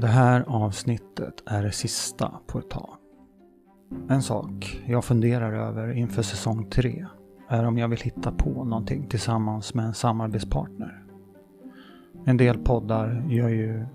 [0.00, 2.96] Det här avsnittet är det sista på ett tag.
[4.08, 7.06] En sak jag funderar över inför säsong 3
[7.48, 11.04] är om jag vill hitta på någonting tillsammans med en samarbetspartner.
[12.24, 13.86] En del poddar gör ju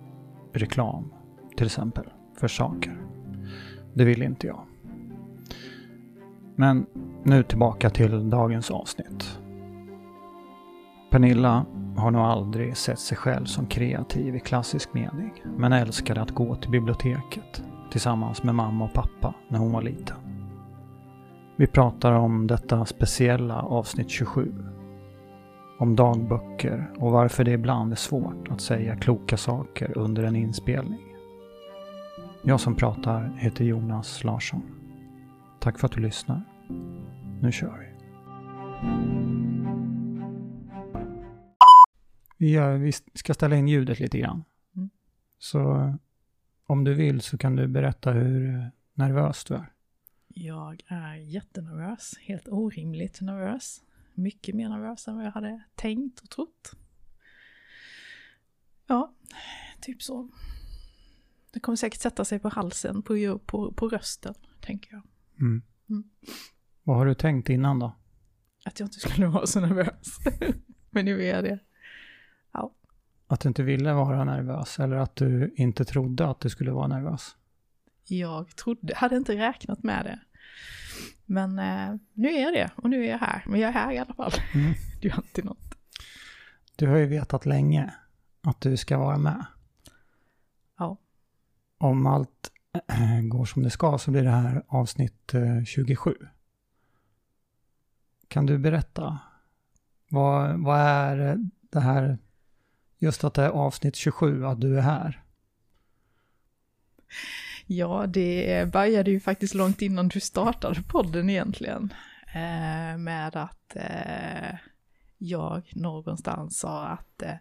[0.53, 1.13] reklam,
[1.57, 2.05] till exempel,
[2.37, 3.01] för saker.
[3.93, 4.61] Det vill inte jag.
[6.55, 6.85] Men
[7.23, 9.39] nu tillbaka till dagens avsnitt.
[11.11, 11.65] Pernilla
[11.97, 16.55] har nog aldrig sett sig själv som kreativ i klassisk mening, men älskade att gå
[16.55, 20.17] till biblioteket tillsammans med mamma och pappa när hon var liten.
[21.55, 24.53] Vi pratar om detta speciella avsnitt 27.
[25.79, 30.99] Om dagböcker och varför det ibland är svårt att säga kloka saker under en inspelning.
[32.43, 34.61] Jag som pratar heter Jonas Larsson.
[35.59, 36.41] Tack för att du lyssnar.
[37.41, 39.34] Nu kör vi.
[42.37, 44.43] Vi, gör, vi ska ställa in ljudet lite grann.
[44.75, 44.89] Mm.
[45.37, 45.93] Så
[46.65, 49.71] om du vill så kan du berätta hur nervös du är.
[50.27, 53.83] Jag är jättenervös, helt orimligt nervös.
[54.13, 56.71] Mycket mer nervös än vad jag hade tänkt och trott.
[58.87, 59.13] Ja,
[59.81, 60.29] typ så.
[61.51, 65.01] Det kommer säkert sätta sig på halsen, på, på, på rösten, tänker jag.
[65.39, 65.61] Mm.
[65.89, 66.03] Mm.
[66.83, 67.95] Vad har du tänkt innan då?
[68.65, 70.17] Att jag inte skulle vara så nervös.
[70.89, 71.59] Men nu är jag det.
[73.27, 76.87] Att du inte ville vara nervös eller att du inte trodde att du skulle vara
[76.87, 77.35] nervös?
[78.07, 80.19] Jag trodde, hade inte räknat med det.
[81.25, 83.43] Men eh, nu är jag det och nu är jag här.
[83.47, 84.31] Men jag är här i alla fall.
[84.53, 84.73] Mm.
[85.01, 85.75] Det är ju alltid något.
[86.75, 87.93] Du har ju vetat länge
[88.41, 89.45] att du ska vara med.
[90.77, 90.97] Ja.
[91.77, 92.51] Om allt
[93.31, 96.15] går som det ska så blir det här avsnitt eh, 27.
[98.27, 99.19] Kan du berätta?
[100.09, 101.37] Vad, vad är
[101.71, 102.17] det här,
[102.97, 105.21] just att det är avsnitt 27, att du är här?
[107.65, 111.93] Ja, det började ju faktiskt långt innan du startade podden egentligen.
[112.27, 114.55] Eh, med att eh,
[115.17, 117.35] jag någonstans sa att eh,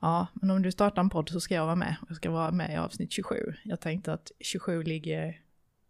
[0.00, 1.96] ja, men om du startar en podd så ska jag vara med.
[2.08, 3.54] Jag ska vara med i avsnitt 27.
[3.64, 5.40] Jag tänkte att 27 ligger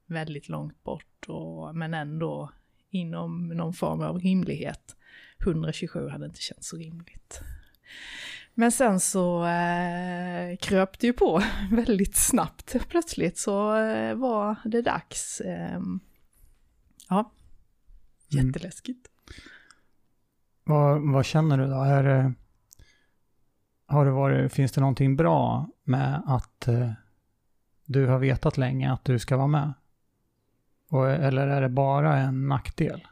[0.07, 2.53] väldigt långt bort, och, men ändå
[2.91, 4.97] inom någon form av rimlighet.
[5.39, 7.41] 127 hade inte känts så rimligt.
[8.55, 12.77] Men sen så eh, kröp det ju på väldigt snabbt.
[12.89, 15.41] Plötsligt så eh, var det dags.
[15.41, 15.81] Eh,
[17.09, 17.33] ja,
[18.35, 18.47] Mm.
[18.47, 19.09] jätteläskigt.
[20.65, 21.83] Vad, vad känner du då?
[21.83, 22.33] Är, det-
[23.87, 26.91] har det varit, finns det någonting bra med att eh,
[27.87, 29.73] du har vetat länge att du ska vara med?
[30.91, 33.07] Och, eller är det bara en nackdel?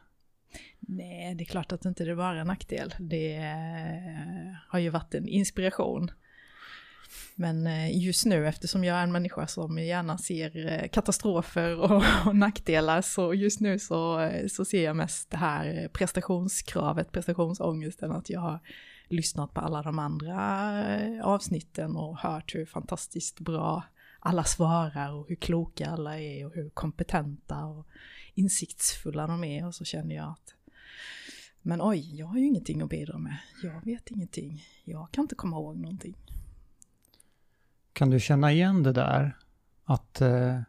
[0.79, 2.93] Nej, det är klart att inte det bara en nackdel.
[2.99, 6.11] Det eh, har ju varit en inspiration.
[7.35, 12.03] Men eh, just nu, eftersom jag är en människa som gärna ser eh, katastrofer och,
[12.25, 18.29] och nackdelar, så just nu så, så ser jag mest det här prestationskravet, prestationsångesten, att
[18.29, 18.59] jag har
[19.07, 20.67] lyssnat på alla de andra
[21.23, 23.83] avsnitten och hört hur fantastiskt bra
[24.21, 27.87] alla svarar och hur kloka alla är och hur kompetenta och
[28.33, 30.53] insiktsfulla de är och så känner jag att
[31.61, 33.37] men oj, jag har ju ingenting att bidra med.
[33.63, 34.63] Jag vet ingenting.
[34.83, 36.15] Jag kan inte komma ihåg någonting.
[37.93, 39.37] Kan du känna igen det där?
[39.83, 40.61] Att, eh,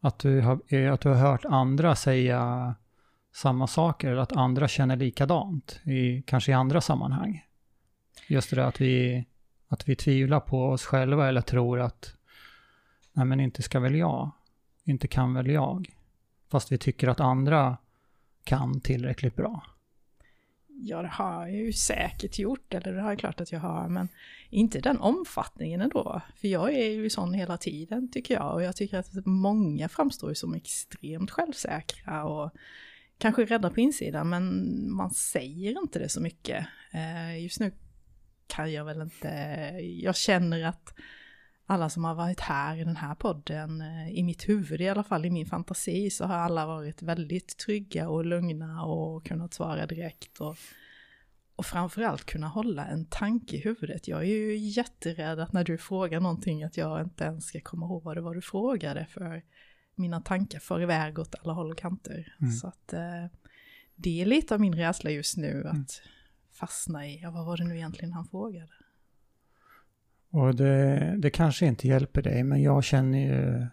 [0.00, 2.74] att, du har, eh, att du har hört andra säga
[3.34, 7.46] samma saker eller att andra känner likadant, i, kanske i andra sammanhang?
[8.28, 9.26] Just det där att vi,
[9.68, 12.14] att vi tvivlar på oss själva eller tror att
[13.12, 14.30] nej men inte ska väl jag,
[14.84, 15.94] inte kan väl jag.
[16.52, 17.76] Fast vi tycker att andra
[18.44, 19.66] kan tillräckligt bra.
[20.68, 23.88] Ja, det har jag ju säkert gjort, eller det har jag klart att jag har,
[23.88, 24.08] men
[24.50, 26.20] inte den omfattningen ändå.
[26.36, 28.54] För jag är ju sån hela tiden, tycker jag.
[28.54, 32.50] Och jag tycker att många framstår ju som extremt självsäkra och
[33.18, 36.66] kanske rädda på insidan, men man säger inte det så mycket.
[36.90, 37.72] Eh, just nu
[38.46, 39.28] kan jag väl inte,
[40.02, 40.94] jag känner att
[41.72, 45.02] alla som har varit här i den här podden, eh, i mitt huvud i alla
[45.02, 49.86] fall, i min fantasi, så har alla varit väldigt trygga och lugna och kunnat svara
[49.86, 50.40] direkt.
[50.40, 50.56] Och,
[51.56, 54.08] och framförallt kunna hålla en tanke i huvudet.
[54.08, 57.86] Jag är ju jätterädd att när du frågar någonting att jag inte ens ska komma
[57.86, 59.42] ihåg vad det var du frågade, för
[59.94, 62.36] mina tankar får iväg åt alla håll och kanter.
[62.40, 62.52] Mm.
[62.52, 63.26] Så att eh,
[63.94, 65.86] det är lite av min rädsla just nu, att Mm.
[66.52, 68.68] fastna i, ja vad var det nu egentligen han frågade?
[70.32, 73.66] Och det, det kanske inte hjälper dig, men jag känner ju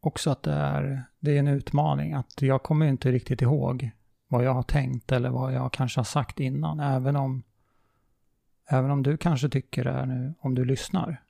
[0.00, 2.12] också att det är, det är en utmaning.
[2.12, 3.90] Att jag kommer inte riktigt ihåg
[4.28, 6.80] vad jag har tänkt eller vad jag kanske har sagt innan.
[6.80, 7.42] Även om,
[8.68, 11.22] även om du kanske tycker det är nu, om du lyssnar.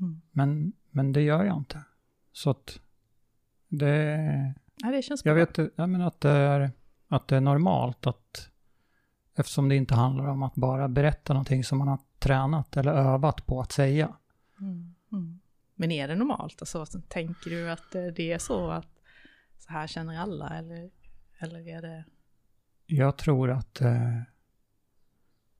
[0.00, 0.20] Mm.
[0.30, 1.82] Men, men det gör jag inte.
[2.32, 2.80] Så att
[3.68, 4.54] det...
[4.76, 5.44] Ja, det känns Jag bra.
[5.44, 6.70] vet jag menar att, det är,
[7.08, 8.50] att det är normalt att
[9.36, 13.46] eftersom det inte handlar om att bara berätta någonting som man har tränat eller övat
[13.46, 14.16] på att säga.
[14.60, 15.40] Mm, mm.
[15.74, 16.60] Men är det normalt?
[16.60, 18.88] Alltså, tänker du att det är så att
[19.58, 20.90] så här känner alla eller,
[21.38, 22.04] eller är det...
[22.86, 24.22] Jag tror att eh,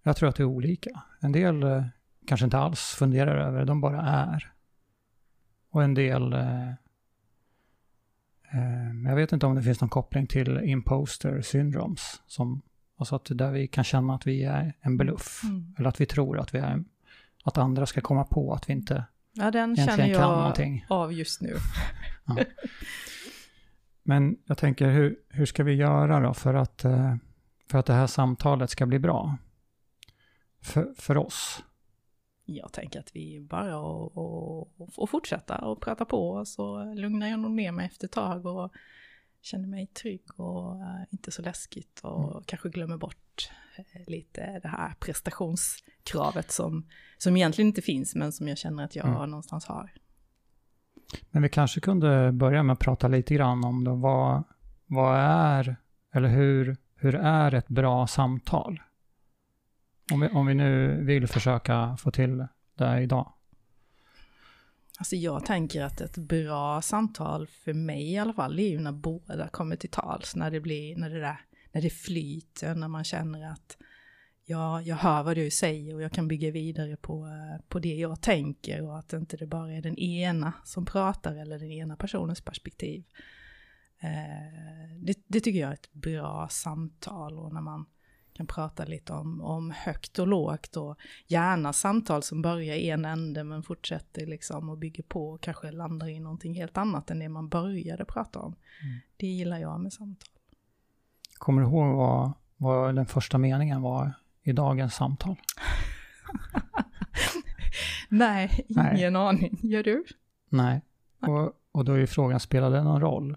[0.02, 1.02] jag tror att det är olika.
[1.20, 1.84] En del eh,
[2.26, 4.52] kanske inte alls funderar över det, de bara är.
[5.70, 6.68] Och en del eh,
[8.52, 12.22] eh, jag vet inte om det finns någon koppling till imposter syndromes.
[12.26, 12.62] Som,
[12.96, 15.40] alltså att där vi kan känna att vi är en bluff.
[15.44, 15.74] Mm.
[15.78, 16.84] Eller att vi tror att vi är
[17.44, 19.04] att andra ska komma på att vi inte
[19.36, 21.56] Ja, den egentligen känner jag av just nu.
[24.02, 27.16] Men jag tänker, hur, hur ska vi göra då för att, eh,
[27.70, 29.36] för att det här samtalet ska bli bra?
[30.62, 31.62] För, för oss.
[32.44, 37.38] Jag tänker att vi bara och, och, och fortsätta och prata på så lugnar jag
[37.38, 38.72] nog ner mig efter ett tag och
[39.44, 42.42] känner mig trygg och eh, inte så läskigt och Mm.
[42.46, 46.86] kanske glömmer bort eh, lite det här prestationskravet som,
[47.18, 49.30] som egentligen inte finns men som jag känner att jag Mm.
[49.30, 49.92] någonstans har.
[51.30, 54.42] Men vi kanske kunde börja med att prata lite grann om då vad,
[54.86, 55.76] vad är,
[56.14, 58.80] eller hur, hur är ett bra samtal?
[60.12, 63.32] Om vi, om vi nu vill försöka få till det idag.
[64.98, 68.80] Alltså jag tänker att ett bra samtal för mig i alla fall, det är ju
[68.80, 71.40] när båda kommer till tals, när det blir, när det där,
[71.72, 73.76] när det flyter, när man känner att
[74.44, 77.94] ja, jag hör vad du säger och jag kan bygga vidare på, eh, på det
[77.94, 81.96] jag tänker och att inte det bara är den ena som pratar eller den ena
[81.96, 83.04] personens perspektiv.
[84.00, 87.86] Eh, det, det tycker jag är ett bra samtal och när man
[88.34, 90.96] kan prata lite om, om högt och lågt och
[91.26, 95.70] gärna samtal som börjar i en ände men fortsätter liksom och bygger på och kanske
[95.70, 98.56] landar i någonting helt annat än det man började prata om.
[98.82, 98.98] Mm.
[99.16, 100.28] Det gillar jag med samtal.
[101.38, 105.36] Kommer du ihåg vad, vad den första meningen var i dagens samtal?
[108.08, 108.98] Nej, Nej.
[108.98, 109.58] ingen aning.
[109.62, 110.04] Gör du?
[110.48, 110.82] Nej.
[111.20, 113.36] Och, och då är ju frågan, spelar det någon roll?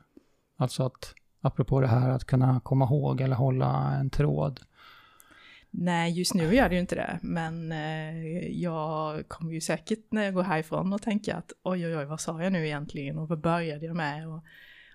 [0.58, 4.60] Alltså att, apropå det här att kunna komma ihåg eller hålla en tråd.
[5.72, 10.24] Nej, just nu gör det ju inte det, men eh, jag kommer ju säkert när
[10.24, 13.28] jag går härifrån och tänka att oj, oj, oj, vad sa jag nu egentligen och
[13.28, 14.28] vad började jag med?
[14.28, 14.44] Och,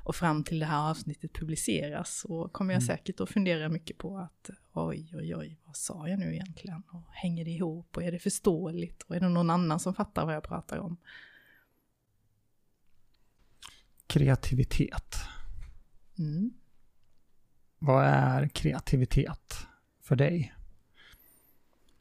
[0.04, 2.96] och fram till det här avsnittet publiceras så kommer jag Mm.
[2.96, 6.82] säkert att fundera mycket på att oj, oj, oj, vad sa jag nu egentligen?
[6.92, 9.02] Och hänger det ihop och är det förståeligt?
[9.02, 10.96] Och är det någon annan som fattar vad jag pratar om?
[14.06, 15.16] Kreativitet.
[16.18, 16.50] Mm.
[17.78, 19.66] Vad är kreativitet
[20.00, 20.54] för dig?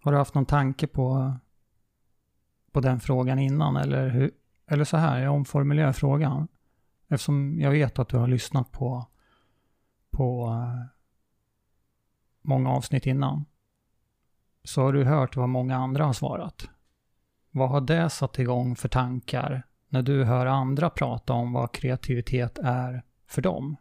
[0.02, 1.34] Har du haft någon tanke på,
[2.72, 3.78] på den frågan innan?
[3.78, 4.32] Eller, hur,
[4.68, 6.48] eller så här, jag omformulerar frågan.
[7.08, 9.06] Eftersom jag vet att du har lyssnat på,
[10.12, 10.86] på eh,
[12.42, 13.46] många avsnitt innan.
[14.64, 16.70] Så har du hört vad många andra har svarat.
[17.52, 22.58] Vad har det satt igång för tankar när du hör andra prata om vad kreativitet
[22.58, 23.76] är för dem?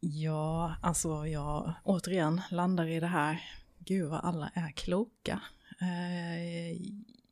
[0.00, 3.42] Ja, alltså jag återigen landar i det här,
[3.78, 5.40] gud vad alla är kloka.
[5.80, 6.80] Eh,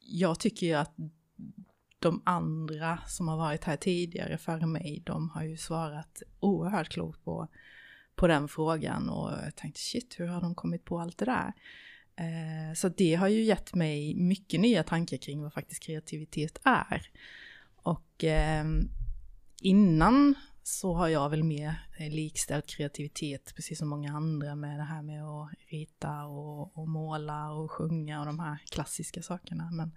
[0.00, 0.94] jag tycker ju att
[1.98, 7.25] de andra som har varit här tidigare före mig, de har ju svarat oerhört klokt
[7.25, 7.48] på,
[8.14, 11.52] på den frågan och jag tänkte shit, hur har de kommit på allt det där?
[12.16, 17.10] Eh, så det har ju gett mig mycket nya tankar kring vad faktiskt kreativitet är.
[17.82, 18.64] Och eh,
[19.62, 20.34] innan
[20.68, 25.02] så har jag väl mer eh, likställt kreativitet, precis som många andra, med det här
[25.02, 29.70] med att rita och, och måla och sjunga och de här klassiska sakerna.
[29.70, 29.92] Men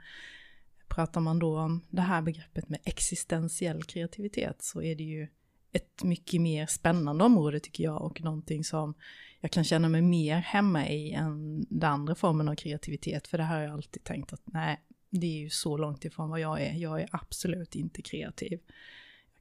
[0.88, 5.28] pratar man då om det här begreppet med existentiell kreativitet så är det ju
[5.72, 8.94] ett mycket mer spännande område tycker jag och någonting som
[9.40, 13.28] jag kan känna mig mer hemma i än den andra formen av kreativitet.
[13.28, 16.30] För det här har jag alltid tänkt att nej, det är ju så långt ifrån
[16.30, 16.74] vad jag är.
[16.74, 18.60] Jag är absolut inte kreativ.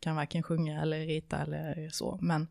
[0.01, 2.49] Jag kan varken sjunga eller rita eller så, men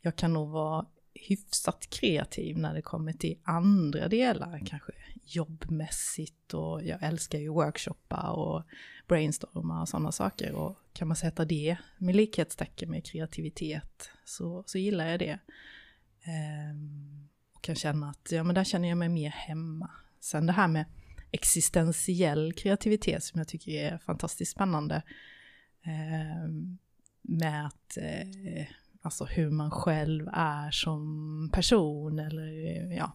[0.00, 4.92] jag kan nog vara hyfsat kreativ när det kommer till andra delar, kanske
[5.24, 8.62] jobbmässigt och jag älskar ju workshoppa och
[9.08, 14.78] brainstorma och sådana saker och kan man sätta det med likhetstecken med kreativitet så, så
[14.78, 15.38] gillar jag det.
[16.22, 19.90] Ehm, och kan känna att ja, men där känner jag mig mer hemma.
[20.20, 20.84] Sen det här med
[21.30, 25.02] existentiell kreativitet som jag tycker är fantastiskt spännande.
[25.82, 26.78] Ehm,
[27.28, 28.66] med att, eh,
[29.02, 32.46] alltså hur man själv är som person eller
[32.92, 33.12] ja.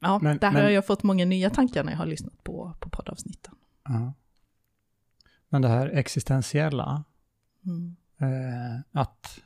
[0.00, 2.74] Ja, Men- där men- har jag fått många nya tankar när jag har lyssnat på,
[2.80, 3.54] på poddavsnitten.
[3.84, 4.12] Ja.
[5.48, 7.04] Men det här existentiella,
[7.64, 7.96] Mm.
[8.18, 9.40] eh, att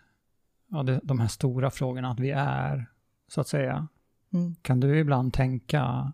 [0.69, 2.87] ja, det, de här stora frågorna, att vi är,
[3.29, 3.88] så att säga.
[4.33, 4.55] Mm.
[4.62, 6.12] Kan du ibland tänka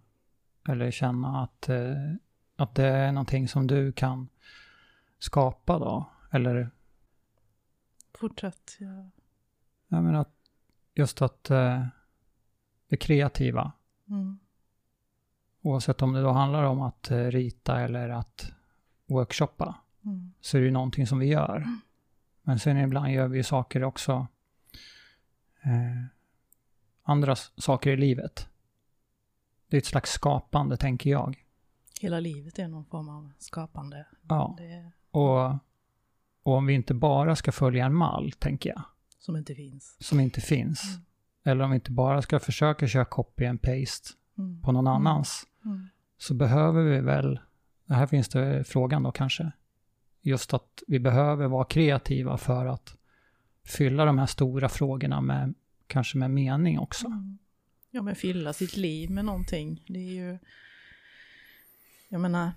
[0.69, 2.13] eller känna att, eh,
[2.57, 4.29] att det är någonting som du kan
[5.23, 6.11] skapa då?
[6.31, 6.71] Eller
[8.15, 8.77] Fortsätt.
[8.81, 9.11] Ja.
[9.89, 10.35] jag menar, att
[10.95, 11.87] just att eh,
[12.89, 13.73] det kreativa,
[14.09, 14.39] Mm.
[15.63, 18.53] oavsett om det då handlar om att eh, rita eller att
[19.07, 19.75] workshoppa,
[20.05, 20.33] Mm.
[20.41, 21.67] så är det ju någonting som vi gör.
[22.43, 24.27] Men sen ibland gör vi ju saker också,
[25.63, 26.05] eh,
[27.03, 28.49] andra saker i livet.
[29.69, 31.45] Det är ett slags skapande, tänker jag.
[32.01, 34.07] Hela livet är någon form av skapande.
[34.29, 34.55] Ja.
[34.59, 35.45] Det, Och,
[36.43, 38.83] och om vi inte bara ska följa en mall, tänker jag,
[39.19, 39.97] som inte finns.
[40.01, 41.05] som inte finns, Mm.
[41.45, 44.61] eller om vi inte bara ska försöka köra copy and paste Mm.
[44.63, 45.89] på någon annans, Mm.
[46.19, 47.41] så behöver vi väl,
[47.89, 49.53] här finns det frågan då kanske,
[50.23, 52.97] just att vi behöver vara kreativa för att
[53.65, 55.55] fylla de här stora frågorna med,
[55.87, 57.07] kanske med mening också.
[57.07, 57.39] Mm.
[57.91, 59.85] Ja, men fylla sitt liv med någonting.
[59.89, 60.39] Det är ju...
[62.09, 62.53] Jag menar,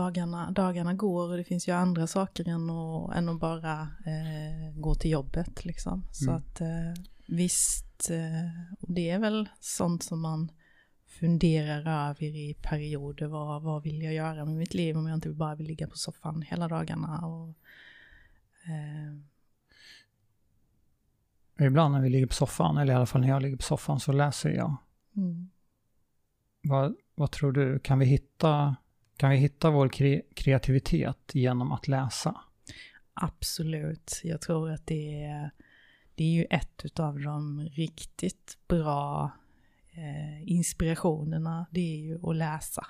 [0.00, 4.74] dagarna, dagarna går och det finns ju andra saker än att, än att bara eh,
[4.80, 6.02] gå till jobbet liksom.
[6.12, 6.36] Så Mm.
[6.36, 10.52] att eh, visst, eh, och det är väl sånt som man
[11.06, 13.26] funderar över i perioder.
[13.26, 15.96] Vad, vad vill jag göra med mitt liv om jag inte bara vill ligga på
[15.96, 17.26] soffan hela dagarna?
[17.26, 17.48] Och,
[18.66, 19.16] eh,
[21.66, 24.00] Ibland när vi ligger på soffan, eller i alla fall när jag ligger på soffan,
[24.00, 24.76] så läser jag.
[25.16, 25.50] mm.
[26.62, 28.76] Vad, vad tror du, kan vi hitta,
[29.16, 32.40] kan vi hitta vår kre, kreativitet genom att läsa?
[33.14, 34.20] Absolut.
[34.24, 35.50] Jag tror att det är,
[36.14, 39.30] det är ju ett av de riktigt bra
[39.92, 41.66] eh, inspirationerna.
[41.70, 42.86] Det är ju att läsa.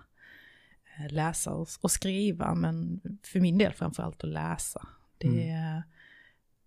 [0.96, 4.88] Eh, läsa och, och skriva, men för min del framförallt att läsa.
[5.18, 5.82] Det är,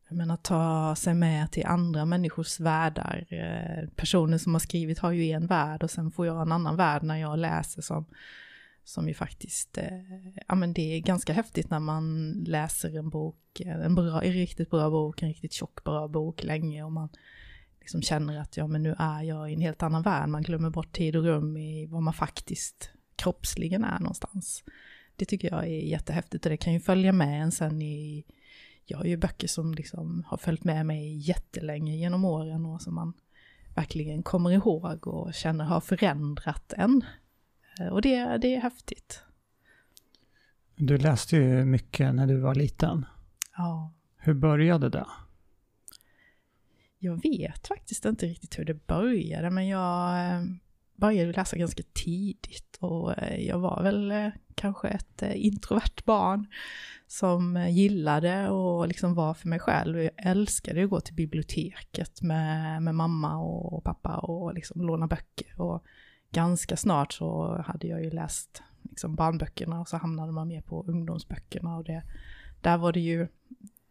[0.08, 3.26] jag menar, ta sig med till andra människors världar.
[3.30, 6.76] Eh, personer som har skrivit har ju en värld och sen får jag en annan
[6.76, 8.06] värld när jag läser som
[8.90, 13.60] som ju faktiskt, eh, ja men det är ganska häftigt när man läser en bok,
[13.60, 17.10] eh, en, bra, en riktigt bra bok, en riktigt tjock bra bok länge och man
[17.80, 20.70] liksom känner att ja men nu är jag i en helt annan värld, man glömmer
[20.70, 24.64] bort tid och rum i vad man faktiskt kroppsligen är någonstans.
[25.16, 28.26] Det tycker jag är jättehäftigt och det kan ju följa med en sen i,
[28.86, 32.96] jag har ju böcker som liksom har följt med mig jättelänge genom åren och som
[32.96, 33.14] man
[33.76, 37.02] verkligen kommer ihåg och känner har förändrat en.
[37.80, 39.24] Eh, Och det, det är häftigt.
[40.76, 43.06] Du läste ju mycket när du var liten.
[43.58, 43.94] Ja.
[44.18, 45.06] Hur började det?
[47.00, 50.42] Jag vet faktiskt inte riktigt hur det började, men jag eh,
[50.96, 56.48] började läsa ganska tidigt och eh, jag var väl kanske ett introvert barn
[57.08, 59.98] som gillade och liksom var för mig själv.
[59.98, 65.08] Och Jag älskade att gå till biblioteket med, med mamma och pappa och liksom låna
[65.08, 65.62] böcker.
[65.62, 65.84] Och
[66.32, 70.84] ganska snart så hade jag ju läst liksom barnböckerna och så hamnade man mer på
[70.88, 72.04] ungdomsböckerna och det,
[72.62, 73.28] där var det ju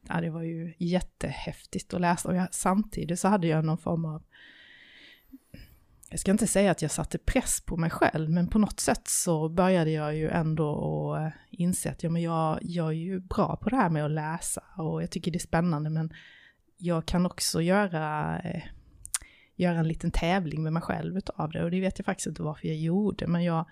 [0.08, 2.28] ja, det var ju jättehäftigt att läsa.
[2.28, 4.22] Och jag, samtidigt så hade jag någon form av
[6.10, 9.08] jag ska inte säga att jag satte press på mig själv, men på något sätt
[9.08, 13.20] så började jag ju ändå att eh, inse att ja, men jag, jag är ju
[13.20, 16.12] bra på det här med att läsa och jag tycker det är spännande, men
[16.76, 18.62] jag kan också göra, eh,
[19.58, 22.42] göra en liten tävling med mig själv utav det och det vet jag faktiskt inte
[22.42, 23.66] varför jag gjorde, men jag,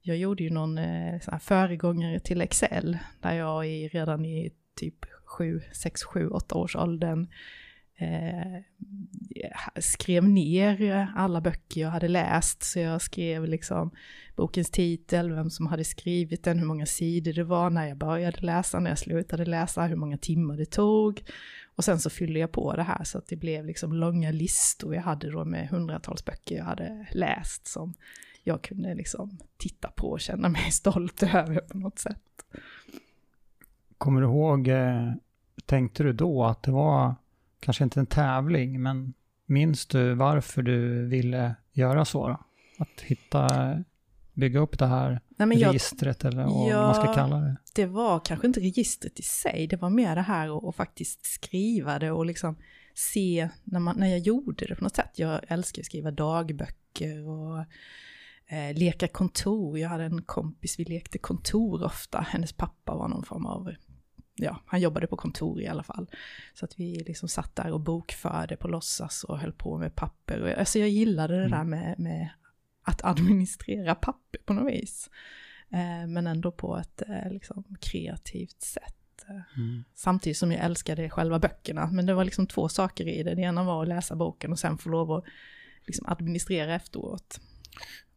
[0.00, 4.52] jag gjorde ju någon eh, sån här föregångare till Excel, där jag i, redan i
[4.76, 7.28] typ 7, 6, 7, 8 års åldern
[7.98, 8.62] eh,
[9.80, 12.62] skrev ner alla böcker jag hade läst.
[12.62, 13.90] Så jag skrev liksom
[14.36, 18.40] bokens titel, vem som hade skrivit den, hur många sidor det var när jag började
[18.40, 21.22] läsa, när jag slutade läsa, hur många timmar det tog.
[21.76, 24.94] Och sen så fyllde jag på det här så att det blev liksom långa listor
[24.94, 27.94] jag hade då med hundratals böcker jag hade läst som
[28.42, 32.22] jag kunde liksom titta på och känna mig stolt över på något sätt.
[33.98, 35.12] Kommer du ihåg, eh,
[35.66, 37.14] tänkte du då att det var
[37.60, 39.14] kanske inte en tävling, men
[39.46, 42.28] minns du varför du ville göra så?
[42.28, 42.44] Då?
[42.78, 43.48] Att hitta,
[44.34, 47.14] bygga upp det här Nej, jag, registret eller vad man ska Ja.
[47.14, 47.56] kalla det.
[47.74, 51.26] det var kanske inte registret i sig, det var mer det här att att faktiskt
[51.26, 52.56] skriva det och liksom
[52.94, 55.10] se när, man, när jag gjorde det på något sätt.
[55.18, 57.58] Jag älskar att skriva dagböcker och
[58.46, 59.78] eh, leka kontor.
[59.78, 62.20] Jag hade en kompis, vi lekte kontor ofta.
[62.20, 63.72] Hennes pappa var någon form av,
[64.34, 66.10] ja, han jobbade på kontor i alla fall.
[66.54, 70.40] Så att vi liksom satt där och bokförde på låtsas och höll på med papper.
[70.42, 71.50] Och, jag- alltså jag gillade det Mm.
[71.58, 72.28] där med, med
[72.84, 75.10] att administrera papper på något vis.
[75.70, 78.94] Eh, men ändå på ett eh, liksom, kreativt sätt.
[79.56, 79.84] Mm.
[79.94, 81.90] Samtidigt som jag älskade själva böckerna.
[81.92, 83.34] Men det var liksom två saker i det.
[83.34, 85.24] Det ena var att läsa boken och sen få lov att
[85.86, 87.40] liksom, administrera efteråt.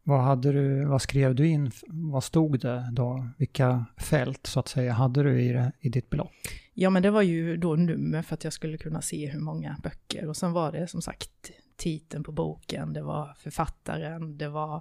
[0.02, 1.70] Vad, hade du, vad skrev du in?
[1.86, 3.28] Vad stod det då?
[3.38, 6.32] Vilka fält så att säga hade du i, det, i ditt block?
[6.74, 9.76] Ja men det var ju då nummer för att jag skulle kunna se hur många
[9.82, 10.28] böcker.
[10.28, 14.76] Och sen var det som sagt titeln på boken, det var författaren, det var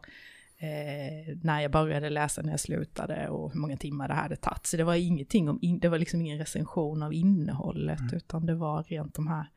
[0.57, 4.65] eh, när jag började läsa, när jag slutade och hur många timmar det hade tagit.
[4.65, 8.15] Så det var ingenting om, in, det var liksom ingen recension av innehållet, mm.
[8.15, 9.49] utan det var rent de här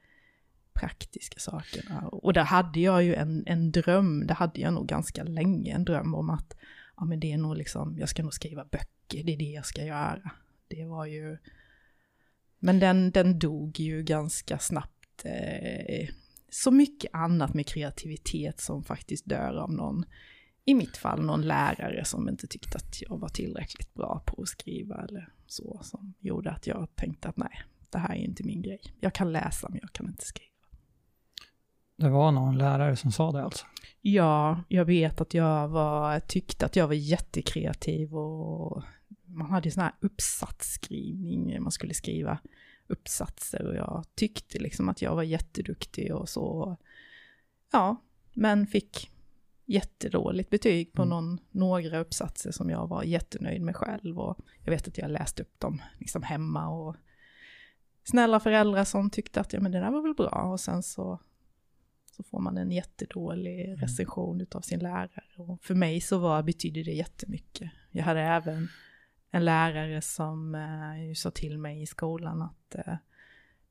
[0.73, 2.09] praktiska sakerna.
[2.09, 5.85] Och där hade jag ju en, en dröm, det hade jag nog ganska länge, en
[5.85, 6.57] dröm om att
[6.97, 9.67] ja men det är nog liksom, jag ska nog skriva böcker, det är det jag
[9.67, 10.31] ska göra.
[10.69, 11.39] Det var ju,
[12.59, 15.25] men den, den dog ju ganska snabbt.
[15.25, 16.09] Eh,
[16.51, 20.05] så mycket annat med kreativitet som faktiskt dör av någon,
[20.65, 24.49] i mitt fall någon lärare som inte tyckte att jag var tillräckligt bra på att
[24.49, 28.63] skriva eller så, som gjorde att jag tänkte att nej, det här är inte min
[28.63, 28.81] grej.
[29.01, 30.51] Jag kan läsa men jag kan inte skriva.
[31.97, 33.67] Det var någon lärare som sa det alltså?
[34.01, 38.83] Ja, jag vet att jag var, tyckte att jag var jättekreativ och
[39.25, 42.39] man hade sån här uppsatsskrivning, man skulle skriva
[42.91, 46.77] uppsatser och jag tyckte liksom att jag var jätteduktig och så.
[47.73, 47.97] Ja,
[48.33, 49.11] men fick
[49.65, 51.11] jättedåligt betyg på mm.
[51.11, 55.43] någon, några uppsatser som jag var jättenöjd med själv och jag vet att jag läste
[55.43, 56.97] upp dem liksom hemma och
[58.05, 61.19] snälla föräldrar som tyckte att ja men det där var väl bra och sen så
[62.21, 63.77] så får man en jättedålig mm.
[63.77, 65.23] recension av sin lärare.
[65.37, 67.71] Och för mig så var, betydde det jättemycket.
[67.91, 68.69] Jag hade även
[69.31, 72.95] en lärare som eh, sa till mig i skolan att eh,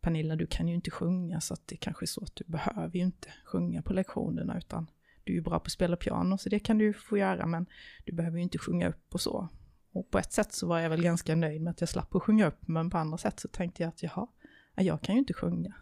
[0.01, 2.95] Pernilla, du kan ju inte sjunga så att det kanske är så att du behöver
[2.97, 4.89] ju inte sjunga på lektionerna utan
[5.23, 7.65] du är ju bra på att spela piano så det kan du få göra men
[8.05, 9.49] du behöver ju inte sjunga upp och så.
[9.91, 12.23] Och på ett sätt så var jag väl ganska nöjd med att jag slapp att
[12.23, 14.27] sjunga upp men på andra sätt så tänkte jag att jaha,
[14.75, 15.73] jag kan ju inte sjunga.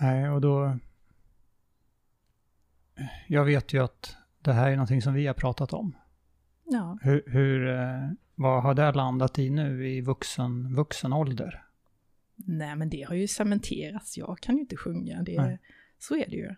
[0.00, 0.78] Nej, och då...
[3.26, 5.96] Jag vet ju att det här är någonting som vi har pratat om.
[6.64, 6.98] Ja.
[7.02, 11.64] Hur, hur, eh, vad har det landat i nu i vuxen, vuxen ålder?
[12.36, 14.18] Nej, men det har ju cementerats.
[14.18, 15.22] Jag kan ju inte sjunga.
[15.22, 15.58] Det,
[15.98, 16.54] så är det ju.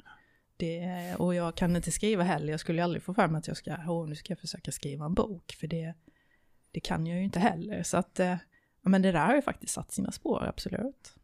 [0.57, 2.51] Det, och jag kan inte skriva heller.
[2.51, 5.05] Jag skulle aldrig få för mig att jag ska, åh, nu ska jag försöka skriva
[5.05, 5.57] en bok.
[5.61, 5.95] För det,
[6.73, 7.83] det kan jag ju inte heller.
[7.83, 8.37] Så att, eh,
[8.83, 11.14] men det där har ju faktiskt satt sina spår, absolut.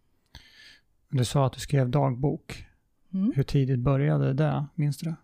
[1.08, 2.66] Du sa att du skrev dagbok.
[3.14, 3.32] Mm.
[3.36, 5.16] Hur tidigt började det, minns du det?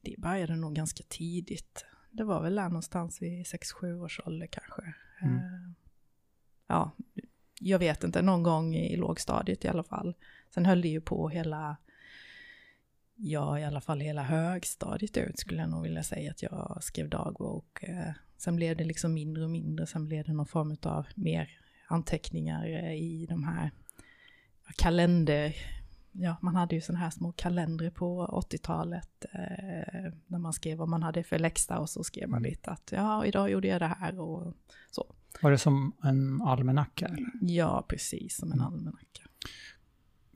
[0.00, 1.84] Det började nog ganska tidigt.
[2.10, 4.94] Det var väl där någonstans vid 6-7 års ålder kanske.
[5.22, 5.34] Mm.
[5.34, 5.70] Uh,
[6.66, 6.90] ja,
[7.60, 10.14] jag vet inte, någon gång i lågstadiet i alla fall.
[10.54, 11.76] Sen höll det ju på hela,
[13.14, 17.08] ja i alla fall hela högstadiet ut skulle jag nog vilja säga att jag skrev
[17.08, 17.84] dagbok.
[17.88, 21.60] Uh, sen blev det liksom mindre och mindre, sen blev det någon form av mer
[21.88, 23.70] anteckningar i de här
[24.76, 25.54] kalender
[26.12, 30.88] ja, man hade ju sådana här små kalendrar på 80-talet eh, när man skrev vad
[30.88, 32.50] man hade för läxa och så skrev man mm.
[32.50, 34.54] lite att ja, idag gjorde jag det här och
[34.90, 35.14] så.
[35.42, 37.06] Var det som en almanacka?
[37.06, 37.30] Eller?
[37.40, 38.66] Ja, precis som en mm.
[38.66, 39.22] almanacka.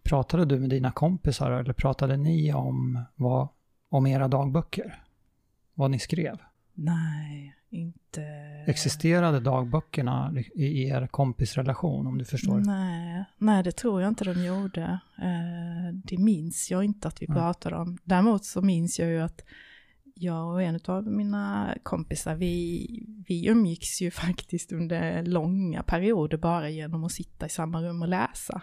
[0.02, 3.48] Pratade du med dina kompisar eller pratade ni om, vad,
[3.88, 5.04] om era dagböcker?
[5.74, 6.38] Vad ni skrev?
[6.74, 8.22] Nej, inte...
[8.66, 12.58] Existerade dagböckerna i er kompisrelation om du förstår?
[12.58, 15.00] Nej, nej det tror jag inte de gjorde.
[15.18, 17.98] Eh, det minns jag inte att vi pratade om.
[18.04, 19.44] Däremot så minns jag ju att
[20.14, 22.87] jag och en av mina kompisar, vi,
[23.28, 28.08] vi umgicks ju faktiskt under långa perioder bara genom att sitta i samma rum och
[28.08, 28.62] läsa.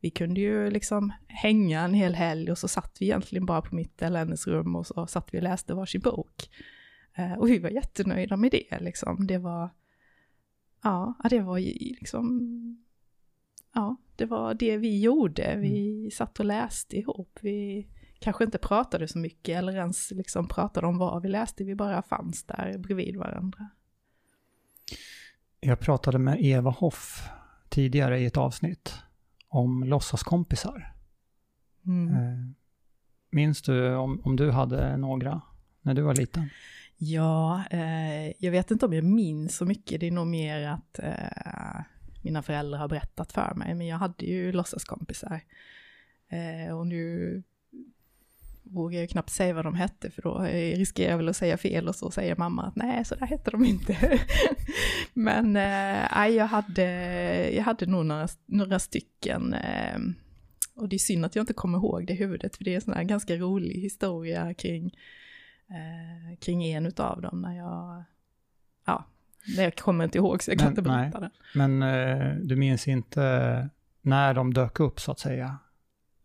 [0.00, 3.74] Vi kunde ju liksom hänga en hel helg och så satt vi egentligen bara på
[3.74, 6.48] mitt eller hennes rum och så satt vi och läste varsin bok.
[7.20, 9.26] Eh, och vi var jättenöjda med det liksom.
[9.26, 9.70] Det var,
[10.82, 11.58] ja, det var
[12.00, 12.40] liksom,
[13.74, 15.56] ja, det var det vi gjorde.
[15.56, 16.10] Vi mm.
[16.10, 17.38] satt och läste ihop.
[17.42, 21.64] Vi kanske inte pratade så mycket eller ens liksom pratade om vad vi läste.
[21.64, 23.68] Vi bara fanns där bredvid varandra.
[25.60, 27.28] Jag pratade med Eva Hoff
[27.68, 28.94] tidigare i ett avsnitt
[29.48, 30.94] om låtsaskompisar.
[31.86, 32.08] Mm.
[32.08, 32.54] Eh,
[33.30, 35.42] minns du om, om du hade några
[35.82, 36.50] när du var liten?
[37.02, 40.00] Ja, eh, jag vet inte om jag minns så mycket.
[40.00, 41.80] Det är nog mer att eh,
[42.22, 43.74] mina föräldrar har berättat för mig.
[43.74, 45.40] Men jag hade ju låtsaskompisar.
[46.28, 47.42] Eh, och nu
[48.62, 50.38] vågar jag knappt säga vad de hette för då
[50.78, 53.50] riskerar jag väl att säga fel och så säger mamma att nej, så där hette
[53.50, 54.20] de inte.
[55.14, 56.84] Men eh, jag, hade,
[57.50, 59.54] jag hade nog några, några stycken.
[59.54, 59.98] Eh,
[60.74, 62.74] Och det är synd att jag inte kommer ihåg det i huvudet, för det är
[62.74, 64.96] en sån här ganska rolig historia kring,
[65.70, 68.04] eh, kring en utav dem när jag,
[68.86, 69.04] ja,
[69.56, 71.30] det kommer inte ihåg så jag kan Men- inte berätta nej.
[71.52, 71.58] det.
[71.58, 73.68] Men eh, du minns inte
[74.02, 75.58] när de dök upp så att säga?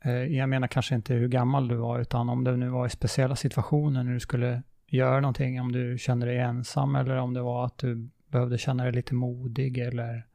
[0.04, 2.90] Eh, jag menar kanske inte hur gammal du var, utan om det nu var i
[2.90, 7.42] speciella situationer när du skulle göra någonting, om du kände dig ensam eller om det
[7.42, 10.28] var att du behövde känna dig lite modig eller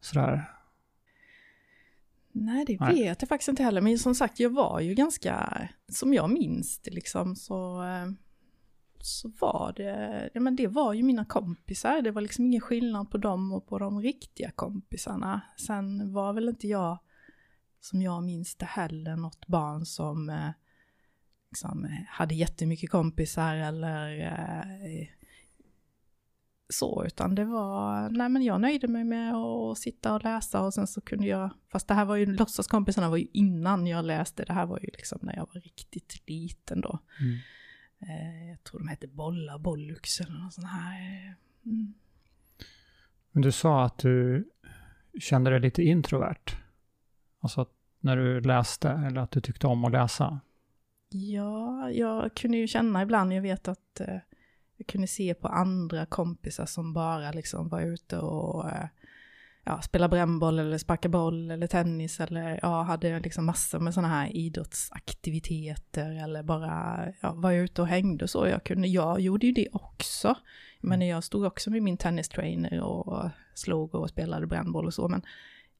[0.00, 0.44] sådär.
[2.38, 2.94] Nej, det Nej.
[2.94, 3.80] vet jag faktiskt inte heller.
[3.80, 8.06] Men som sagt, jag var ju ganska, som jag minns det liksom, så, eh,
[8.98, 12.02] så var det, ja men det var ju mina kompisar.
[12.02, 15.40] Det var liksom ingen skillnad på dem och på de riktiga kompisarna.
[15.66, 16.98] Sen var väl inte jag,
[17.80, 20.50] som jag minns det heller, något barn som eh,
[21.50, 25.06] liksom, hade jättemycket kompisar eller eh,
[26.68, 30.74] så, utan det var, nej men jag nöjde mig med att sitta och läsa och
[30.74, 34.44] sen så kunde jag, fast det här var ju, låtsaskompisarna var ju innan jag läste,
[34.44, 36.98] det här var ju liksom när jag var riktigt liten då.
[37.20, 37.38] Mm.
[38.00, 41.34] Eh, jag tror de hette Bolla, Bollux eller något sånt här.
[41.64, 41.94] Mm.
[43.30, 44.44] Men du sa att du
[45.20, 46.56] kände dig lite introvert.
[47.40, 50.40] Alltså att när du läste eller att du tyckte om att läsa.
[51.08, 54.18] Ja, jag kunde ju känna ibland, jag vet att eh,
[54.76, 58.88] jag kunde se på andra kompisar som bara liksom var ute och eh,
[59.64, 64.08] ja, spelade brännboll eller sparka boll eller tennis eller ja, hade liksom massor med sådana
[64.08, 68.46] här idrottsaktiviteter eller bara ja, var ute och hängde och så.
[68.46, 70.34] Jag, kunde, jag gjorde ju det också.
[70.80, 75.08] Men jag stod också med min tennistrainer och slog och spelade brännboll och så.
[75.08, 75.22] Men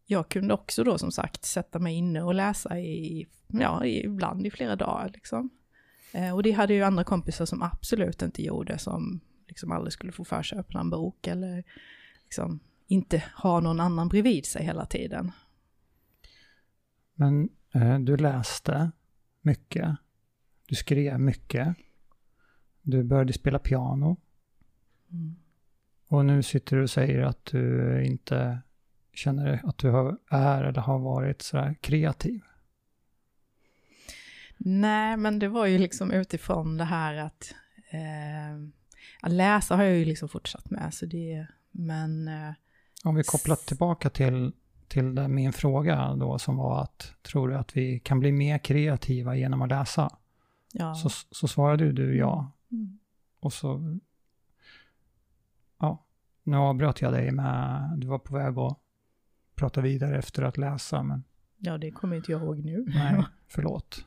[0.06, 4.50] jag kunde också då som sagt sätta mig inne och läsa i, ja, ibland i
[4.50, 5.50] flera dagar liksom.
[6.12, 10.12] Eh, och det hade ju andra kompisar som absolut inte gjorde, som liksom aldrig skulle
[10.12, 11.64] få för sig att öppna en bok eller
[12.24, 15.32] liksom inte ha någon annan bredvid sig hela tiden.
[17.14, 18.90] Men eh, du läste
[19.40, 19.96] mycket.
[20.66, 21.76] Du skrev mycket.
[22.82, 24.16] Du började spela piano.
[25.10, 25.36] Mm.
[26.08, 28.58] Och nu sitter du och säger att du inte
[29.12, 32.42] känner att du är eller har varit sådär kreativ.
[34.58, 37.54] Nej, men det var ju liksom utifrån det här att,
[37.90, 38.68] eh,
[39.20, 42.52] att läsa har jag ju liksom fortsatt med, så det, men eh,
[43.04, 44.52] Om vi kopplar tillbaka till,
[44.88, 49.36] till min fråga då som var att tror du att vi kan bli mer kreativa
[49.36, 50.10] genom att läsa?
[50.78, 50.94] ja.
[50.94, 52.52] Så, så svarade du ja.
[52.72, 52.98] Mm.
[53.40, 53.98] Och så...
[55.78, 56.06] Ja,
[56.42, 57.92] nu avbröt jag dig med...
[57.96, 58.78] Du var på väg att
[59.54, 61.24] prata vidare efter att läsa, men
[61.58, 62.84] ja, det kommer inte jag ihåg nu.
[62.88, 64.04] nej, förlåt.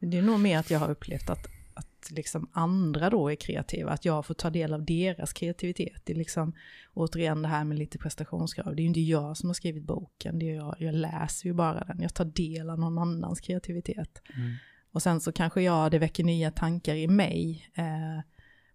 [0.00, 3.90] Det är nog mer att jag har upplevt att, att liksom andra då är kreativa,
[3.90, 6.02] att jag får ta del av deras kreativitet.
[6.04, 6.52] Det är liksom
[6.94, 8.76] återigen det här med lite prestationskrav.
[8.76, 11.52] Det är ju inte jag som har skrivit boken, det är jag, jag läser ju
[11.52, 12.00] bara den.
[12.00, 14.22] Jag tar del av någon annans kreativitet.
[14.36, 14.54] Mm.
[14.92, 17.70] Och sen så kanske jag, det väcker nya tankar i mig.
[17.74, 18.20] Eh,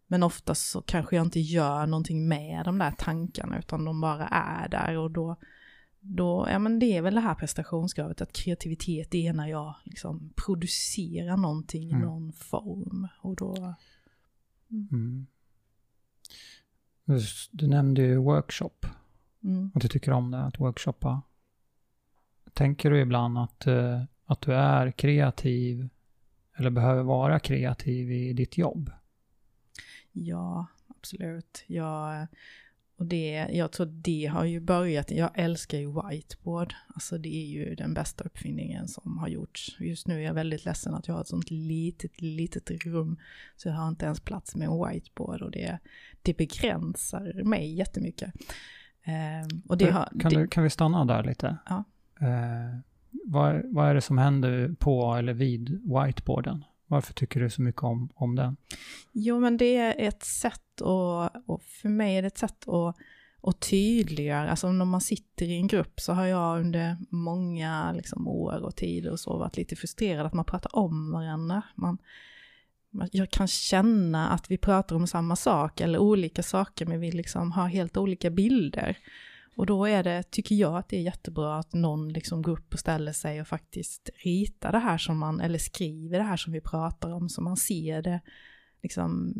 [0.08, 4.28] men oftast så kanske jag inte gör någonting med de där tankarna, utan de bara
[4.28, 4.98] är där.
[4.98, 5.36] Och då,
[6.08, 10.34] då ja men det är väl det här prestationskravet, att kreativitet är när jag liksom
[10.46, 12.02] producerar någonting i Mm.
[12.02, 13.08] någon form.
[13.22, 13.76] Och då,
[14.72, 15.28] Mm.
[17.06, 17.20] Du,
[17.52, 18.86] du nämnde ju workshop,
[19.44, 19.72] mm.
[19.76, 21.22] att du tycker om det, att workshoppa.
[22.54, 25.89] Tänker du ibland att, eh, att du är kreativ
[26.58, 28.91] eller behöver vara kreativ i ditt jobb?
[30.12, 31.63] Ja, absolut.
[31.68, 32.28] Jag,
[32.97, 36.73] och det, jag tror det har ju börjat, jag älskar ju whiteboard.
[36.88, 39.75] Alltså det är ju den bästa uppfinningen som har gjorts.
[39.79, 43.17] Just nu är jag väldigt ledsen att jag har ett sånt litet, litet rum.
[43.55, 45.79] Så jag har inte ens plats med en whiteboard och det,
[46.21, 48.34] det begränsar mig jättemycket.
[49.03, 51.58] Ehm, och det har, kan, det, du, kan vi stanna där lite?
[51.69, 51.84] Ja.
[52.21, 52.79] Eh,
[53.25, 56.63] vad, vad är det som händer på eller vid whiteboarden?
[56.88, 58.58] Varför tycker du så mycket om, om den?
[59.12, 62.95] Jo, men det är ett sätt att, och för mig är det ett sätt att,
[63.41, 68.28] att tydliggöra, alltså när man sitter i en grupp så har jag under många liksom,
[68.28, 71.62] år och tider och så varit lite frustrerad att man pratar om varandra.
[71.76, 71.98] Man,
[72.89, 77.12] man, jag kan känna att vi pratar om samma sak eller olika saker men vi
[77.12, 78.98] liksom har helt olika bilder.
[79.56, 82.74] Och då är det, tycker jag att det är jättebra att någon liksom går upp
[82.74, 86.54] och ställer sig och faktiskt ritar det här som man, eller skriver det här som
[86.54, 88.20] vi pratar om så man ser det
[88.84, 89.34] liksom,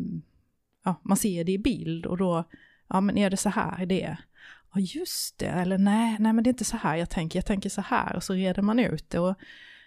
[0.84, 2.06] ja, man ser det i bild.
[2.06, 2.44] Och då,
[2.88, 4.18] ja men är det så här det är?
[4.74, 7.46] Ja just det, eller nej, nej men det är inte så här jag tänker, jag
[7.46, 9.18] tänker så här och så reder man ut det.
[9.18, 9.34] Och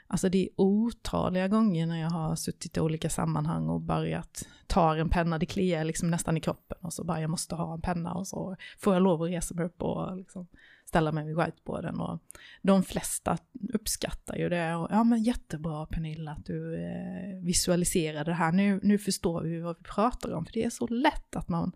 [0.10, 4.96] alltså det är otaliga gånger när jag har suttit i olika sammanhang och börjat ta
[4.96, 7.82] en penna, det kliar liksom nästan i kroppen och så bara jag måste ha en
[7.82, 10.48] penna och så får jag lov att resa mig upp och liksom
[10.86, 12.20] ställa mig vid whiteboarden och
[12.62, 13.38] de flesta
[13.74, 14.76] uppskattar ju det.
[14.76, 19.60] Och, ja men jättebra Pernilla att du eh, visualiserar det här, nu, nu förstår vi
[19.60, 20.46] vad vi pratar om.
[20.46, 21.72] För det är så lätt att man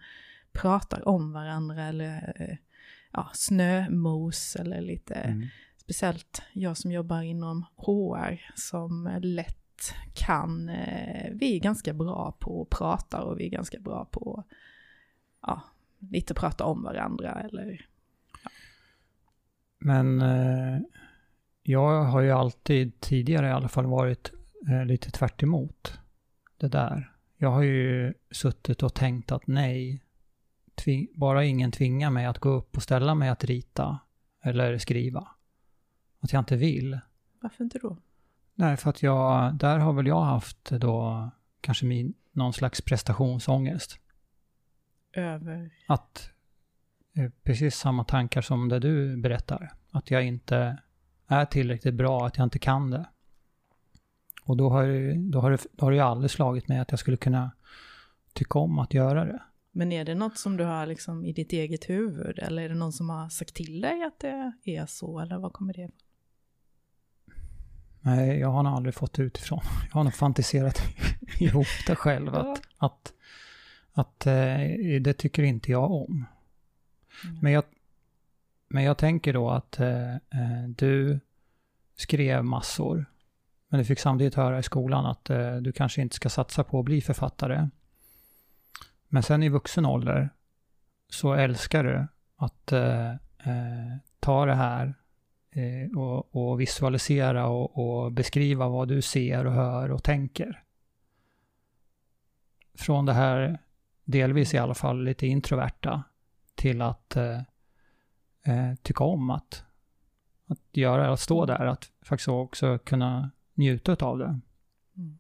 [0.51, 2.57] pratar om varandra eller eh,
[3.11, 5.47] ja, snömos eller lite, mm
[5.83, 12.61] speciellt jag som jobbar inom HR som lätt kan, eh, vi är ganska bra på
[12.61, 14.43] att prata och vi är ganska bra på
[15.41, 15.61] ja,
[15.99, 17.87] lite prata om varandra eller
[18.43, 18.49] ja.
[19.79, 20.81] Men eh,
[21.63, 24.31] jag har ju alltid tidigare i alla fall varit
[24.69, 25.43] eh, lite tvärt
[26.57, 27.11] det där.
[27.37, 30.03] Jag har ju suttit och tänkt att nej,
[31.15, 33.99] bara ingen tvingar mig att gå upp och ställa mig att rita
[34.43, 35.27] eller skriva.
[36.23, 36.99] Att jag inte vill.
[37.39, 37.97] Varför inte då?
[38.55, 41.29] Nej, för att jag, där har väl jag haft då
[41.61, 43.99] kanske min, någon slags prestationsångest.
[45.13, 45.71] Över?
[45.87, 46.29] Att,
[47.15, 49.73] eh, precis samma tankar som det du berättar.
[49.91, 50.77] Att jag inte
[51.27, 53.09] är tillräckligt bra, att jag inte kan det.
[54.43, 56.99] Och då har, då har, det, då har det ju aldrig slagit mig att jag
[56.99, 57.51] skulle kunna
[58.33, 59.43] tycka om att göra det.
[59.71, 62.75] Men är det något som du har liksom i ditt eget huvud eller är det
[62.75, 65.89] någon som har sagt till dig att det är så eller vad kommer det
[68.05, 69.61] Nej, jag har nog aldrig fått det utifrån.
[69.87, 70.81] Jag har nog fantiserat
[71.39, 72.35] ihop det själv.
[72.35, 73.13] Att, att,
[73.93, 74.57] att eh,
[75.01, 76.25] det tycker inte jag om.
[77.23, 77.39] Mm.
[77.41, 77.63] Men, jag,
[78.67, 81.19] men jag tänker då att eh, eh, du
[81.95, 83.05] skrev massor.
[83.69, 86.79] Men du fick samtidigt höra i skolan att eh, du kanske inte ska satsa på
[86.79, 87.69] att bli författare.
[89.07, 90.29] Men sen i vuxen ålder
[91.09, 94.93] så älskar du att eh, eh, ta det här
[95.55, 100.63] Eh, och, och, visualisera och, och, beskriva vad du ser och hör och tänker.
[102.73, 103.59] Från det här,
[104.03, 106.03] delvis i alla fall, lite introverta
[106.55, 107.41] till att eh,
[108.43, 109.63] eh, tycka om att,
[110.47, 114.39] att göra, att stå där, att faktiskt också kunna njuta av det.
[114.97, 115.19] Mm.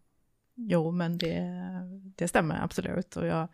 [0.55, 1.49] Jo, men det,
[2.15, 3.15] det stämmer absolut.
[3.15, 3.47] Och jag,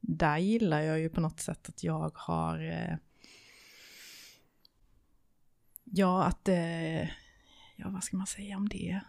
[0.00, 2.96] där gillar jag ju på något sätt att jag har eh,
[5.92, 6.48] Ja, att...
[6.48, 7.02] Eh,
[7.76, 9.00] ja, vad ska man säga om det?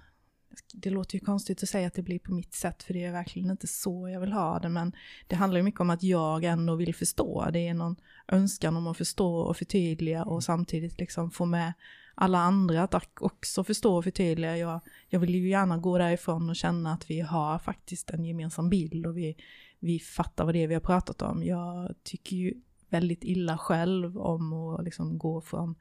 [0.74, 3.12] Det låter ju konstigt att säga att det blir på mitt sätt, för det är
[3.12, 4.96] verkligen inte så jag vill ha det, men
[5.28, 7.50] det handlar ju mycket om att jag ändå vill förstå.
[7.54, 7.96] Det är någon
[8.28, 11.74] önskan om att förstå och förtydliga och samtidigt liksom få med
[12.16, 14.58] alla andra att också förstå och förtydliga.
[14.58, 18.70] Jag, jag vill ju gärna gå därifrån och känna att vi har faktiskt en gemensam
[18.70, 19.36] bild och vi,
[19.80, 21.44] vi fattar vad det är vi har pratat om.
[21.44, 22.54] Jag tycker ju
[22.90, 25.76] väldigt illa själv om att liksom gå från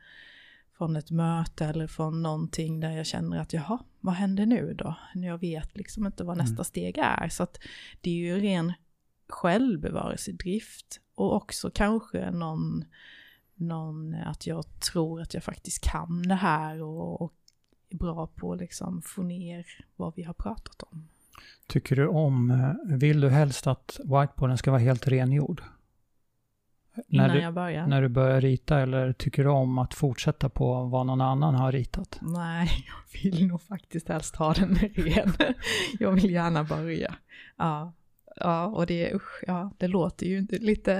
[0.78, 4.94] från ett möte eller från någonting där jag känner att jaha, vad händer nu då?
[5.14, 6.64] Jag vet liksom inte vad nästa mm.
[6.64, 7.28] steg är.
[7.28, 7.58] Så att
[8.00, 8.72] det är ju ren
[9.28, 12.84] självbevarelsedrift och också kanske någon,
[13.54, 17.34] någon att jag tror att jag faktiskt kan det här och, och
[17.90, 21.08] är bra på att liksom få ner vad vi har pratat om.
[21.66, 25.62] Tycker du om, eh, vill du helst att whiteboarden ska vara helt rengjord?
[27.08, 27.86] Innan du, jag börjar?
[27.86, 31.72] När du börjar rita eller tycker du om att fortsätta på vad någon annan har
[31.72, 32.18] ritat?
[32.20, 35.32] Nej, jag vill nog faktiskt helst ha den ren.
[35.98, 37.14] jag vill gärna börja.
[37.56, 37.92] Ja,
[38.36, 40.94] ja och det, usch, ja, det låter ju lite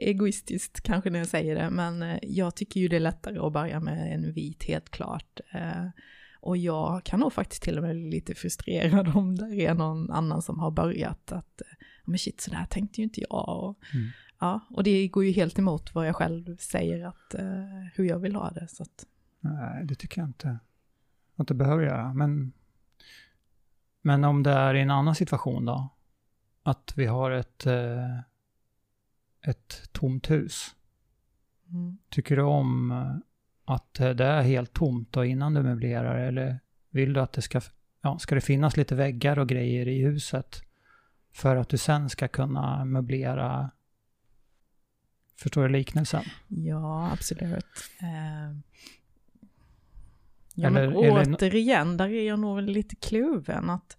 [0.00, 3.52] egoistiskt kanske när jag säger det, men eh, jag tycker ju det är lättare att
[3.52, 5.40] börja med en vit helt klart.
[5.52, 5.88] Eh,
[6.42, 10.10] och jag kan nog faktiskt till och med bli lite frustrerad om det är någon
[10.10, 11.62] annan som har börjat att,
[12.04, 13.74] men shit, så där tänkte ju inte jag.
[13.94, 14.08] mm.
[14.42, 18.18] Ja, och det går ju helt emot vad jag själv säger att uh, hur jag
[18.18, 18.68] vill ha det.
[18.68, 19.06] Så att...
[19.40, 20.58] Nej, det tycker jag inte
[21.36, 22.14] att det behöver göra.
[22.14, 22.52] Men,
[24.00, 25.88] men om det är i en annan situation då?
[26.62, 28.20] Att vi har ett, uh,
[29.42, 30.76] ett tomt hus.
[31.68, 31.98] Mm.
[32.08, 33.16] Tycker du om uh,
[33.64, 36.18] att det är helt tomt då innan du möblerar?
[36.18, 37.60] Eller vill du att det ska,
[38.00, 40.62] ja, ska det finnas lite väggar och grejer i huset?
[41.32, 43.70] För att du sen ska kunna möblera
[45.42, 46.24] Förstår du liknelsen?
[46.48, 47.90] Ja, absolut.
[48.00, 48.56] Eh,
[50.54, 53.70] ja, eller, men återigen, där är jag nog lite kluven.
[53.70, 53.96] Att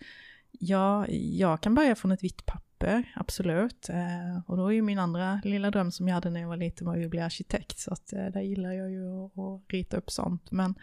[0.51, 3.89] ja, jag kan börja från ett vitt papper, absolut.
[3.89, 6.57] Eh, och då är ju min andra lilla dröm som jag hade när jag var
[6.57, 7.79] liten var ju att bli arkitekt.
[7.79, 10.51] Så att eh, där gillar jag ju att, att rita upp sånt.
[10.51, 10.75] Men,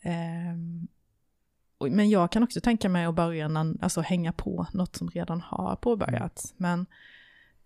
[0.00, 0.56] eh,
[1.90, 5.76] men jag kan också tänka mig att börja, alltså hänga på något som redan har
[5.76, 6.54] påbörjats.
[6.56, 6.86] Men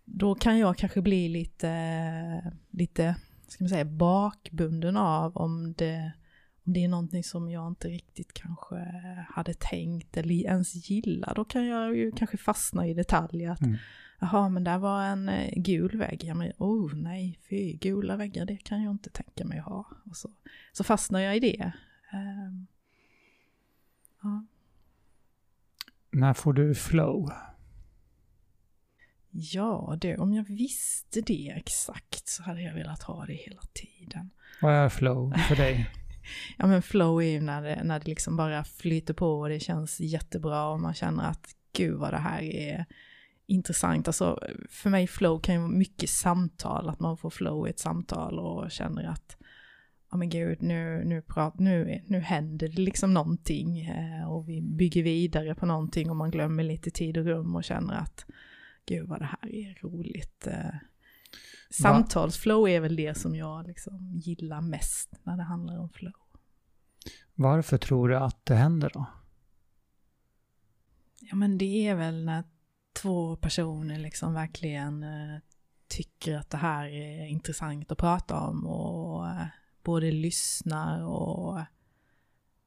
[0.07, 3.17] då kan jag kanske bli lite, lite,
[3.49, 6.13] ska man säga, bakbunden av om det,
[6.65, 8.77] om det är någonting som jag inte riktigt kanske
[9.31, 13.51] hade tänkt eller ens gillar, då kan jag ju kanske fastna i detaljer.
[13.51, 13.77] Att, Mm.
[14.19, 16.25] Jaha, men där var en eh, gul vägg.
[16.25, 19.87] Ja, men oh nej, fy, gula väggar, det kan jag inte tänka mig ha.
[20.05, 20.31] Och så,
[20.73, 21.73] så fastnar jag i det.
[22.13, 22.67] Ehm,
[24.23, 24.47] ja.
[26.11, 27.31] När får du flow?
[29.39, 34.31] Ja, det, om jag visste det exakt så hade jag velat ha det hela tiden.
[34.63, 35.91] Vad är flow för dig?
[36.59, 39.61] Ja men flow är ju när det, när det liksom bara flyter på och det
[39.61, 42.87] känns jättebra och man känner att gud vad det här är
[43.47, 44.07] intressant.
[44.09, 47.79] Alltså för mig flow kan ju vara mycket samtal, att man får flow i ett
[47.79, 49.37] samtal och känner att
[50.11, 54.63] ja men gud nu, nu, prat, nu, nu händer det liksom någonting eh, och vi
[54.63, 58.27] bygger vidare på någonting och man glömmer lite tid och rum och känner att
[58.87, 60.47] gud vad det här är roligt.
[60.47, 60.75] Eh,
[61.71, 66.13] Samtalsflow är väl det som jag liksom gillar mest när det handlar om flow.
[67.35, 69.07] Varför tror du att det händer då?
[71.21, 72.45] Ja men det är väl när
[72.93, 75.39] två personer liksom verkligen eh,
[75.89, 79.47] tycker att det här är intressant att prata om och eh,
[79.83, 81.61] både lyssnar och,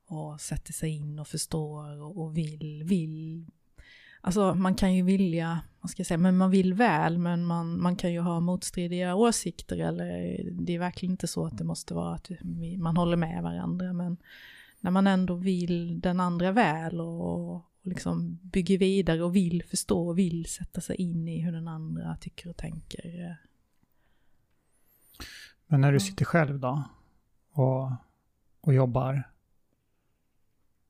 [0.07, 3.51] och sätter sig in och förstår och, och vill, vill.
[4.21, 7.81] Alltså man kan ju vilja, vad ska jag säga, men man vill väl men man,
[7.81, 11.93] man kan ju ha motstridiga åsikter eller det är verkligen inte så att det måste
[11.93, 14.17] vara att vi, man håller med varandra men
[14.79, 20.07] när man ändå vill den andra väl och, och liksom bygger vidare och vill förstå
[20.07, 23.37] och vill sätta sig in i hur den andra tycker och tänker.
[25.67, 26.83] Men när du sitter själv då
[27.51, 27.91] och,
[28.61, 29.23] och jobbar,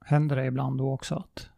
[0.05, 1.49] händer det ibland då också att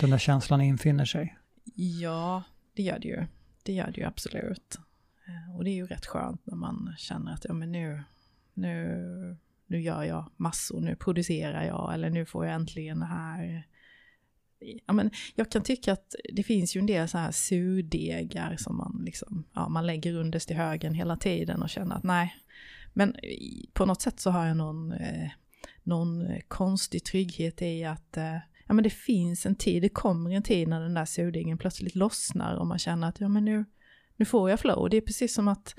[0.00, 1.38] den där känslan infinner sig?
[1.74, 2.42] Ja,
[2.74, 3.26] det gör det ju.
[3.62, 4.78] Det gör det ju absolut.
[5.26, 8.02] Eh, och det är ju rätt skönt när man känner att ja, men nu,
[8.54, 13.66] nu, nu gör jag massor, nu producerar jag eller nu får jag äntligen det här.
[14.86, 18.76] Ja, men jag kan tycka att det finns ju en del så här surdegar som
[18.76, 22.34] man liksom, ja, man lägger underst i högen hela tiden och känner att nej,
[22.92, 23.16] men
[23.72, 25.30] på något sätt så har jag någon, eh,
[25.82, 30.42] någon konstig trygghet i att eh, ja, men det finns en tid, det kommer en
[30.42, 33.64] tid när den där surdegen plötsligt lossnar och man känner att ja, men nu,
[34.16, 34.90] nu får jag flow.
[34.90, 35.74] Det är precis som att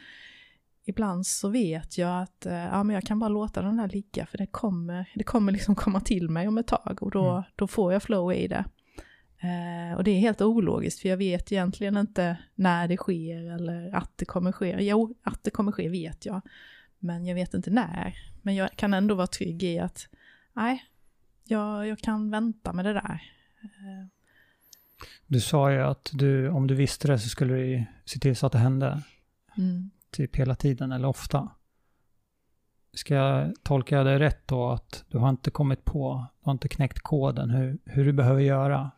[0.85, 4.25] ibland så vet jag att eh, ja, men jag kan bara låta den där ligga
[4.25, 7.43] för det kommer, det kommer liksom komma till mig om ett tag och då, Mm.
[7.55, 8.65] då får jag flow i det.
[9.41, 13.95] Eh, och det är helt ologiskt för jag vet egentligen inte när det sker eller
[13.95, 14.77] att det kommer ske.
[14.79, 16.41] Jo, att det kommer ske vet jag.
[16.99, 18.15] Men jag vet inte när.
[18.41, 20.07] Men jag kan ändå vara trygg i att
[20.53, 20.83] nej,
[21.51, 23.21] jag, jag kan vänta med det där.
[25.27, 28.45] Du sa ju att du, om du visste det så skulle du se till så
[28.45, 29.03] att det hände
[29.57, 29.91] Mm.
[30.11, 31.49] typ hela tiden eller ofta.
[32.93, 36.67] Ska jag tolka det rätt då att du har inte kommit på, du har inte
[36.69, 38.91] knäckt koden hur, hur du behöver göra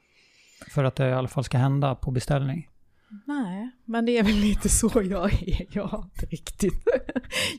[0.69, 2.69] för att det i alla fall ska hända på beställning?
[3.25, 5.65] Nej, men det är väl lite så jag är.
[5.69, 6.87] Jag har inte riktigt,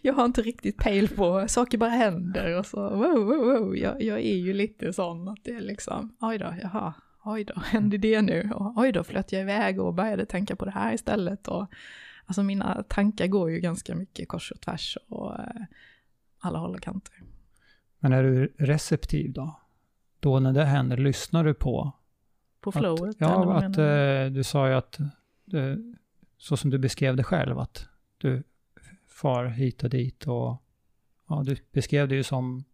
[0.02, 3.76] jag har inte riktigt pejl på, saker bara händer och så wow, wow, wow.
[3.76, 7.54] Jag, jag är ju lite sån att det är liksom, oj då, jaha, oj då,
[7.60, 8.50] hände det nu?
[8.54, 11.48] Och, oj då, flöt jag iväg och började tänka på det här istället.
[11.48, 11.66] Och,
[12.26, 15.62] alltså mina tankar går ju ganska mycket kors och tvärs och eh,
[16.40, 17.14] alla håll och kanter.
[17.98, 19.60] Men är du receptiv då?
[20.20, 21.92] Då när det händer, lyssnar du på?
[22.60, 23.10] På flowet?
[23.10, 24.98] Att, ja, att eh, du sa ju att,
[25.50, 25.94] du,
[26.36, 28.42] så som du beskrev det själv, att du
[29.08, 30.62] far hit och dit och
[31.28, 32.64] ja, du beskrev det ju som,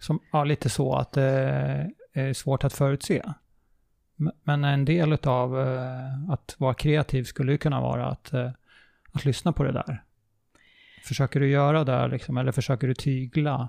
[0.00, 3.22] som ja, lite så att det är svårt att förutse.
[4.42, 8.50] Men en del av eh, att vara kreativ skulle ju kunna vara att, eh,
[9.12, 10.04] att lyssna på det där.
[11.04, 13.68] Försöker du göra det liksom, eller försöker du tygla?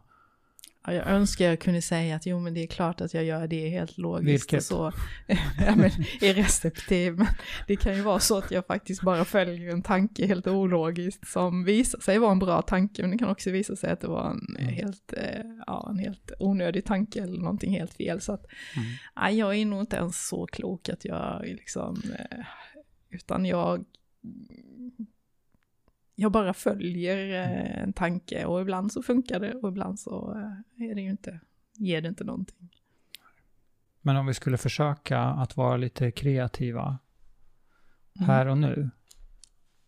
[0.85, 3.47] Ja, jag önskar jag kunde säga att jo men det är klart att jag gör
[3.47, 4.57] det helt logiskt Vilket?
[4.59, 4.91] och så.
[5.65, 5.91] ja, men,
[6.21, 7.13] är receptiv.
[7.17, 7.27] Men
[7.67, 11.63] det kan ju vara så att jag faktiskt bara följer en tanke helt ologiskt som
[11.63, 14.29] visar sig vara en bra tanke men det kan också visa sig att det var
[14.31, 14.73] en, Mm.
[14.73, 18.21] helt, eh, ja, en helt onödig tanke eller någonting helt fel.
[18.21, 18.45] Så att
[18.77, 18.87] Mm.
[19.15, 22.37] nej, jag är nog inte ens så klok att jag liksom, eh,
[23.09, 23.85] utan jag
[26.21, 30.89] jag bara följer eh, en tanke och ibland så funkar det och ibland så eh,
[30.89, 31.39] är det ju inte,
[31.73, 32.69] ger det inte någonting.
[34.01, 36.99] Men om vi skulle försöka att vara lite kreativa
[38.15, 38.29] Mm.
[38.29, 38.89] här och nu.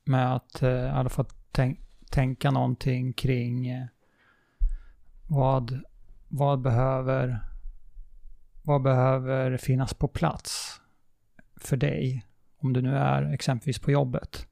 [0.05, 1.79] Med att eh, i alla fall tänk,
[2.09, 3.85] tänka någonting kring eh,
[5.29, 5.81] vad,
[6.27, 7.39] vad behöver
[8.63, 10.81] vad behöver finnas på plats
[11.55, 12.25] för dig
[12.57, 14.47] om du nu är exempelvis på jobbet.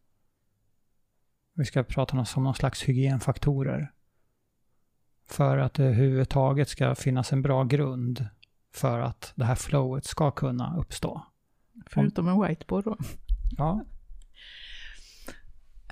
[1.61, 3.91] Vi ska prata om, som någon slags hygienfaktorer
[5.29, 8.27] för att det överhuvudtaget ska finnas en bra grund
[8.73, 11.25] för att det här flowet ska kunna uppstå?
[11.85, 12.97] Förutom en whiteboard då.
[13.57, 13.85] Ja,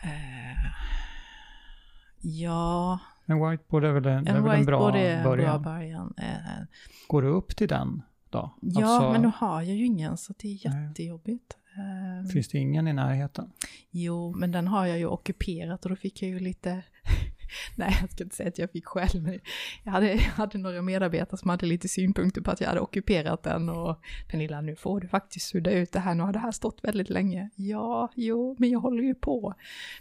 [0.04, 0.72] Eh,
[2.22, 5.62] ja, en whiteboard är väl en, är en väl en bra är en början?
[5.62, 6.14] bra början.
[6.18, 6.64] Eh,
[7.08, 8.58] Går du upp till den då?
[8.62, 11.58] ja, Alltså, men nu har jag ju ingen så det är jättejobbigt.
[11.80, 13.52] Eh, Finns det ingen i närheten?
[13.92, 16.84] Jo, men den har jag ju ockuperat och då fick jag ju lite...
[17.76, 19.40] Nej, jag ska inte säga att jag fick själv,
[19.84, 23.44] jag hade, jag hade några medarbetare som hade lite synpunkter på att jag hade ockuperat
[23.44, 26.52] den och Pernilla, nu får du faktiskt sudda ut det här, nu har det här
[26.52, 27.50] stått väldigt länge.
[27.56, 29.54] Ja, jo, men jag håller ju på.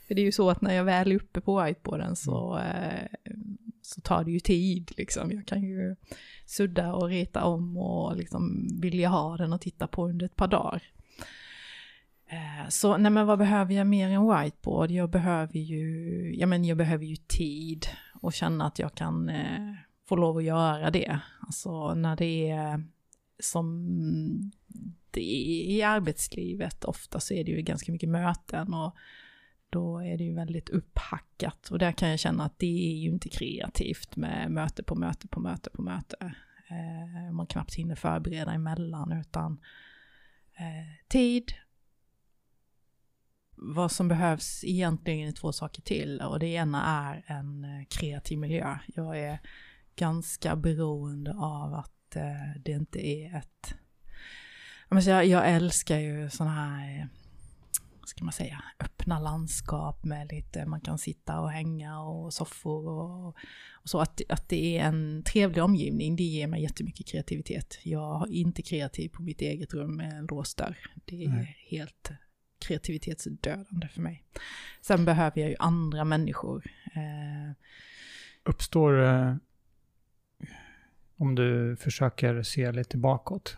[0.06, 3.06] För det är ju så att när jag väl är uppe på whiteboarden så, eh,
[3.82, 5.32] så tar det ju tid liksom.
[5.32, 5.96] Jag kan ju
[6.46, 10.36] sudda och rita om och liksom vill jag ha den och titta på under ett
[10.36, 10.82] par dagar.
[12.30, 14.90] Eh, så nej men vad behöver jag mer än whiteboard?
[14.90, 17.86] Jag behöver ju, ja men jag behöver ju tid
[18.20, 19.74] och känna att jag kan eh,
[20.08, 21.20] få lov att göra det.
[21.40, 22.84] Alltså när det är
[23.38, 24.52] som
[25.10, 28.96] det är i arbetslivet, ofta så är det ju ganska mycket möten och
[29.70, 33.08] då är det ju väldigt upphackat och där kan jag känna att det är ju
[33.08, 36.16] inte kreativt med möte på möte på möte på möte.
[36.68, 39.60] Eh, man knappt hinner förbereda emellan utan
[40.56, 41.52] eh, tid
[43.60, 48.38] vad som behövs egentligen är två saker till och det ena är en eh, kreativ
[48.38, 48.78] miljö.
[48.86, 49.38] Jag är
[49.96, 53.74] ganska beroende av att eh, det inte är ett...
[55.06, 57.06] Jag, jag älskar ju sådana här, eh,
[58.06, 63.26] ska man säga, öppna landskap med lite, man kan sitta och hänga och soffor och,
[63.72, 64.00] och så.
[64.00, 67.78] Att, att det är en trevlig omgivning, det ger mig jättemycket kreativitet.
[67.82, 70.78] Jag är inte kreativ på mitt eget rum med en låst dörr.
[71.04, 71.56] Det är Nej.
[71.70, 72.10] helt
[72.58, 74.24] kreativitetsdödande för mig.
[74.80, 76.64] Sen behöver jag ju andra människor.
[76.94, 77.52] Eh,
[78.44, 79.34] Uppstår, eh,
[81.16, 83.56] om du försöker se lite bakåt,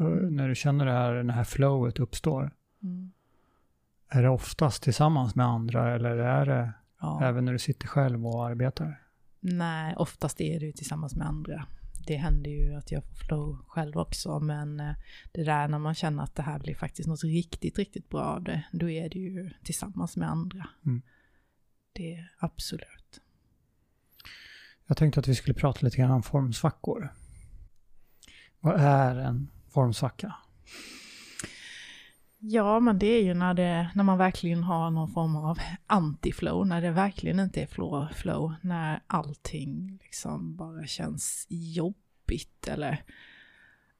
[0.00, 2.50] eh, när du känner det här, det här flowet uppstår,
[2.82, 3.12] mm,
[4.08, 7.24] är det oftast tillsammans med andra eller är det ja.
[7.24, 9.02] även när du sitter själv och arbetar?
[9.40, 11.66] Nej, oftast är det ju tillsammans med andra.
[12.06, 14.94] Det händer ju att jag får flow själv också, men eh,
[15.32, 18.42] det där när man känner att det här blir faktiskt något riktigt, riktigt bra av
[18.44, 20.68] det, då är det ju tillsammans med andra.
[20.86, 21.02] Mm.
[21.92, 23.20] Det är absolut.
[24.86, 27.14] Jag tänkte att vi skulle prata lite grann om formsvackor.
[28.60, 30.34] Vad är en formsvacka?
[32.46, 36.64] Ja, men det är ju när, det, när man verkligen har någon form av anti-flow,
[36.64, 43.02] när det verkligen inte är flow, flow när allting liksom bara känns jobbigt eller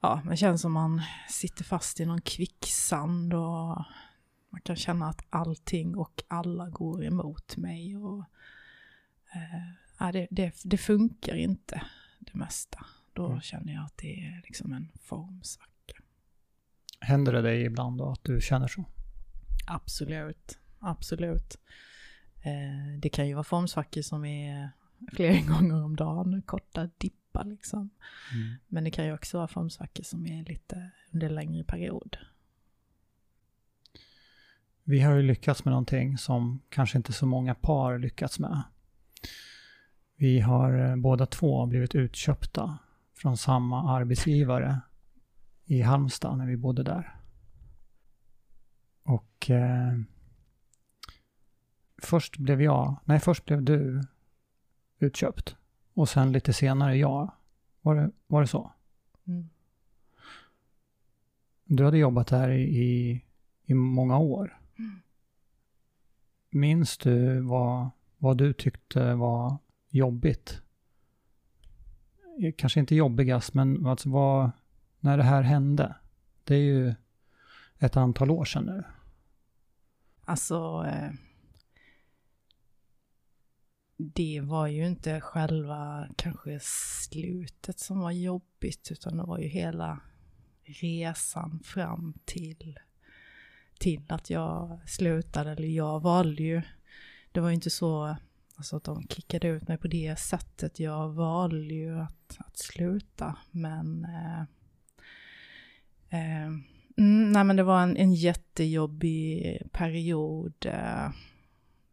[0.01, 3.85] ja, det känns som man sitter fast i någon kvicksand och
[4.51, 8.25] man kan känna att allting och alla går emot mig och
[9.35, 11.83] eh, det, det, det funkar inte
[12.19, 12.87] det mesta.
[13.13, 13.41] Då Mm.
[13.41, 15.74] känner jag att det är liksom en formsvacka.
[17.05, 18.85] Händer det dig ibland då att du känner så?
[19.67, 21.59] Absolut, absolut.
[22.43, 24.71] Eh, det kan ju vara formsvackor som är
[25.13, 27.91] flera gånger om dagen, korta dippar liksom.
[28.69, 32.17] Men det kan ju också vara formsvackor som är lite under längre period.
[34.85, 38.63] Vi har ju lyckats med någonting som kanske inte så många par lyckats med.
[40.17, 42.79] Vi har eh, båda två blivit utköpta
[43.15, 44.81] från samma arbetsgivare
[45.65, 47.17] i Halmstad när vi bodde där.
[49.03, 49.99] Och eh,
[52.03, 54.03] först blev jag, nej först blev du
[54.99, 55.57] utköpt
[55.95, 57.33] och sen lite senare jag.
[57.81, 58.73] Var det, var det så?
[59.27, 59.49] Mm.
[61.65, 63.25] Du hade jobbat där i, i,
[63.65, 64.61] i många år.
[66.51, 69.59] Minns du vad, vad du tyckte var
[69.89, 70.63] jobbigt?
[72.43, 74.51] Eh, Kanske inte jobbigast, men alltså vad,
[75.05, 75.97] när det här hände?
[76.45, 76.95] Det är ju
[77.79, 78.85] ett antal år sedan nu.
[80.25, 81.11] Alltså, eh,
[83.97, 86.61] det var ju inte själva kanske
[87.11, 90.01] slutet som var jobbigt, utan det var ju hela
[90.63, 92.79] resan fram till,
[93.79, 96.63] till att jag slutade, eller jag valde ju,
[97.33, 98.17] det var ju inte så
[98.57, 103.39] alltså att de kickade ut mig på det sättet, jag valde ju att, att sluta,
[103.51, 104.45] men eh,
[106.97, 111.11] Mm, nej men det var en, en jättejobbig period eh,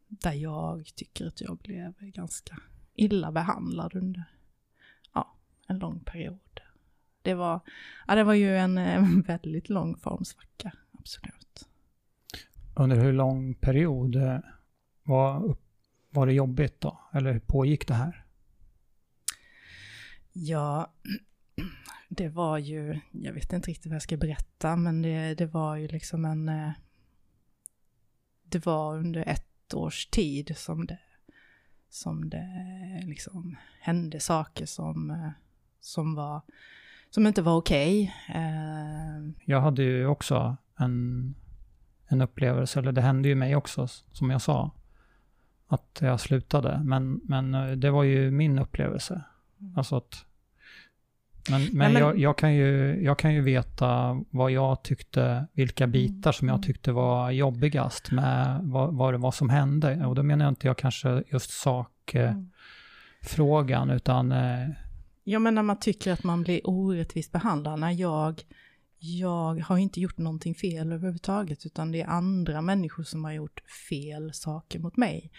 [0.07, 2.59] där jag tycker att jag blev ganska
[2.95, 4.23] illa behandlad under
[5.13, 5.35] ja,
[5.67, 6.61] en lång period.
[7.21, 7.59] Det var,
[8.07, 11.67] ja, det var ju en, en väldigt lång formsvacka, absolut.
[12.75, 14.39] Under hur lång period eh,
[15.03, 15.57] var,
[16.09, 16.99] var det jobbigt då?
[17.13, 18.25] Eller hur pågick det här?
[20.33, 20.93] Ja,
[22.13, 25.75] det var ju, jag vet inte riktigt vad jag ska berätta, men det, det var
[25.75, 26.49] ju liksom en...
[26.49, 26.71] eh,
[28.43, 30.99] Det var under ett års tid som det,
[31.89, 32.47] som det
[33.05, 35.29] liksom hände saker som, eh,
[35.79, 36.41] som var,
[37.09, 38.13] som inte var okej.
[38.29, 41.35] Eh, Jag hade ju också en,
[42.07, 44.71] en upplevelse, eller det hände ju mig också, som jag sa,
[45.67, 46.83] att jag slutade.
[46.83, 49.23] Men, men eh, det var ju min upplevelse.
[49.77, 50.25] Alltså att,
[51.49, 55.87] men men, men- Jag, jag, kan ju, jag kan ju veta vad jag tyckte, vilka
[55.87, 56.63] bitar som jag Mm.
[56.63, 60.05] tyckte var jobbigast med vad, vad var som hände.
[60.05, 61.49] Och då menar jag inte jag kanske just
[63.21, 63.95] sakfrågan, Mm.
[63.95, 64.67] utan eh,
[65.23, 68.41] Ja, men när man tycker att man blir orättvist behandlad, när jag,
[68.99, 73.61] jag har inte gjort någonting fel överhuvudtaget, utan det är andra människor som har gjort
[73.89, 75.31] fel saker mot mig.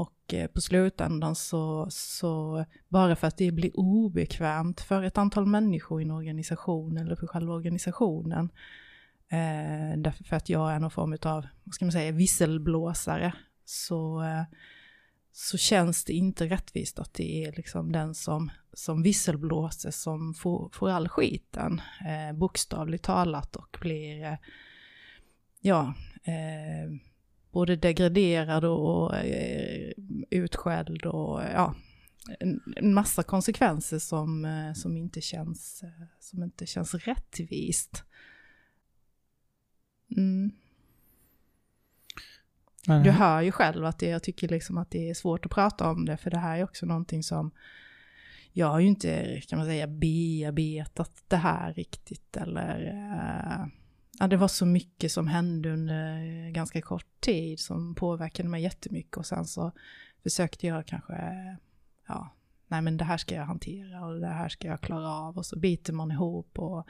[0.00, 5.46] Och eh, på slutändan så, så, bara för att det blir obekvämt för ett antal
[5.46, 8.50] människor i en organisation eller för själva organisationen,
[9.28, 13.32] eh, därför för att jag är någon form av, vad ska man säga, visselblåsare,
[13.64, 14.42] så, eh,
[15.32, 20.70] så känns det inte rättvist att det är liksom den som, som visselblåser som får,
[20.72, 24.36] får all skiten, eh, bokstavligt talat, och blir, eh,
[25.60, 25.94] ja,
[26.24, 27.09] eh,
[27.50, 29.92] både degraderad och eh,
[30.30, 31.74] utskälld och ja,
[32.76, 38.04] en, massa konsekvenser som, eh, som, inte känns, eh, som inte känns rättvist.
[40.16, 40.50] Mm.
[42.86, 45.90] Du hör ju själv att det, jag tycker liksom att det är svårt att prata
[45.90, 47.50] om det, för det här är också någonting som
[48.52, 53.66] jag har ju inte, kan man säga, bearbetat det här riktigt, eller eh,
[54.20, 59.16] ja, det var så mycket som hände under ganska kort tid som påverkade mig jättemycket
[59.16, 59.72] och sen så
[60.22, 61.14] försökte jag kanske,
[62.08, 62.34] ja,
[62.68, 65.46] nej men det här ska jag hantera och det här ska jag klara av och
[65.46, 66.88] så biter man ihop och,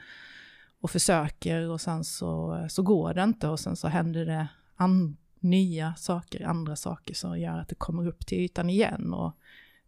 [0.81, 5.17] och försöker och sen så, så går det inte och sen så händer det an,
[5.39, 9.37] nya saker, andra saker som gör att det kommer upp till ytan igen och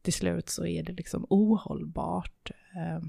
[0.02, 2.52] till slut så är det liksom ohållbart.
[2.76, 3.02] Eh,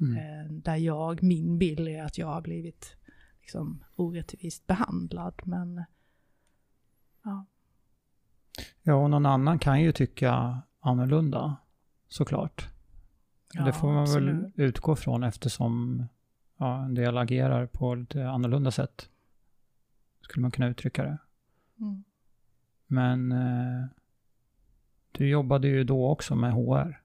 [0.00, 0.16] mm.
[0.16, 2.96] eh, där jag, min bild är att jag har blivit
[3.42, 5.84] liksom orättvist behandlad men
[7.22, 7.46] ja.
[8.82, 11.56] Ja, och någon annan kan ju tycka annorlunda,
[12.08, 12.68] såklart.
[13.52, 14.52] ja det får man väl absolut.
[14.56, 16.04] utgå från eftersom
[16.56, 19.08] ja, en del agerar på lite annorlunda sätt.
[20.20, 21.18] Skulle man kunna uttrycka det.
[21.80, 22.04] Mm.
[22.86, 23.84] Men eh,
[25.12, 26.98] du jobbade ju då också med HR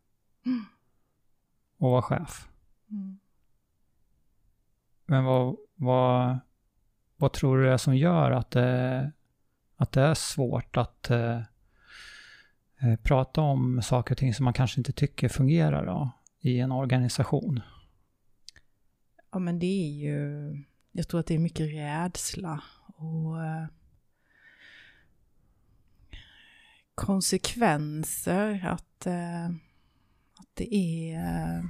[0.46, 0.66] Mm.
[1.78, 2.50] och var chef.
[2.92, 3.20] Mm.
[5.06, 6.40] Men vad, vad,
[7.18, 9.12] vad tror du det är som gör att det,
[9.76, 11.38] att det är svårt att eh,
[12.82, 16.72] eh, prata om saker och ting som man kanske inte tycker fungerar då, i en
[16.72, 17.62] organisation?
[19.32, 20.54] Ja men det är ju,
[20.92, 23.66] jag tror att det är mycket rädsla och eh,
[26.96, 29.46] konsekvenser, att, eh,
[30.36, 31.64] att det är, eh,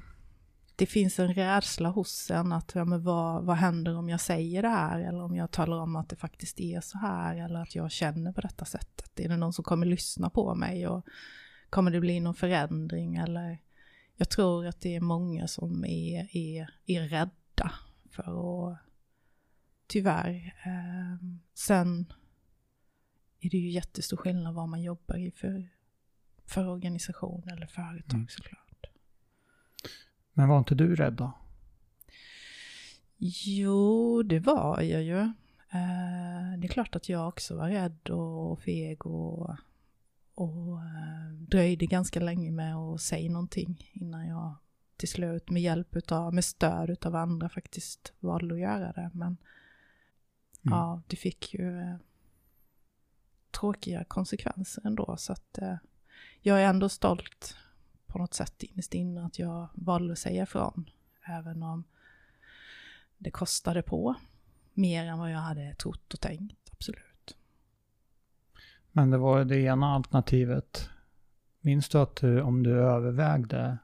[0.78, 4.62] det finns en rädsla hos en att, ja men vad, vad händer om jag säger
[4.62, 7.76] det här eller om jag talar om att det faktiskt är så här eller att
[7.76, 9.20] jag känner på detta sättet.
[9.20, 11.06] Är det någon som kommer lyssna på mig och
[11.70, 13.60] kommer det bli någon förändring eller
[14.16, 17.72] jag tror att det är många som är, är, är rädda
[18.12, 18.80] för att,
[19.88, 20.56] tyvärr.
[20.66, 22.14] Eh, sen
[23.40, 25.70] är det ju jättestor skillnad vad man jobbar i för,
[26.46, 28.28] för organisation eller företag Mm.
[28.28, 28.67] såklart.
[30.38, 31.32] Men var inte du rädd då?
[33.18, 35.20] Jo, det var jag ju.
[35.72, 39.56] Eh, det är klart att jag också var rädd och feg och,
[40.36, 44.56] och eh, dröjde ganska länge med att säga någonting innan jag
[44.98, 49.12] till slut med hjälp utav, med stöd utav andra faktiskt valde att göra det.
[49.14, 49.38] Men
[50.66, 50.78] Mm.
[50.80, 51.96] ja, det fick ju eh,
[53.52, 55.16] tråkiga konsekvenser ändå.
[55.18, 55.60] Så att
[56.42, 57.56] jag är ändå stolt
[58.18, 60.90] på något sätt innerst inne att jag valde att säga ifrån.
[61.26, 61.84] Även om
[63.18, 64.16] det kostade på
[64.74, 67.38] mer än vad jag hade trott och tänkt, absolut.
[68.92, 70.90] Men det var det ena alternativet.
[71.62, 73.78] Minns du att du, om du övervägde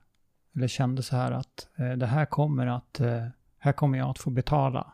[0.56, 3.28] eller kände så här att eh, det här kommer att, eh,
[3.58, 4.94] här kommer jag att få betala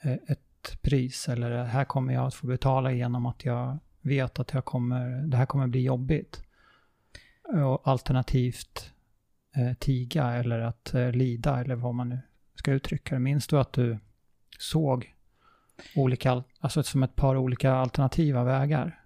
[0.00, 4.38] eh, ett pris eller det här kommer jag att få betala genom att jag vet
[4.38, 6.45] att jag kommer, det här kommer bli jobbigt.
[7.52, 8.92] Eh, och alternativt
[9.56, 12.18] eh, tiga eller att eh, lida eller vad man nu
[12.54, 13.20] ska uttrycka det.
[13.20, 13.98] Minns du att du
[14.58, 15.14] såg
[15.96, 19.00] olika, alltså som ett par olika alternativa vägar?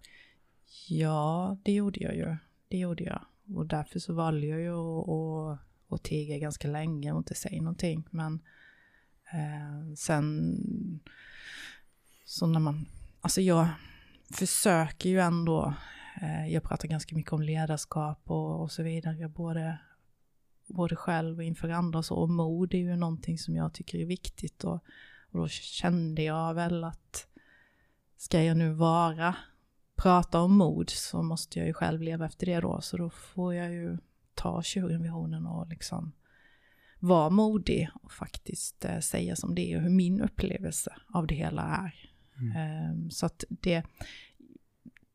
[0.88, 2.36] Ja, det gjorde jag ju.
[2.68, 3.20] Det gjorde jag.
[3.57, 8.05] och därför så valde jag ju att, att, tiga ganska länge och inte säga någonting.
[8.11, 8.41] Men
[9.32, 10.55] eh, sen,
[12.24, 12.86] så när man,
[13.20, 13.68] alltså jag
[14.34, 15.74] försöker ju ändå,
[16.48, 19.78] jag pratar ganska mycket om ledarskap och, och så vidare, både,
[20.66, 24.06] både själv och inför andra så, och mod är ju någonting som jag tycker är
[24.06, 24.84] viktigt och,
[25.30, 27.26] och då kände jag väl att
[28.16, 29.36] ska jag nu vara,
[29.96, 33.54] prata om mod så måste jag ju själv leva efter det då, så då får
[33.54, 33.98] jag ju
[34.34, 36.12] ta tjuren vid hornen och liksom
[36.98, 41.34] vara modig och faktiskt eh, säga som det är och hur min upplevelse av det
[41.34, 42.10] hela är.
[42.38, 42.56] Mm.
[42.56, 43.84] Eh, så att det,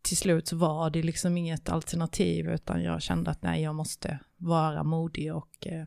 [0.06, 4.20] till slut så var det liksom inget alternativ utan jag kände att nej, jag måste
[4.38, 5.86] vara modig och, eh,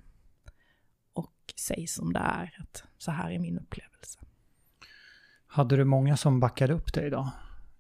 [1.13, 4.19] och säga som det är, att så här är min upplevelse.
[5.47, 7.33] Hade du många som backade upp dig då?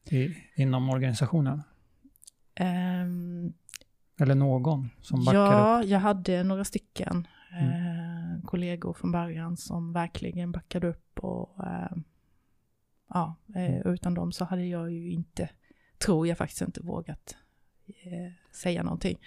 [0.04, 1.62] I, inom organisationen?
[2.60, 3.52] Um,
[4.20, 5.84] Eller någon som backade ja, upp?
[5.84, 7.70] Ja, jag hade några stycken mm.
[7.70, 11.96] eh, kollegor från början som verkligen backade upp och eh,
[13.08, 13.92] ja, eh, mm.
[13.92, 15.50] utan dem så hade jag ju inte,
[15.98, 17.36] tror jag faktiskt inte vågat
[17.86, 19.18] eh, säga någonting.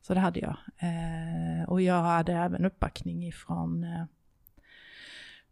[0.00, 0.56] Så det hade jag.
[0.78, 4.04] Eh, och jag hade även uppbackning ifrån eh,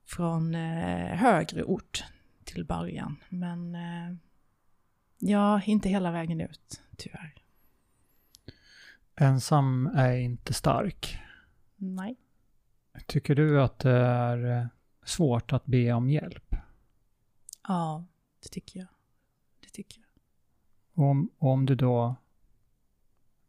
[0.05, 2.05] från högre ort
[2.45, 3.17] till början.
[3.29, 3.77] Men
[5.19, 7.35] ja, inte hela vägen ut, tyvärr.
[9.17, 11.19] Ensam är inte stark.
[11.77, 12.17] Nej.
[13.07, 14.69] Tycker du att det är
[15.05, 16.55] svårt att be om hjälp?
[17.69, 18.05] Ja,
[18.43, 18.89] det tycker jag.
[19.61, 20.05] Det tycker jag.
[20.05, 22.17] Och om, om du då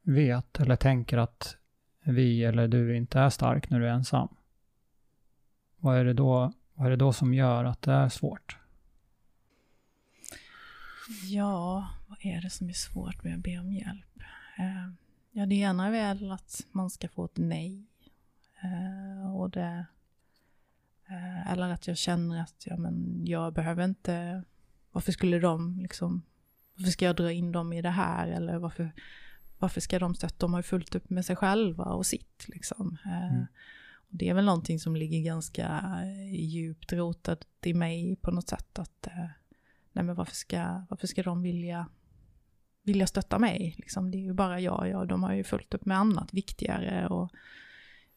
[0.02, 1.58] vet eller tänker att
[2.04, 4.36] vi eller du inte är stark när du är ensam.
[5.78, 8.58] Vad är det då, vad är det då som gör att det är svårt?
[11.24, 14.20] Ja, vad är det som är svårt med att be om hjälp?
[14.58, 14.92] Eh,
[15.32, 17.86] ja, det ena är väl att man ska få ett nej.
[18.64, 19.86] Eh, och det,
[21.10, 24.44] eh, eller att jag känner att ja, men jag behöver inte,
[24.92, 26.22] varför skulle de liksom,
[26.76, 28.28] varför ska jag dra in dem i det här?
[28.28, 28.92] Eller varför,
[29.60, 30.36] varför ska de stötta?
[30.38, 32.98] De har ju fullt upp med sig själva och sitt liksom.
[33.06, 33.46] Mm.
[33.96, 36.00] Och det är väl någonting som ligger ganska
[36.32, 38.80] djupt rotat i mig på något sätt.
[38.80, 39.08] att
[39.92, 41.88] nej men varför ska, varför ska de vilja,
[42.84, 43.76] vilja stötta mig?
[43.78, 47.08] Liksom, det är ju bara jag, jag, de har ju fullt upp med annat viktigare
[47.08, 47.32] och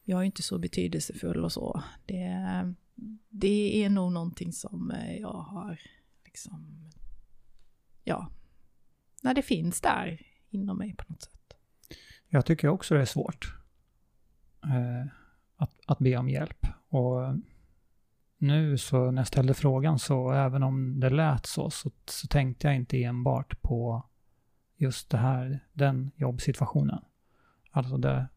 [0.03, 1.83] jag är inte så betydelsefull och så.
[2.05, 2.73] Det,
[3.29, 5.81] det är nog någonting som jag har
[6.25, 6.91] liksom,
[8.03, 8.27] ja,
[9.23, 11.53] när det finns där inom mig på något sätt.
[12.27, 13.55] Jag tycker också det är svårt
[14.63, 15.11] eh,
[15.55, 16.67] att, att be om hjälp.
[16.87, 17.35] Och
[18.37, 22.67] nu så när jag ställde frågan så även om det lät så, så, så tänkte
[22.67, 24.09] jag inte enbart på
[24.75, 27.01] just det här, den jobbsituationen.
[27.71, 28.27] Alltså det,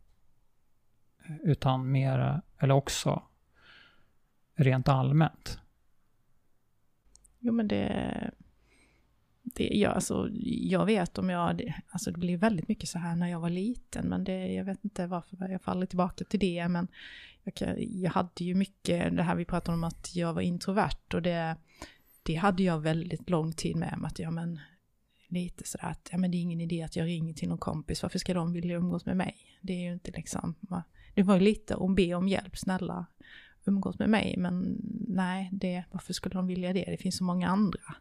[1.42, 3.22] utan mer, eller också
[4.54, 5.58] rent allmänt.
[7.38, 8.30] Jo men det,
[9.42, 13.16] det ja, alltså, jag vet om jag, det, alltså det blir väldigt mycket så här
[13.16, 16.68] när jag var liten, men det, jag vet inte varför jag faller tillbaka till det,
[16.68, 16.88] men
[17.42, 21.22] jag, jag hade ju mycket, det här vi pratade om att jag var introvert och
[21.22, 21.56] det,
[22.22, 24.60] det hade jag väldigt lång tid med, med att ja men
[25.28, 28.02] lite sådär att ja men det är ingen idé att jag ringer till någon kompis,
[28.02, 29.36] varför ska de vilja umgås med mig?
[29.60, 30.54] Det är ju inte liksom,
[31.14, 33.06] det var ju lite att be om hjälp, snälla
[33.64, 36.84] umgås med mig, men nej, det, varför skulle de vilja det?
[36.84, 37.94] Det finns så många andra.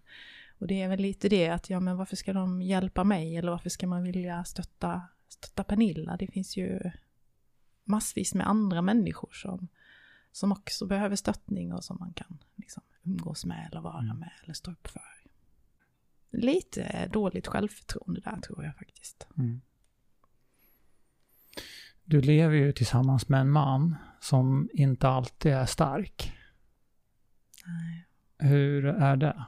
[0.62, 3.52] Och det är väl lite det att, ja men varför ska de hjälpa mig eller
[3.52, 6.18] varför ska man vilja stötta, stötta Pernilla?
[6.18, 6.92] Det finns ju
[7.84, 9.68] massvis med andra människor som,
[10.32, 14.18] som också behöver stöttning och som man kan liksom, umgås med eller vara mm.
[14.18, 15.02] med eller stå upp för.
[16.32, 19.28] Lite dåligt självförtroende där tror jag faktiskt.
[19.38, 19.62] Mm.
[22.04, 26.34] Du lever ju tillsammans med en man som inte alltid är stark.
[27.66, 28.08] Nej.
[28.50, 29.46] Hur är det?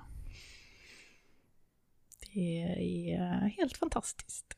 [2.33, 4.57] Det är helt fantastiskt.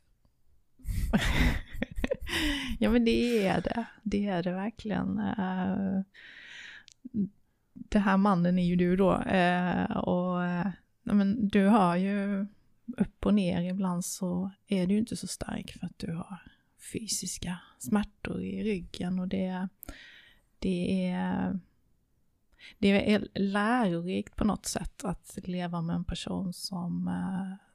[2.80, 3.86] ja men det är det.
[4.04, 5.20] Det är det verkligen.
[5.20, 6.02] Eh,
[7.74, 9.22] det här mannen är ju du då.
[9.22, 10.68] Eh, och eh,
[11.04, 12.46] men du har ju
[12.98, 16.42] upp och ner ibland så är du ju inte så stark för att du har
[16.94, 19.68] fysiska smärtor i ryggen och det,
[20.60, 21.60] det är
[22.78, 27.10] det är lärorikt på något sätt att leva med en person som,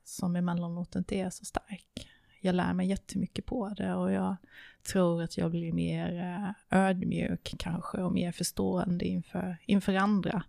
[0.05, 4.37] som emellanåt inte är så stark jag lär mig jättemycket på det och jag
[4.83, 10.45] tror att jag blir mer eh, ödmjuk kanske och mer förstående inför, inför andra.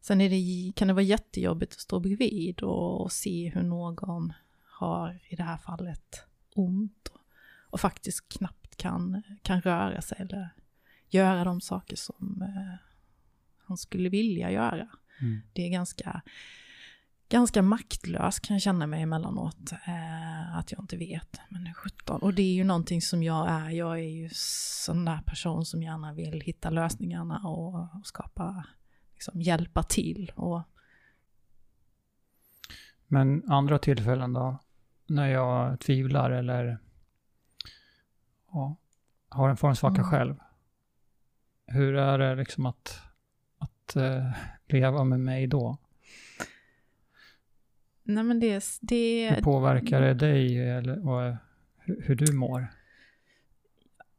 [0.00, 4.32] Sen det, kan det vara jättejobbigt att stå bredvid och, och se hur någon
[4.64, 6.24] har, i det här fallet,
[6.54, 7.12] ont.
[7.70, 10.48] och faktiskt knappt kan, kan röra sig eller
[11.08, 12.88] göra de saker som eh,
[13.66, 14.88] han skulle vilja göra.
[15.20, 15.40] Mm.
[15.52, 16.22] Det är ganska,
[17.30, 19.72] ganska maktlös kan jag känna mig emellanåt.
[19.72, 21.40] Eh, att jag inte vet.
[21.48, 22.22] Men 17.
[22.22, 23.70] Och det är ju någonting som jag är.
[23.70, 28.66] Jag är ju sån där person som gärna vill hitta lösningarna och, och skapa,
[29.12, 30.32] liksom hjälpa till.
[30.36, 30.62] Och,
[33.06, 34.58] Men andra tillfällen då?
[35.06, 36.78] När jag tvivlar eller
[38.52, 38.76] ja,
[39.28, 40.10] har en formsvacka Mm.
[40.10, 40.36] själv.
[41.66, 43.00] Hur är det liksom att,
[43.58, 44.32] att eh,
[44.66, 45.78] leva med mig då?
[48.14, 51.36] Nej men det, det, Hur påverkar det dig eller, och
[51.78, 52.66] hur, hur du mår?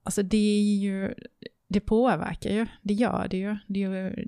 [0.04, 1.14] Alltså det är ju,
[1.68, 3.58] det påverkar ju, det gör det ju.
[3.68, 4.26] Det är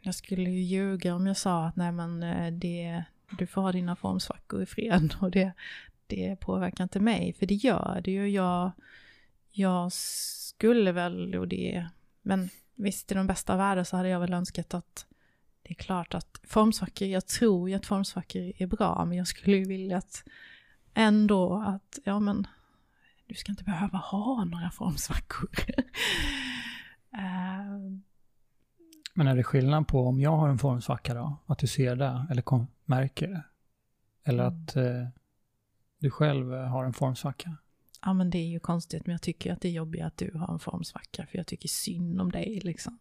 [0.00, 3.04] jag skulle ju ljuga om jag sa att nej men eh, det,
[3.38, 5.52] du får ha dina formsvackor i fred och det,
[6.06, 8.28] det påverkar inte mig, för det gör det ju.
[8.28, 8.70] Jag,
[9.50, 11.86] jag skulle väl, och det,
[12.22, 15.06] men visst i de bästa av världar så hade jag väl önskat att
[15.70, 19.56] det är klart att formsvackor, jag tror ju att formsvackor är bra, men jag skulle
[19.56, 20.24] ju vilja att
[20.94, 22.46] ändå att, ja men
[23.26, 25.50] du ska inte behöva ha några formsvackor.
[27.12, 27.80] Eh,
[29.14, 31.36] Men är det skillnad på om jag har en formsvacka då?
[31.46, 33.42] Att du ser det eller kom, märker det?
[34.24, 34.62] Eller Mm.
[34.64, 35.08] att eh,
[35.98, 37.56] du själv eh, har en formsvacka?
[38.04, 40.32] ja men det är ju konstigt, men jag tycker att det är jobbigt att du
[40.38, 42.98] har en formsvacka, för jag tycker synd om dig liksom.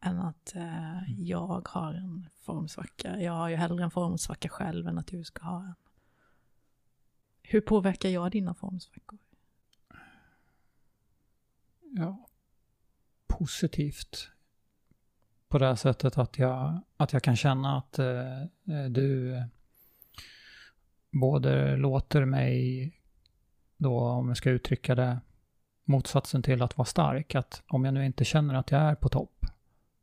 [0.00, 3.20] Än att eh, jag har en formsvacka.
[3.20, 5.74] Jag har ju hellre en formsvacka själv än att du ska ha en.
[7.42, 9.18] Hur påverkar jag dina formsvackor?
[11.80, 12.26] Ja,
[13.26, 14.30] positivt.
[15.48, 19.42] På det här sättet att jag, att jag kan känna att eh, eh du
[21.10, 22.92] både låter mig,
[23.76, 25.20] då om jag ska uttrycka det,
[25.84, 27.34] motsatsen till att vara stark.
[27.34, 29.46] Att om jag nu inte känner att jag är på topp,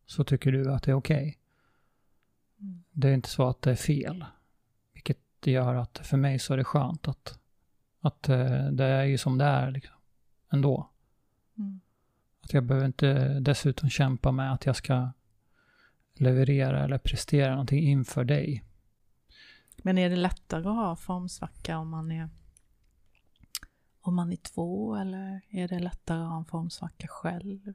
[0.07, 1.39] så tycker du att det är okej.
[2.59, 2.83] Mm.
[2.91, 4.25] Det är inte så att det är fel.
[4.93, 7.39] Vilket gör att för mig så är det skönt att,
[8.01, 9.95] att eh, det är ju som det är liksom,
[10.51, 10.89] ändå.
[11.57, 11.79] Mm.
[12.41, 15.11] Att jag behöver inte dessutom kämpa med att jag ska
[16.13, 18.63] leverera eller prestera någonting inför dig.
[19.77, 22.29] Men är det lättare att ha formsvacka om man är
[24.01, 27.73] om man är två eller är det lättare att ha en formsvacka själv?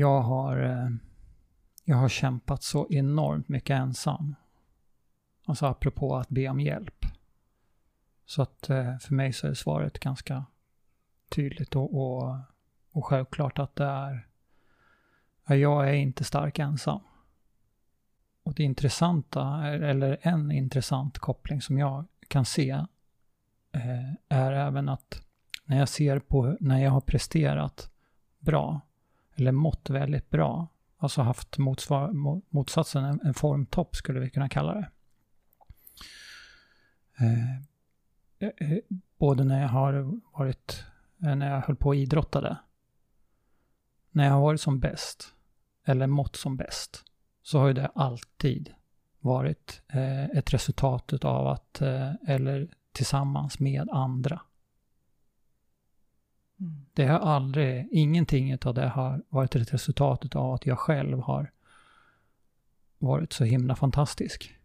[0.00, 0.88] Jag har, eh,
[1.84, 4.34] jag har kämpat så enormt mycket ensam.
[5.44, 7.06] Alltså apropå att be om hjälp.
[8.26, 10.44] Så att eh, för mig så är svaret ganska
[11.28, 12.36] tydligt och, och,
[12.92, 14.26] och självklart att det är,
[15.54, 17.00] jag är inte stark ensam.
[18.42, 22.70] Och det intressanta, eller en intressant koppling som jag kan se,
[23.72, 25.22] eh, är även att
[25.64, 27.90] när jag ser på, när jag har presterat
[28.38, 28.80] bra,
[29.40, 32.12] eller mått väldigt bra, alltså haft motsvar,
[32.50, 34.90] motsatsen, en, en formtopp skulle vi kunna kalla det.
[37.18, 37.56] Eh,
[38.38, 38.78] eh, eh
[39.18, 40.84] både när jag har varit,
[41.22, 42.56] eh, när jag höll på och idrottade,
[44.10, 45.34] när jag har varit som bäst,
[45.84, 47.04] eller mått som bäst,
[47.42, 48.74] så har ju det alltid
[49.20, 54.40] varit eh, ett resultat av att, eh, eller tillsammans med andra.
[56.60, 56.86] Mm.
[56.94, 61.50] Det har aldrig, ingenting av det har varit ett resultat av att jag själv har
[62.98, 64.56] varit så himla fantastisk.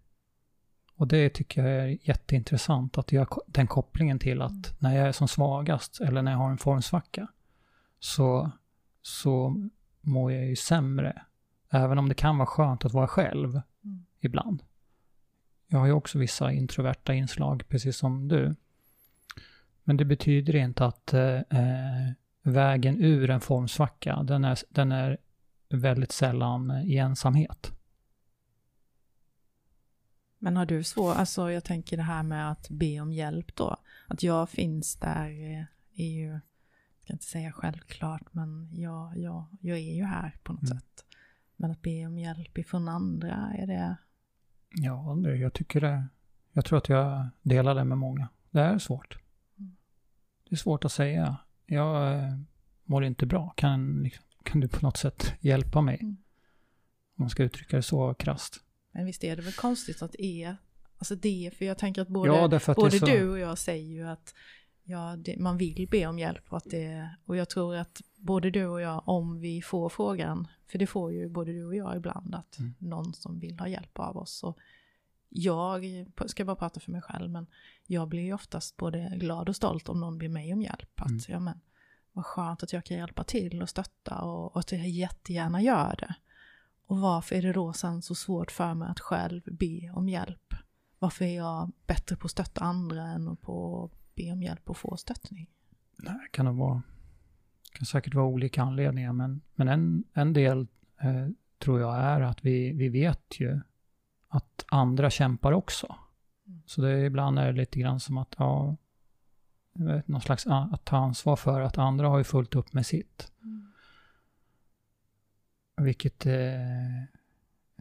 [0.97, 4.63] Och det tycker jag är jätteintressant, att ko- den kopplingen till att Mm.
[4.79, 7.27] när jag är som svagast eller när jag har en formsvacka
[7.99, 8.51] så,
[9.01, 9.55] så
[10.01, 11.21] mår jag ju sämre.
[11.69, 13.49] Även om det kan vara skönt att vara själv
[13.83, 14.05] Mm.
[14.19, 14.63] ibland.
[15.67, 18.55] Jag har ju också vissa introverta inslag, precis som du.
[19.87, 22.11] Men det betyder inte att eh, eh,
[22.41, 25.17] vägen ur en formsvacka, den är, den är
[25.69, 27.71] väldigt sällan i ensamhet.
[30.39, 33.77] Men har du svårt, alltså jag tänker det här med att be om hjälp då,
[34.07, 35.63] att jag finns där eh,
[35.95, 36.41] är ju, jag
[37.03, 40.77] ska inte säga självklart, men jag, jag, jag är ju här på något Mm.
[40.79, 41.05] sätt.
[41.55, 43.95] Men att be om hjälp ifrån andra, är det,
[44.77, 46.07] Ja, det, jag tycker det.
[46.51, 48.29] Jag tror att jag delar det med många.
[48.51, 49.17] Det är svårt.
[50.49, 51.37] Det är svårt att säga.
[51.65, 52.33] Jag eh,
[52.83, 53.53] mår inte bra.
[53.57, 55.97] Kan, liksom, kan du på något sätt hjälpa mig?
[56.01, 56.17] Mm.
[57.17, 58.59] Om man ska uttrycka det så krasst.
[58.91, 60.57] men visst är det väl konstigt att det är,
[60.97, 63.93] alltså det, för jag tänker att både, ja, att både så, du och jag säger
[63.93, 64.33] ju att
[64.83, 68.51] ja, det, man vill be om hjälp och att det, och jag tror att både
[68.51, 71.97] du och jag, om vi får frågan, för det får ju både du och jag
[71.97, 72.73] ibland, att Mm.
[72.77, 74.55] någon som vill ha hjälp av oss, så
[75.37, 77.47] jag ska bara prata för mig själv, men
[77.87, 81.01] jag blir ju oftast både glad och stolt om någon ber mig om hjälp.
[81.01, 81.21] Att, mm.
[81.27, 81.59] ja, men,
[82.13, 85.95] vad skönt att jag kan hjälpa till och stötta och, och att jag jättegärna gör
[85.99, 86.15] det.
[86.87, 90.53] Och varför är det då sen så svårt för mig att själv be om hjälp?
[90.99, 94.77] Varför är jag bättre på att stötta andra än på att be om hjälp och
[94.77, 95.49] få stöttning?
[95.97, 96.81] Det kan vara,
[97.71, 100.67] kan säkert vara olika anledningar, men, men en, en del
[101.01, 101.27] eh,
[101.59, 103.61] tror jag är att vi, vi vet ju
[104.35, 105.95] att andra kämpar också.
[106.47, 106.61] Mm.
[106.65, 108.75] Så det är, ibland är det lite grann som att, ja,
[109.73, 113.31] vet, någon slags att ta ansvar för att andra har ju fullt upp med sitt.
[113.43, 113.71] Mm.
[115.77, 116.33] Vilket eh,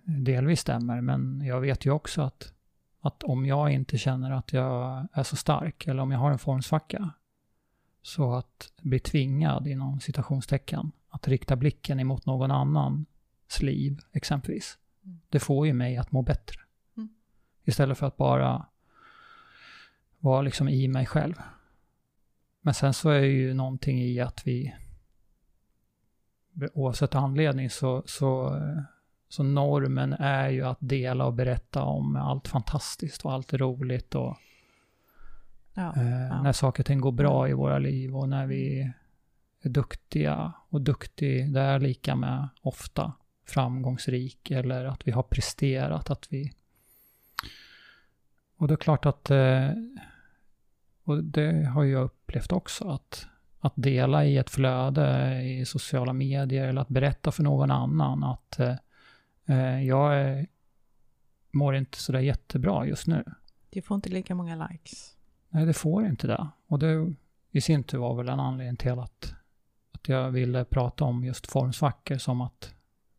[0.05, 2.53] delvis stämmer, men jag vet ju också att,
[3.01, 6.39] att om jag inte känner att jag är så stark, eller om jag har en
[6.39, 7.11] formsvacka,
[8.03, 13.07] så att bli tvingad, inom citationstecken, att rikta blicken emot någon annans
[13.61, 14.79] liv, exempelvis.
[15.29, 16.61] Det får ju mig att må bättre.
[16.97, 17.09] Mm.
[17.65, 18.67] Istället för att bara
[20.19, 21.35] vara liksom i mig själv.
[22.61, 24.75] Men sen så är ju någonting i att vi,
[26.75, 28.61] oavsett anledning, så, så,
[29.29, 34.37] så normen är ju att dela och berätta om allt fantastiskt och allt roligt och
[35.75, 36.43] ja, eh, ja.
[36.43, 38.93] när saker och ting går bra i våra liv och när vi
[39.61, 40.53] är duktiga.
[40.69, 43.13] Och duktig, det är lika med ofta
[43.45, 46.53] framgångsrik eller att vi har presterat, att vi...
[48.57, 49.71] Och det är klart att eh,
[51.05, 53.27] och det har jag upplevt också, att,
[53.61, 58.59] att dela i ett flöde i sociala medier eller att berätta för någon annan att
[59.47, 60.47] eh, jag är,
[61.51, 63.25] mår inte sådär jättebra just nu.
[63.71, 65.17] Det får inte lika många likes.
[65.49, 66.49] Nej, det får inte det.
[66.67, 67.15] Och det
[67.51, 69.35] i sin tur var väl en anledning till att,
[69.93, 72.74] att jag ville prata om just formsvackor som att,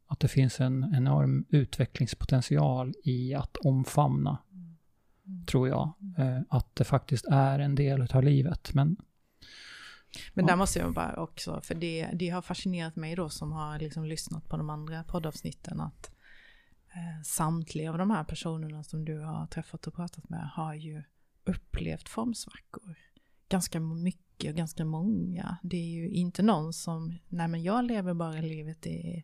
[0.07, 4.37] att det finns en enorm utvecklingspotential i att omfamna
[5.27, 5.45] Mm.
[5.45, 5.93] tror jag.
[6.17, 8.73] Eh, att det faktiskt är en del av livet.
[8.73, 8.97] Men,
[10.33, 13.79] men där måste jag bara också, för det, det har fascinerat mig då som har
[13.79, 16.11] liksom lyssnat på de andra poddavsnitten att
[16.93, 21.03] eh, samtliga av de här personerna som du har träffat och pratat med har ju
[21.45, 22.95] upplevt formsvackor.
[23.49, 25.57] Ganska mycket och ganska många.
[25.63, 29.23] Det är ju inte någon som, nej men jag lever bara livet i,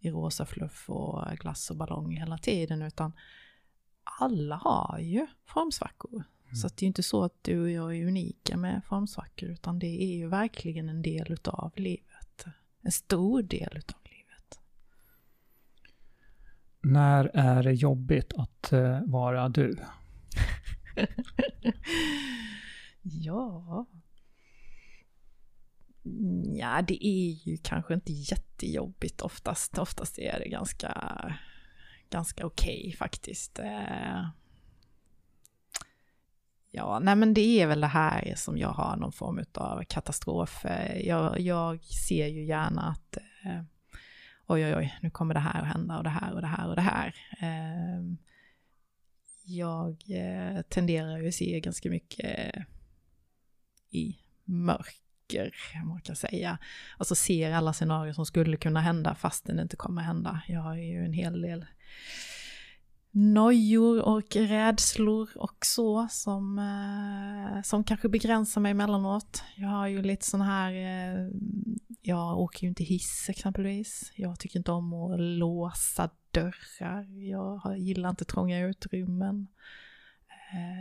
[0.00, 3.12] i rosa fluff och glass och ballong hela tiden, utan
[4.20, 6.24] alla har ju formsvackor.
[6.44, 6.56] Mm.
[6.56, 9.78] Så det är ju inte så att du och jag är unika med formsvackor, utan
[9.78, 12.46] det är ju verkligen en del utav livet.
[12.82, 14.60] En stor del utav livet.
[16.80, 19.78] När är det jobbigt att uh, vara du?
[23.02, 23.86] ja...
[26.58, 29.78] Ja, det är ju kanske inte jättejobbigt oftast.
[29.78, 30.92] Oftast är det ganska
[32.10, 33.58] ganska okej okay, faktiskt.
[33.58, 34.28] Eh,
[36.70, 40.64] ja, nej men det är väl det här som jag har någon form av katastrof.
[40.64, 43.62] Eh, jag, jag ser ju gärna att eh,
[44.46, 46.68] oj, oj, oj, nu kommer det här att hända och det här och det här
[46.68, 47.14] och det här.
[47.40, 48.02] Eh,
[49.44, 49.96] jag
[50.68, 52.54] tenderar ju att se ganska mycket
[53.90, 56.58] i mörk tycker, man kan säga.
[56.98, 60.42] Alltså ser alla scenarier som skulle kunna hända fast det inte kommer hända.
[60.48, 61.66] Jag har ju en hel del
[63.12, 69.42] nojor och rädslor och så som, eh, som kanske begränsar mig emellanåt.
[69.56, 71.28] Jag har ju lite sån här, eh,
[72.02, 74.12] jag åker ju inte hiss exempelvis.
[74.14, 77.20] Jag tycker inte om att låsa dörrar.
[77.30, 79.79] Jag gillar inte trånga utrymmen eh,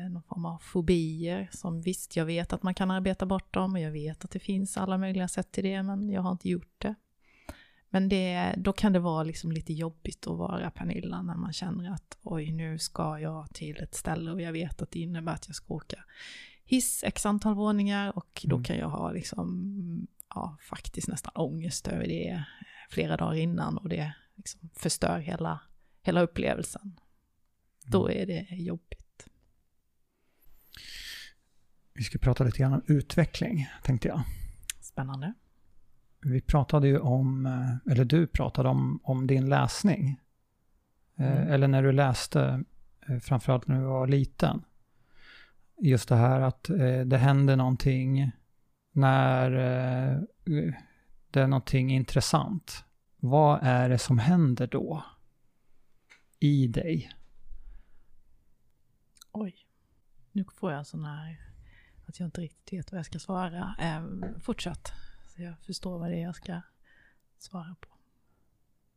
[0.09, 3.79] någon form av fobier som visst, jag vet att man kan arbeta bort dem och
[3.79, 6.75] jag vet att det finns alla möjliga sätt till det, men jag har inte gjort
[6.77, 6.95] det.
[7.89, 11.91] Men det, då kan det vara liksom lite jobbigt att vara Pernilla när man känner
[11.91, 15.47] att oj, nu ska jag till ett ställe och jag vet att det innebär att
[15.47, 16.03] jag ska åka
[16.63, 18.63] hiss x antal våningar och då mm.
[18.63, 22.43] kan jag ha liksom, ja, faktiskt nästan ångest över det
[22.89, 25.59] flera dagar innan och det liksom förstör hela,
[26.01, 26.81] hela upplevelsen.
[26.81, 26.95] Mm.
[27.85, 28.98] Då är det jobbigt.
[31.93, 34.21] Vi ska prata lite grann om utveckling, tänkte jag.
[34.81, 35.33] Spännande.
[36.21, 40.19] Vi pratade ju om, eh, eller du pratade om, om din läsning.
[41.17, 41.47] Eh, mm.
[41.47, 42.63] Eller när du läste,
[43.07, 44.63] eh, framförallt när du var liten.
[45.81, 46.63] Just det här att
[47.05, 48.31] det händer någonting
[48.91, 49.49] när
[51.31, 52.83] det är någonting intressant.
[53.15, 55.03] Vad är det som händer då?
[56.39, 57.11] I dig?
[59.31, 59.55] Oj.
[60.31, 61.48] Nu får jag sån här
[62.09, 63.75] att jag inte riktigt vet vad jag ska svara.
[63.79, 64.01] Eh,
[64.39, 64.93] fortsatt,
[65.27, 66.61] så jag förstår vad det är jag ska
[67.39, 67.87] svara på.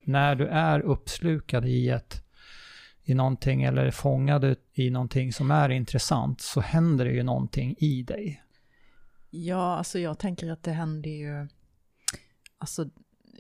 [0.04, 2.24] När du är uppslukad i ett,
[3.02, 8.02] i någonting eller fångad i någonting som är intressant så händer det ju någonting i
[8.02, 8.42] dig.
[9.30, 11.48] Ja, alltså jag tänker att det händer ju,
[12.58, 12.90] alltså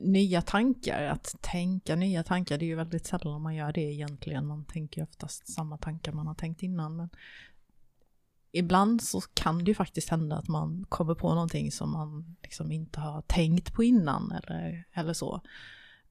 [0.00, 4.46] nya tankar, att tänka nya tankar, det är ju väldigt sällan man gör det egentligen.
[4.46, 6.96] Man tänker oftast samma tankar man har tänkt innan.
[6.96, 7.10] Men
[8.52, 12.72] ibland så kan det ju faktiskt hända att man kommer på någonting som man liksom
[12.72, 15.40] inte har tänkt på innan eller, eller så.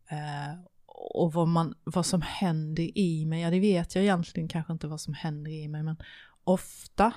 [0.08, 4.74] Eh, och vad, man, vad som händer i mig, ja det vet jag egentligen kanske
[4.74, 5.96] inte vad som händer i mig, men
[6.44, 7.14] ofta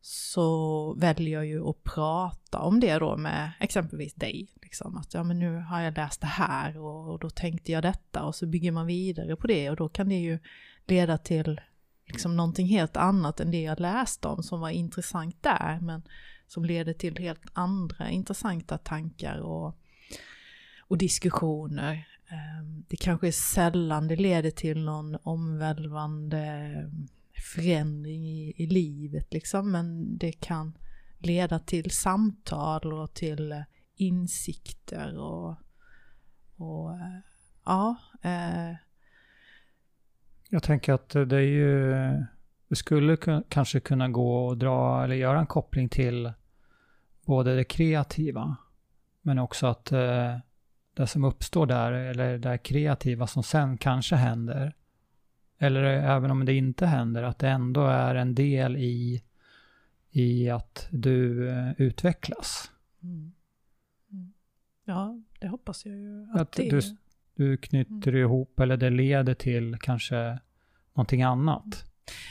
[0.00, 4.48] så väljer jag ju att prata om det då med exempelvis dig.
[4.62, 4.96] Liksom.
[4.96, 8.22] Att ja, men nu har jag läst det här och, och, då tänkte jag detta
[8.22, 10.38] och så bygger man vidare på det och då kan det ju
[10.86, 11.60] leda till
[12.06, 16.02] liksom någonting helt annat än det jag läste om som var intressant där men
[16.46, 19.78] som leder till helt andra intressanta tankar och,
[20.80, 22.08] och diskussioner.
[22.28, 26.72] Ehm, det kanske är sällan det leder till någon omvälvande
[27.54, 30.78] förändring i, i livet liksom, men det kan
[31.18, 33.64] leda till samtal och till
[33.96, 35.56] insikter och,
[36.56, 37.18] och eh,
[37.64, 37.96] ja.
[38.22, 38.85] Eh.
[40.48, 41.92] Jag tänker att det är ju,
[42.68, 46.32] det skulle kanske kunna gå och dra eller göra en koppling till
[47.24, 48.56] både det kreativa,
[49.22, 50.38] men också att eh,
[50.94, 54.74] det som uppstår där, eller det kreativa som sen kanske händer,
[55.58, 59.22] eller även om det inte händer, att det ändå är en del i,
[60.10, 62.70] i att du eh, utvecklas.
[63.02, 63.32] Mm.
[64.12, 64.32] Mm.
[64.84, 66.80] Ja, det hoppas jag ju att, att det du,
[67.36, 68.20] du knyter mm.
[68.20, 70.38] ihop eller det leder till kanske
[70.94, 71.84] någonting annat.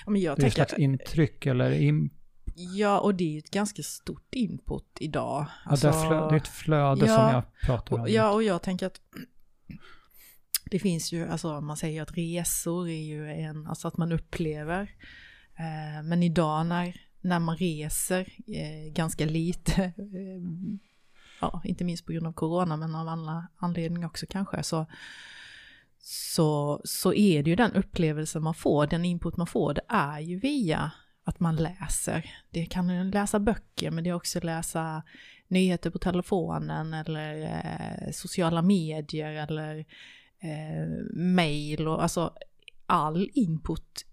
[0.06, 2.10] Ja, men jag det är ett slags intryck eller in...
[2.56, 5.46] Ja, och det är ju ett ganska stort input idag.
[5.66, 8.06] Alltså, ja, det, är alltså- det är ett flöde ja, som jag pratar om.
[8.10, 9.02] Ja, och jag tänker att
[10.72, 14.82] det finns ju, alltså man säger att resor är ju en, alltså att man upplever.
[15.56, 20.42] Eh, men idag när, när man reser eh, ganska lite, eh,
[21.42, 24.86] ja, inte minst på grund av corona, men av andra anledningar också kanske, så,
[26.00, 30.20] så, så är det ju den upplevelsen man får, den input man får, det är
[30.20, 30.92] ju via
[31.24, 32.32] att man läser.
[32.50, 35.04] Det kan läsa böcker, men det är också läsa
[35.48, 39.78] nyheter på telefonen eller eh, sociala medier eller
[40.40, 42.34] eh, mail och alltså
[42.86, 44.06] all input,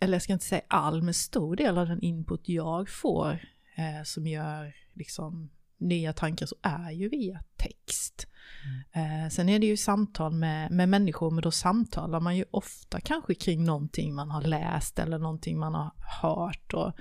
[0.00, 3.32] eller jag ska inte säga all, men stor del av den input jag får
[3.76, 5.50] eh, som gör liksom
[5.82, 8.26] nya tankar så är ju via text.
[8.64, 9.22] Mm.
[9.24, 13.00] Eh, sen är det ju samtal med, med människor, men då samtalar man ju ofta
[13.00, 16.74] kanske kring någonting man har läst eller någonting man har hört.
[16.74, 16.92] Och,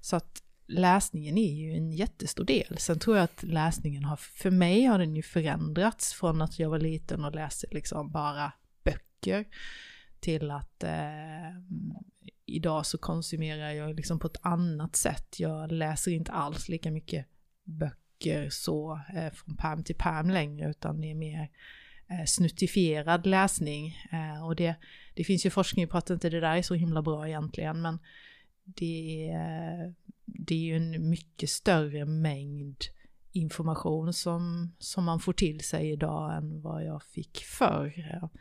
[0.00, 2.78] så att läsningen är ju en jättestor del.
[2.78, 6.70] Sen tror jag att läsningen har, för mig har den ju förändrats från att jag
[6.70, 8.52] var liten och läste liksom bara
[8.84, 9.44] böcker
[10.20, 11.50] till att eh,
[12.46, 15.40] idag så konsumerar jag liksom på ett annat sätt.
[15.40, 17.26] Jag läser inte alls lika mycket
[17.64, 18.09] böcker
[18.50, 21.50] så eh, från perm till perm längre utan det är mer
[22.10, 23.96] eh, snuttifierad läsning.
[24.12, 24.74] Eh, och det,
[25.14, 27.98] det finns ju forskning på att inte det där är så himla bra egentligen men
[28.64, 29.32] det,
[30.24, 32.76] det är ju en mycket större mängd
[33.32, 38.18] information som, som man får till sig idag än vad jag fick förr.
[38.22, 38.32] Och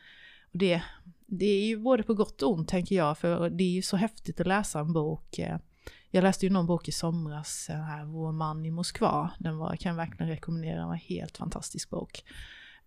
[0.51, 0.81] det,
[1.25, 3.97] det är ju både på gott och ont tänker jag, för det är ju så
[3.97, 5.39] häftigt att läsa en bok.
[5.39, 5.57] Eh,
[6.11, 9.31] jag läste ju någon bok i somras, här, Vår man i Moskva.
[9.39, 12.23] Den var, kan jag verkligen rekommendera, den var en helt fantastisk bok.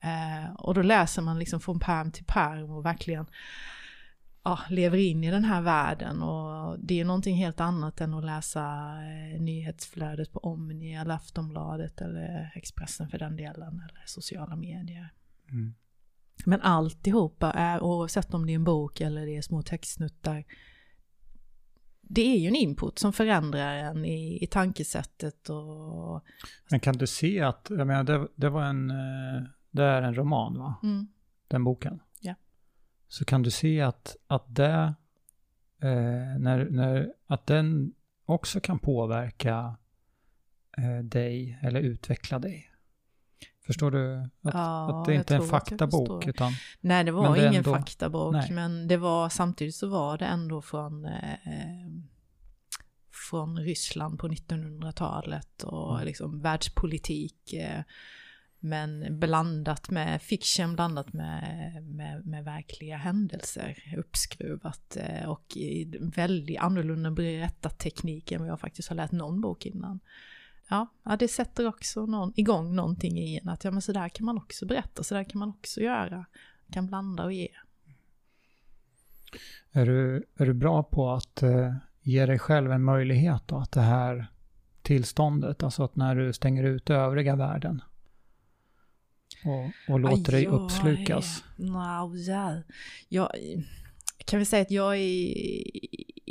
[0.00, 3.26] Eh, och då läser man liksom från perm till perm och verkligen
[4.44, 8.24] ja, lever in i den här världen och det är någonting helt annat än att
[8.24, 8.60] läsa
[9.02, 15.12] eh, nyhetsflödet på Omni eller Aftonbladet eller Expressen för den delen eller sociala medier.
[15.50, 15.74] Mm.
[16.46, 20.44] Men alltihopa, är, oavsett om det är en bok eller det är små textsnuttar,
[22.14, 26.24] det är ju en input som förändrar en i, i tankesättet och...
[26.70, 30.14] Men kan du se att, jag menar det, det var en, eh, det är en
[30.14, 30.74] roman va?
[30.82, 31.08] Mm.
[31.48, 32.00] Den boken?
[33.12, 34.94] så kan du se att, att det,
[35.82, 37.94] eh, när, när, att den
[38.26, 39.76] också kan påverka
[40.78, 42.71] eh, dig eller utveckla dig.
[43.72, 44.16] Förstår du?
[44.18, 46.52] Att, ja, att det inte är en faktabok utan...
[46.80, 48.50] Nej, det var det ingen ändå, faktabok, nej.
[48.50, 51.88] men det var samtidigt så var det ändå från, eh,
[53.30, 56.06] från Ryssland på 1900-talet och mm.
[56.06, 57.52] liksom världspolitik.
[57.52, 57.82] Eh,
[58.64, 66.60] men blandat med fiction, blandat med, med, med verkliga händelser, uppskruvat eh, och i väldigt
[66.60, 70.00] annorlunda berättarteknik än vad jag faktiskt har lärt någon bok innan.
[70.72, 74.08] Ja, ja det sätter också någon, igång någonting i en, att ja men så där
[74.08, 76.16] kan man också berätta, så där kan man också göra.
[76.16, 77.48] Man kan blanda och ge.
[79.72, 83.72] Är du, är du bra på att uh, ge dig själv en möjlighet då, att
[83.72, 84.26] det här
[84.82, 87.82] tillståndet, alltså att när du stänger ut övriga världen
[89.44, 91.44] och, och låter dig uppslukas?
[91.56, 92.58] No, yeah.
[93.08, 93.30] jag
[94.24, 95.34] kan vi säga att jag är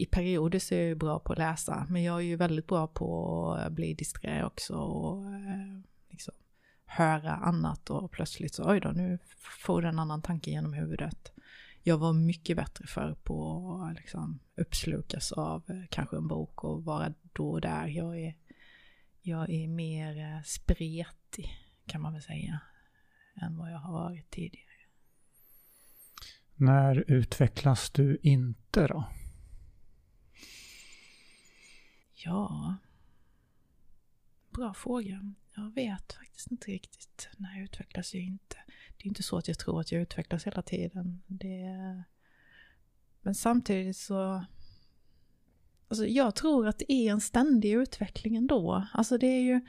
[0.02, 2.68] i perioder så är jag ju bra på att läsa, men jag är ju väldigt
[2.68, 6.34] bra på att bli disträ också och eh, liksom,
[6.86, 9.20] höra annat och plötsligt så oj då, nu
[9.66, 11.32] får du en annan tanke genom huvudet.
[11.84, 16.84] Jag var mycket bättre för på att liksom, uppslukas av eh, kanske en bok och
[16.84, 17.88] vara då och där.
[17.88, 18.36] Jag är,
[19.22, 22.60] jag är mer eh, spretig kan man väl säga
[23.42, 24.68] än vad jag har varit tidigare.
[26.56, 29.06] När utvecklas du inte då?
[32.24, 32.76] Ja,
[34.50, 35.34] bra fråga.
[35.56, 37.30] Jag vet faktiskt inte riktigt.
[37.38, 38.56] när jag utvecklas jag inte.
[38.98, 41.22] Det är inte så att jag tror att jag utvecklas hela tiden.
[41.28, 42.04] Det...
[43.22, 44.46] Men samtidigt så...
[45.88, 48.88] Alltså jag tror att det är en ständig utveckling ändå.
[48.94, 49.62] Alltså det är ju...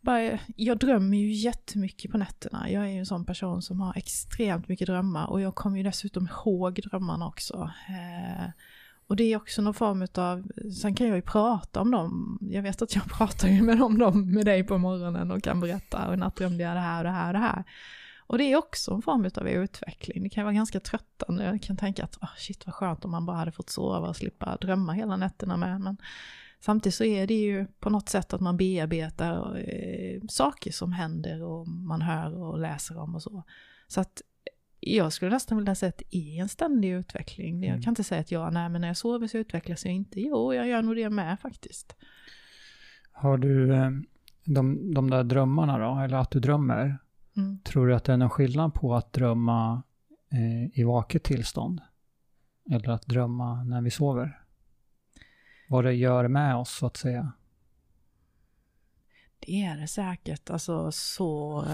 [0.00, 2.70] Bara, jag drömmer ju jättemycket på nätterna.
[2.70, 5.82] Jag är ju en sån person som har extremt mycket drömmar och jag kommer ju
[5.82, 7.72] dessutom ihåg drömmarna också.
[7.88, 8.50] Eh,
[9.08, 12.38] och det är också någon form av, sen kan jag ju prata om dem.
[12.40, 16.08] Jag vet att jag pratar ju med dem med dig på morgonen och kan berätta,
[16.08, 17.64] och natt drömde jag det här och det här och det här.
[18.28, 20.22] Och det är också en form av utveckling.
[20.22, 21.44] Det kan vara ganska tröttande.
[21.44, 24.16] Jag kan tänka att oh, shit vad skönt om man bara hade fått sova och
[24.16, 25.80] slippa drömma hela nätterna med.
[25.80, 25.96] Men
[26.60, 31.42] samtidigt så är det ju på något sätt att man bearbetar eh, saker som händer
[31.42, 33.42] och man hör och läser om och så.
[33.86, 34.22] Så att
[34.80, 37.56] jag skulle nästan vilja säga att det är en ständig utveckling.
[37.56, 37.70] Mm.
[37.74, 40.20] Jag kan inte säga att jag, nej men när jag sover så utvecklas jag inte.
[40.20, 41.96] Jo, jag gör nog det med faktiskt.
[43.12, 43.90] Har du eh,
[44.44, 46.98] de, de där drömmarna då, eller att du drömmer,
[47.36, 47.58] mm.
[47.64, 49.82] tror du att det är någon skillnad på att drömma
[50.32, 51.80] eh, i vaket tillstånd?
[52.70, 54.42] Eller att drömma när vi sover?
[55.68, 57.32] Vad det gör med oss så att säga?
[59.38, 61.64] Det är det säkert, alltså så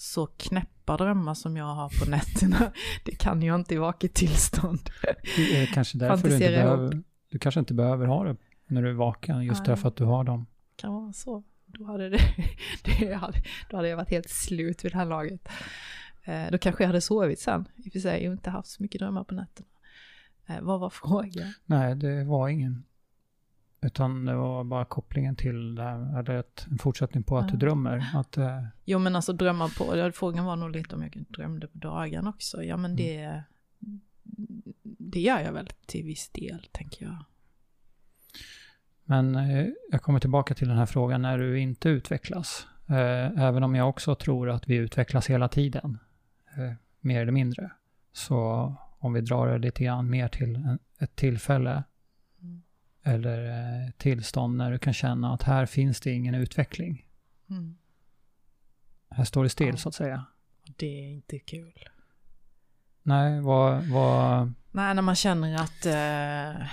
[0.00, 2.72] så knäppa drömmar som jag har på nätterna,
[3.04, 4.90] det kan jag inte i vaket tillstånd.
[5.36, 8.36] Det är kanske därför du inte behöver, du kanske inte behöver ha det
[8.66, 9.68] när du är vaken, just Nej.
[9.68, 10.46] därför att du har dem.
[10.76, 11.42] kan vara så.
[11.66, 12.20] Då hade, det,
[12.84, 15.48] det hade, då hade jag varit helt slut vid det här laget.
[16.24, 18.82] Eh, då kanske jag hade sovit sen, i och för sig, och inte haft så
[18.82, 19.68] mycket drömmar på nätterna.
[20.46, 21.52] Eh, vad var frågan?
[21.64, 22.84] Nej, det var ingen.
[23.80, 27.56] Utan det var bara kopplingen till det här, eller ett, en fortsättning på att du
[27.56, 28.10] drömmer.
[28.14, 28.64] Att, eh...
[28.84, 32.62] Jo men alltså drömma på, frågan var nog lite om jag drömde på dagen också.
[32.62, 32.96] Ja men mm.
[32.96, 33.42] det,
[34.82, 37.24] det gör jag väl till viss del tänker jag.
[39.04, 42.66] Men eh, jag kommer tillbaka till den här frågan när du inte utvecklas.
[42.88, 45.98] Eh, även om jag också tror att vi utvecklas hela tiden,
[46.56, 47.70] eh, mer eller mindre.
[48.12, 51.82] Så om vi drar det lite grann mer till ett tillfälle
[53.02, 57.06] eller eh, tillstånd när du kan känna att här finns det ingen utveckling.
[57.50, 57.76] Mm.
[59.10, 59.76] Här står det still ja.
[59.76, 60.26] så att säga.
[60.76, 61.88] Det är inte kul.
[63.02, 63.84] Nej, vad...
[63.84, 64.52] vad...
[64.70, 66.66] Nej, när man känner att eh,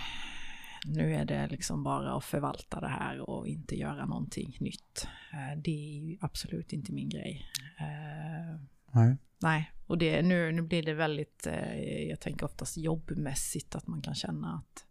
[0.85, 5.07] nu är det liksom bara att förvalta det här och inte göra någonting nytt.
[5.33, 7.45] Eh, det är ju absolut inte min grej.
[7.79, 8.59] Eh,
[8.91, 9.17] nej.
[9.39, 14.01] Nej, och det, nu, nu blir det väldigt, eh, jag tänker oftast jobbmässigt att man
[14.01, 14.85] kan känna att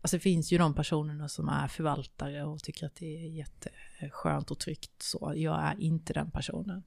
[0.00, 4.50] Alltså det finns ju de personerna som är förvaltare och tycker att det är jätteskönt
[4.50, 5.32] och tryggt så.
[5.36, 6.82] Jag är inte den personen.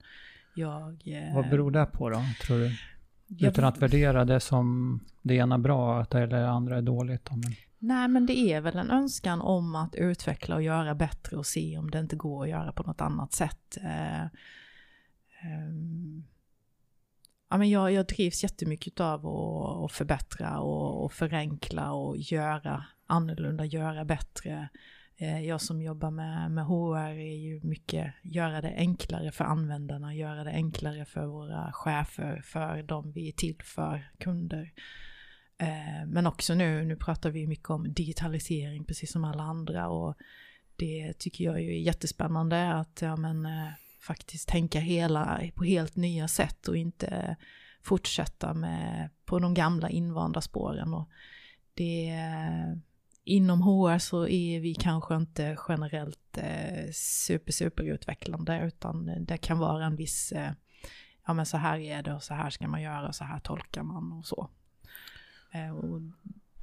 [0.56, 2.78] Jag, eh, Vad beror det på då, tror du?
[3.48, 7.30] Utan att värdera det som det ena bra eller det andra är dåligt.
[7.32, 7.56] Men...
[7.80, 11.78] Nej, men det är väl en önskan om att utveckla och göra bättre och se
[11.78, 13.78] om det inte går att göra på något annat sätt.
[13.84, 14.26] Eh,
[15.68, 16.26] um,
[17.54, 22.86] ja, men jag, jag drivs jättemycket av att, att förbättra och, och förenkla och göra
[23.08, 24.70] annorlunda, göra bättre.
[25.18, 30.16] Eh, jag som jobbar med, med HR är ju mycket göra det enklare för användarna,
[30.16, 34.72] göra det enklare för våra chefer, för de vi är till för, kunder.
[35.58, 40.16] Eh, men också nu, nu pratar vi mycket om digitalisering precis som alla andra och
[40.76, 43.70] det tycker jag är jättespännande att ja, men, eh,
[44.04, 47.36] faktiskt tänka hela, på helt nya sätt och inte
[47.82, 50.94] fortsätta med, på de gamla invanda spåren.
[50.94, 51.10] Och
[51.74, 52.20] det,
[53.24, 59.60] inom HR så är vi kanske inte generellt eh, super, super utvecklande utan det kan
[59.60, 60.52] vara en viss, eh,
[61.26, 63.84] ja men så här är det och så här ska man göra, så här tolkar
[63.84, 64.50] man och så.
[65.52, 66.02] Eh, och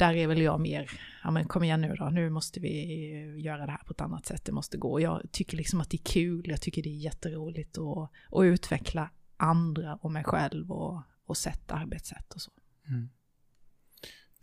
[0.00, 0.90] där är väl jag mer,
[1.24, 4.26] ja men kom igen nu då, nu måste vi göra det här på ett annat
[4.26, 5.00] sätt, det måste gå.
[5.00, 9.10] Jag tycker liksom att det är kul, jag tycker det är jätteroligt att, att utveckla
[9.36, 12.50] andra och mig själv och, och sätt arbetssätt och så.
[12.88, 13.08] Mm.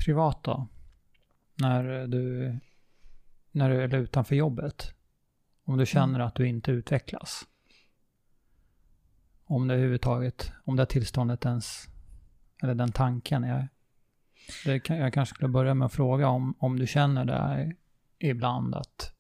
[0.06, 0.68] privat då?
[1.56, 2.56] När du,
[3.52, 4.94] när du är utanför jobbet?
[5.64, 6.28] Om du känner Mm.
[6.28, 7.48] att du inte utvecklas?
[9.46, 11.88] Om det överhuvudtaget, om det tillståndet ens,
[12.64, 13.70] eller den tanken är,
[14.66, 17.76] det kan, jag kanske skulle börja med att fråga om, om du känner det här
[18.20, 19.14] ibland att,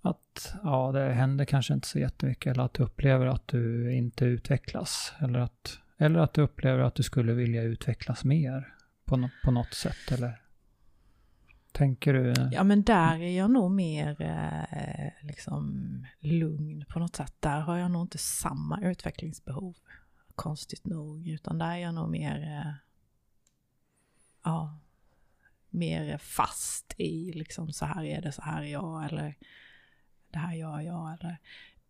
[0.00, 4.24] att ja, det händer kanske inte så jättemycket eller att du upplever att du inte
[4.24, 9.28] utvecklas eller att, eller att du upplever att du skulle vilja utvecklas mer på, no,
[9.44, 10.42] på något sätt eller
[11.72, 12.34] tänker du?
[12.52, 17.34] Ja men där är jag nog mer eh, liksom lugn på något sätt.
[17.40, 19.76] Där har jag nog inte samma utvecklingsbehov.
[20.34, 21.28] Konstigt nog.
[21.28, 22.72] Utan där är jag nog mer, eh,
[24.44, 24.78] ja,
[25.70, 29.34] mer fast i liksom så här är det, så här är jag eller
[30.32, 31.36] det här gör jag eller.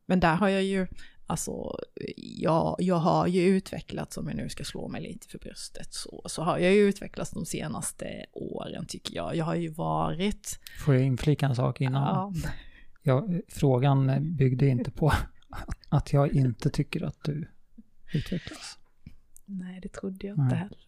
[0.07, 0.87] Men där har jag ju,
[1.27, 1.77] alltså,
[2.17, 6.23] jag, jag har ju utvecklats, om jag nu ska slå mig lite för bröstet, så,
[6.27, 9.37] så har jag ju utvecklats de senaste åren tycker jag.
[9.37, 12.03] Jag har ju varit Får jag inflika en sak innan?
[12.03, 12.51] Ja,
[13.03, 15.13] Jag, frågan byggde inte på
[15.89, 17.49] att jag inte tycker att du
[18.15, 18.79] utvecklas.
[19.45, 20.59] nej, det trodde jag inte Nej.
[20.59, 20.79] heller.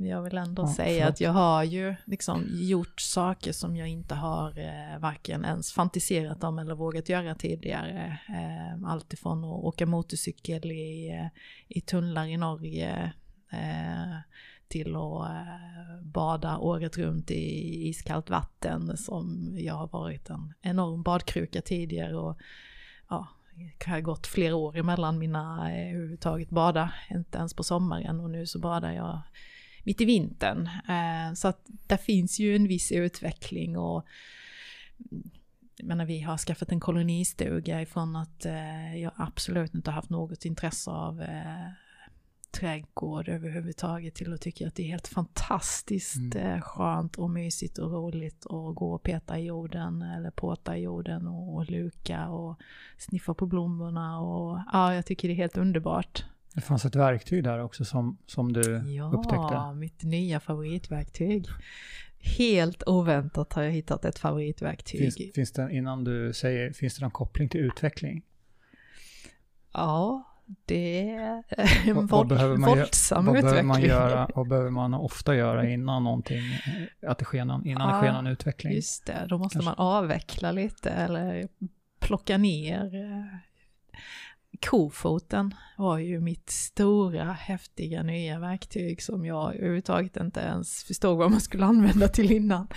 [0.00, 1.14] Jag vill ändå Ja, säga förlåt.
[1.14, 6.44] att jag har ju liksom gjort saker som jag inte har eh, varken ens fantiserat
[6.44, 8.18] om eller vågat göra tidigare.
[8.28, 11.26] Eh, allt ifrån att åka motorcykel i, eh,
[11.68, 13.12] i tunnlar i Norge
[13.52, 14.16] eh,
[14.68, 21.02] till att eh, bada året runt i iskallt vatten som jag har varit en enorm
[21.02, 22.38] badkruka tidigare och
[23.10, 23.28] ja,
[23.78, 28.30] det har gått flera år emellan mina eh, överhuvudtaget bada, inte ens på sommaren och
[28.30, 29.20] nu så badar jag
[29.88, 30.68] mitt i vintern.
[30.88, 34.06] Eh, så att där finns ju en viss utveckling och
[35.76, 40.10] jag menar, vi har skaffat en kolonistuga ifrån att eh, jag absolut inte har haft
[40.10, 41.70] något intresse av eh,
[42.50, 46.62] trädgård överhuvudtaget till att tycka att det är helt fantastiskt Mm.
[46.62, 51.26] skönt och mysigt och roligt att gå och peta i jorden eller påta i jorden
[51.26, 52.56] och, och luka och
[52.98, 56.24] sniffa på blommorna och ja, jag tycker det är helt underbart.
[56.58, 59.74] Det fanns ett verktyg där också som, som du Ja, upptäckte.
[59.74, 61.46] mitt nya favoritverktyg.
[62.38, 65.00] Helt oväntat har jag hittat ett favoritverktyg.
[65.00, 68.22] Finns, finns det, innan du säger, finns det någon koppling till utveckling?
[69.72, 70.24] Ja,
[70.64, 71.42] det är
[71.86, 73.50] en Vad- vad våld, behöver man göra- våldsam Vad utveckling.
[73.50, 76.38] behöver man göra, vad behöver man ofta göra innan någonting,
[77.02, 78.72] eh, att det sker någon, innan det Ja, sker någon utveckling?
[78.72, 79.70] Just det, då måste Kanske.
[79.70, 81.48] man avveckla lite eller
[82.00, 82.90] plocka ner.
[84.60, 91.30] Kofoten var ju mitt stora häftiga nya verktyg som jag överhuvudtaget inte ens förstod vad
[91.30, 92.68] man skulle använda till innan.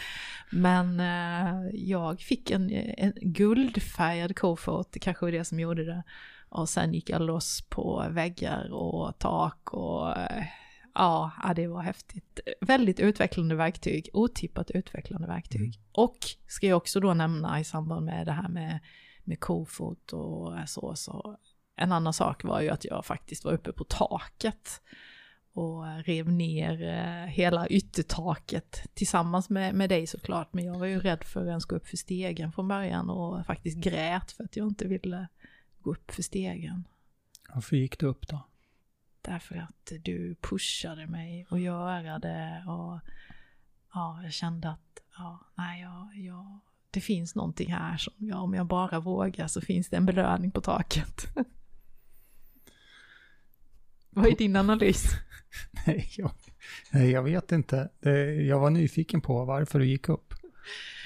[0.52, 6.04] Men eh, jag fick en, en guldfärgad kofot, det kanske var det som gjorde det.
[6.50, 10.44] Och sen gick jag loss på väggar och tak och eh,
[10.94, 12.40] ja, ja, det var häftigt.
[12.62, 15.62] Väldigt utvecklande verktyg, otippat utvecklande verktyg.
[15.62, 15.82] Mm.
[15.92, 16.18] Och
[16.48, 18.80] ska jag också då nämna i samband med det här med,
[19.24, 21.38] med kofot och så, så
[21.82, 24.82] en annan sak var ju att jag faktiskt var uppe på taket
[25.54, 30.54] och rev ner eh, hela yttertaket tillsammans med, med dig såklart.
[30.54, 33.46] Men jag var ju rädd för att ens gå upp för stegen från början och
[33.46, 35.28] faktiskt grät för att jag inte ville
[35.80, 36.88] gå upp för stegen.
[37.54, 38.48] Varför gick du upp då?
[39.22, 43.00] Därför att du pushade mig att göra det och
[43.94, 46.60] ja, jag kände att ja, nej, jag, jag,
[46.92, 50.52] det finns någonting här som jag, om jag bara vågar så finns det en belöning
[50.52, 51.28] på taket.
[54.12, 55.06] Vad är din analys?
[55.88, 56.32] Nej, jag,
[56.92, 57.90] nej, jag vet inte.
[58.00, 60.34] Det, jag var nyfiken på varför du gick upp.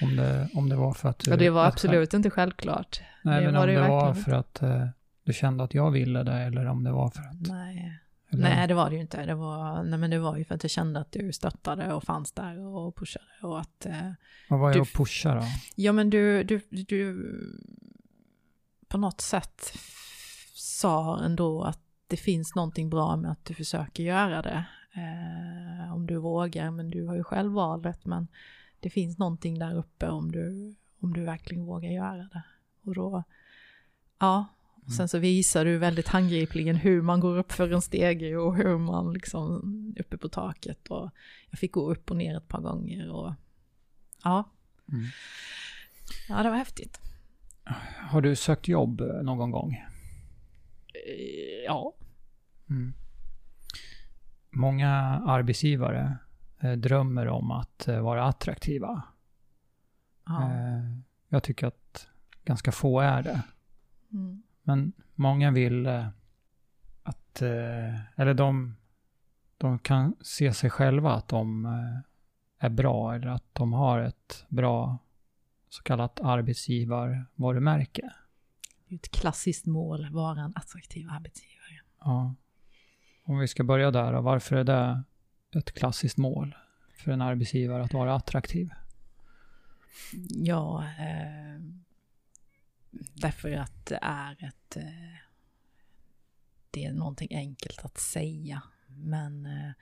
[0.02, 1.32] Om det, om det var för att du...
[1.32, 3.00] Och det var absolut inte självklart.
[3.22, 4.86] Nej, det men om det var för att eh,
[5.24, 7.48] du kände att jag ville det eller om det var för att...
[7.48, 8.00] Nej.
[8.30, 9.26] Eller, Nej, det var det ju inte.
[9.26, 12.04] Det var, nej, men det var ju för att jag kände att du stöttade och
[12.04, 14.10] fanns där och pushade och att eh,
[14.48, 15.42] Vad var jag att pusha då?
[15.74, 17.16] Ja men du, du, du
[18.88, 19.72] på något sätt
[20.54, 24.64] sa ändå att det finns någonting bra med att du försöker göra det.
[24.92, 28.04] Eh, om du vågar, men du har ju själv valet.
[28.04, 28.28] Men
[28.80, 32.42] det finns någonting där uppe om du, om du verkligen vågar göra det.
[32.84, 33.22] Och då,
[34.18, 34.46] ja.
[34.86, 38.56] Och sen så visar du väldigt handgripligen hur man går upp för en stege och
[38.56, 39.62] hur man liksom
[39.98, 40.88] uppe på taket.
[40.88, 41.10] Och
[41.50, 43.32] jag fick gå upp och ner ett par gånger och
[44.24, 44.44] ja.
[44.92, 45.04] Mm.
[46.28, 47.00] Ja, det var häftigt.
[48.10, 49.84] Har du sökt jobb någon gång?
[51.66, 51.94] Ja.
[52.70, 52.94] Mm.
[54.50, 54.90] Många
[55.26, 56.18] arbetsgivare
[56.60, 59.02] eh, drömmer om att eh, vara attraktiva.
[60.26, 60.42] ja.
[60.42, 60.98] Eh,
[61.28, 62.08] jag tycker att
[62.44, 63.42] ganska få är det.
[64.12, 64.42] Mm.
[64.62, 65.86] Men många vill
[67.02, 67.42] att,
[68.16, 68.76] eller de,
[69.58, 71.66] de kan se sig själva att de
[72.58, 74.98] är bra eller att de har ett bra
[75.68, 78.12] så kallat arbetsgivarvarumärke.
[78.88, 81.80] Det är ett klassiskt mål, vara en attraktiv arbetsgivare.
[82.00, 82.34] Ja.
[83.24, 85.02] Om vi ska börja där, och varför är det
[85.58, 86.54] ett klassiskt mål
[86.96, 88.70] för en arbetsgivare att vara attraktiv?
[90.28, 91.60] Ja, eh,
[93.14, 94.76] därför att det är ett...
[94.76, 95.16] Eh,
[96.70, 99.72] det är någonting enkelt att säga, men eh,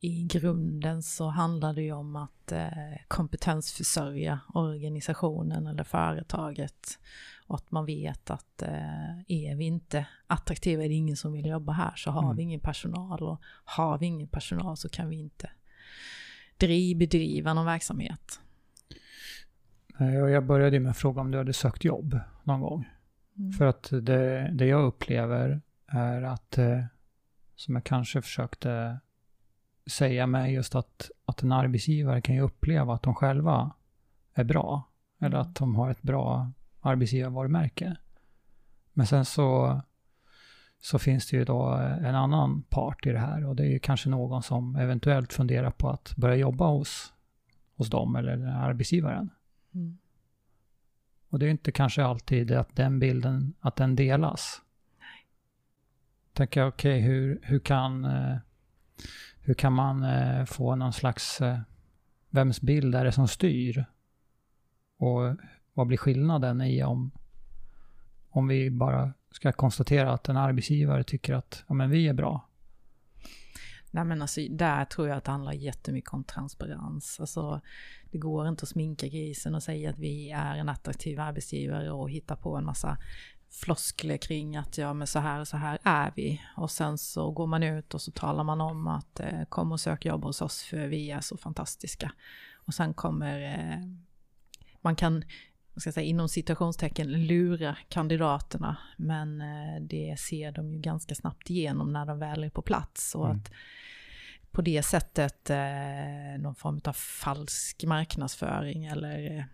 [0.00, 2.68] i grunden så handlar det ju om att eh,
[3.08, 6.98] kompetensförsörja organisationen eller företaget.
[7.46, 11.46] Och att man vet att eh, är vi inte attraktiva, är det ingen som vill
[11.46, 12.36] jobba här, så har mm.
[12.36, 13.22] vi ingen personal.
[13.22, 15.50] Och har vi ingen personal så kan vi inte
[16.56, 18.40] driv, bedriva någon verksamhet.
[20.30, 22.88] Jag började med att fråga om du hade sökt jobb någon gång.
[23.38, 23.52] Mm.
[23.52, 26.84] För att det, det jag upplever är att, eh,
[27.56, 29.00] som jag kanske försökte
[29.86, 33.72] säga med just att, att en arbetsgivare kan ju uppleva att de själva
[34.34, 34.90] är bra.
[35.20, 35.40] Eller mm.
[35.40, 37.96] att de har ett bra arbetsgivarvarumärke.
[38.92, 39.80] Men sen så,
[40.80, 43.78] så finns det ju då en annan part i det här och det är ju
[43.78, 47.12] kanske någon som eventuellt funderar på att börja jobba hos,
[47.76, 49.30] hos dem eller den arbetsgivaren.
[49.74, 49.98] Mm.
[51.28, 54.62] Och det är inte kanske alltid att den bilden, att den delas.
[54.98, 55.26] Nej.
[56.32, 58.36] Tänker jag, okej, okay, hur, hur kan eh,
[59.40, 61.58] hur kan man eh, få någon slags, eh,
[62.30, 63.84] vems bild är det som styr?
[64.96, 65.36] Och
[65.74, 67.10] vad blir skillnaden i om,
[68.30, 72.46] om vi bara ska konstatera att en arbetsgivare tycker att ja, men vi är bra?
[73.90, 77.20] Nej men alltså där tror jag att det handlar jättemycket om transparens.
[77.20, 77.60] Alltså
[78.10, 82.10] det går inte att sminka grisen och säga att vi är en attraktiv arbetsgivare och
[82.10, 82.98] hitta på en massa
[83.50, 86.42] floskler kring att ja men så här och så här är vi.
[86.56, 89.80] Och sen så går man ut och så talar man om att eh, kom och
[89.80, 92.12] sök jobb hos oss för vi är så fantastiska.
[92.54, 93.86] Och sen kommer eh,
[94.80, 95.22] man kan,
[95.76, 101.50] ska jag säga, inom situationstecken lura kandidaterna men eh, det ser de ju ganska snabbt
[101.50, 103.14] igenom när de väl är på plats.
[103.14, 103.36] Och mm.
[103.36, 103.50] att
[104.50, 109.44] på det sättet eh, någon form av falsk marknadsföring eller eh,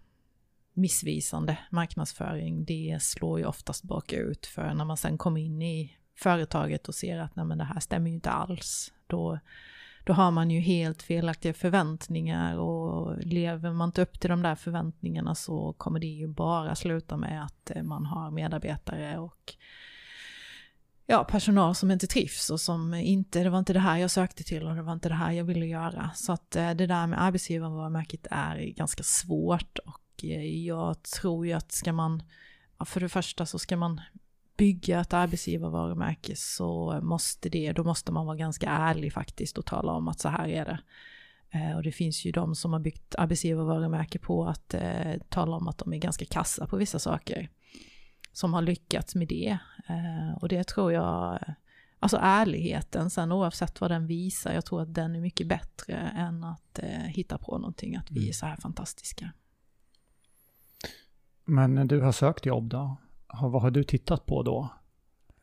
[0.77, 4.47] missvisande marknadsföring, det slår ju oftast bakut.
[4.47, 7.81] För när man sen kommer in i företaget och ser att nej men det här
[7.81, 9.39] stämmer ju inte alls, då,
[10.05, 14.55] då har man ju helt felaktiga förväntningar och lever man inte upp till de där
[14.55, 19.55] förväntningarna så kommer det ju bara sluta med att eh, man har medarbetare och
[21.07, 24.45] ja, personal som inte trivs och som inte, det var inte det här jag sökte
[24.45, 26.11] till och det var inte det här jag ville göra.
[26.15, 31.73] Så att eh, det där med arbetsgivarvarumärket är ganska svårt och jag tror ju att
[31.73, 32.23] ska man,
[32.87, 34.01] för det första så ska man
[34.57, 39.93] bygga ett arbetsgivarvarumärke så måste det, då måste man vara ganska ärlig faktiskt och tala
[39.93, 40.79] om att så här är det.
[41.51, 45.69] Eh, och det finns ju de som har byggt arbetsgivarvarumärke på att eh, tala om
[45.69, 47.51] att de är ganska kassa på vissa saker.
[48.33, 49.59] Som har lyckats med det.
[49.89, 51.39] Eh, och det tror jag,
[51.99, 56.45] alltså ärligheten sen oavsett vad den visar, jag tror att den är mycket bättre än
[56.45, 58.29] att eh, hitta på någonting, att vi mm.
[58.29, 59.33] är så här fantastiska.
[61.49, 62.97] Men när du har sökt jobb då,
[63.43, 64.73] vad har du tittat på då?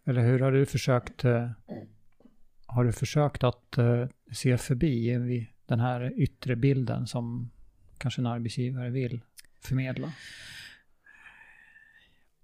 [0.05, 1.49] Eller hur har du försökt, eh,
[2.65, 7.51] har du försökt att eh, se förbi den här yttre bilden som
[7.97, 9.21] kanske en arbetsgivare vill
[9.61, 10.13] förmedla?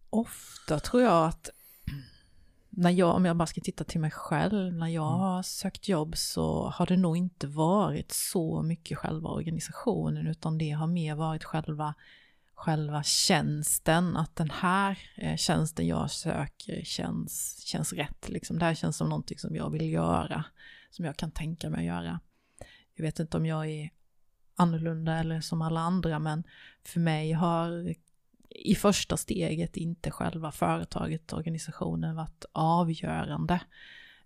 [0.09, 1.49] Ofta tror jag att
[2.69, 5.19] när jag, om jag bara ska titta till mig själv, när jag mm.
[5.19, 10.69] har sökt jobb så har det nog inte varit så mycket själva organisationen utan det
[10.69, 11.95] har mer varit själva
[12.59, 18.29] själva tjänsten, att den här eh, tjänsten jag söker känns, känns rätt.
[18.29, 18.59] Liksom.
[18.59, 20.43] Det här känns som någonting som jag vill göra,
[20.89, 22.19] som jag kan tänka mig att göra.
[22.93, 23.89] Jag vet inte om jag är
[24.55, 26.43] annorlunda eller som alla andra, men
[26.83, 27.95] för mig har
[28.49, 33.59] i första steget inte själva företaget, organisationen varit avgörande.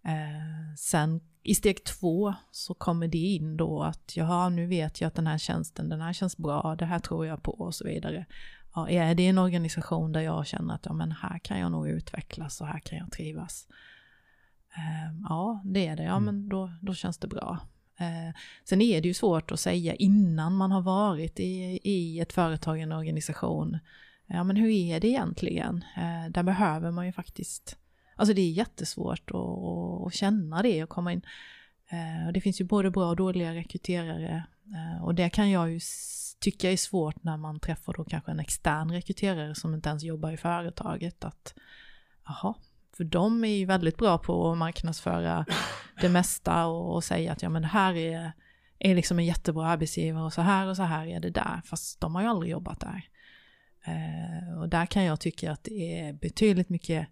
[0.06, 5.08] Eh, sen i steg två så kommer det in då att ja, nu vet jag
[5.08, 7.86] att den här tjänsten, den här känns bra, det här tror jag på och så
[7.86, 8.26] vidare.
[8.76, 11.90] Ja, är det en organisation där jag känner att ja, men här kan jag nog
[11.90, 13.68] utvecklas och här kan jag trivas.
[14.76, 16.26] Eh, ja, det är det, ja mm.
[16.26, 17.60] men då, då känns det bra.
[18.00, 22.34] Eh, sen är det ju svårt att säga innan man har varit i, i ett
[22.34, 23.80] företag, en organisation,
[24.28, 25.86] ja men hur är det egentligen?
[25.98, 27.78] Eh, där behöver man ju faktiskt
[28.15, 31.22] Alltså det är jättesvårt att, att känna det och komma in.
[31.90, 34.44] Eh, det finns ju både bra och dåliga rekryterare
[34.76, 35.80] eh, och det kan jag ju
[36.40, 40.31] tycka är svårt när man träffar då kanske en extern rekryterare som inte ens jobbar
[40.31, 41.23] i företaget.
[41.23, 41.53] Att,
[42.26, 42.56] jaha,
[42.98, 45.45] för de är ju väldigt bra på att marknadsföra
[46.02, 48.31] det mesta och, och säga att ja men det här är,
[48.80, 51.61] är liksom en jättebra arbetsgivare och så här och så här är det där.
[51.65, 53.10] Fast de har ju aldrig jobbat där.
[53.85, 57.07] Eh, och där kan jag tycka att det är betydligt mycket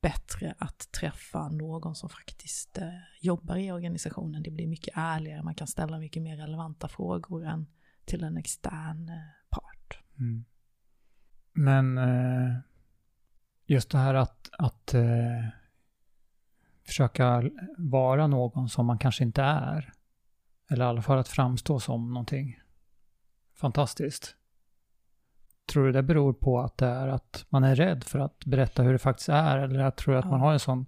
[0.00, 2.88] bättre att träffa någon som faktiskt eh,
[3.20, 4.42] jobbar i organisationen.
[4.42, 7.66] Det blir mycket ärligare, man kan ställa mycket mer relevanta frågor än
[8.04, 9.14] till en extern eh,
[9.50, 9.98] part.
[10.18, 10.44] Mm.
[11.52, 12.56] Men eh,
[13.66, 15.44] just det här att, att eh,
[16.86, 17.42] försöka
[17.78, 19.92] vara någon som man kanske inte är.
[20.70, 22.60] Eller i alla fall att framstå som någonting
[23.54, 24.36] fantastiskt.
[25.66, 28.82] Tror du det beror på att det är att man är rädd för att berätta
[28.82, 29.58] hur det faktiskt är?
[29.58, 30.30] Eller jag tror att ja.
[30.30, 30.86] man har en sån,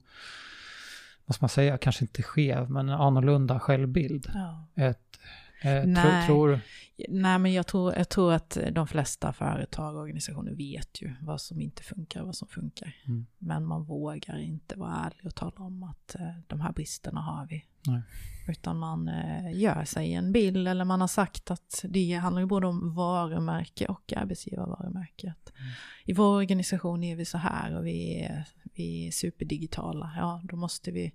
[1.27, 4.31] vad ska man säga, kanske inte skev, men annorlunda självbild.
[4.35, 4.67] Ja.
[4.75, 5.19] Ett,
[5.63, 6.27] Eh, Nej.
[6.27, 6.61] Tror,
[7.09, 11.41] Nej, men jag tror, jag tror att de flesta företag och organisationer vet ju vad
[11.41, 12.97] som inte funkar och vad som funkar.
[13.07, 13.27] Mm.
[13.39, 17.47] Men man vågar inte vara ärlig och tala om att eh, de här bristerna har
[17.47, 17.65] vi.
[17.87, 18.03] Nej.
[18.49, 22.47] Utan man eh, gör sig en bild eller man har sagt att det handlar ju
[22.47, 25.27] både om varumärke och arbetsgivarvarumärke.
[25.27, 25.71] Mm.
[26.05, 28.45] I vår organisation är vi så här och vi är,
[28.75, 30.13] vi är superdigitala.
[30.17, 31.13] Ja, då måste vi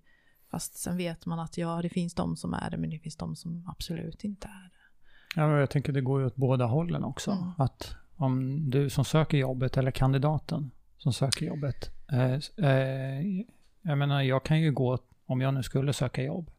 [0.54, 3.16] Fast sen vet man att ja, det finns de som är det, men det finns
[3.16, 5.42] de som absolut inte är det.
[5.42, 7.32] Ja, jag tänker det går ju åt båda hållen också.
[7.32, 7.52] Mm.
[7.58, 11.92] Att om du som söker jobbet eller kandidaten som söker jobbet.
[12.12, 12.34] Eh,
[12.70, 13.44] eh,
[13.82, 16.52] jag menar, jag kan ju gå, om jag nu skulle söka jobb,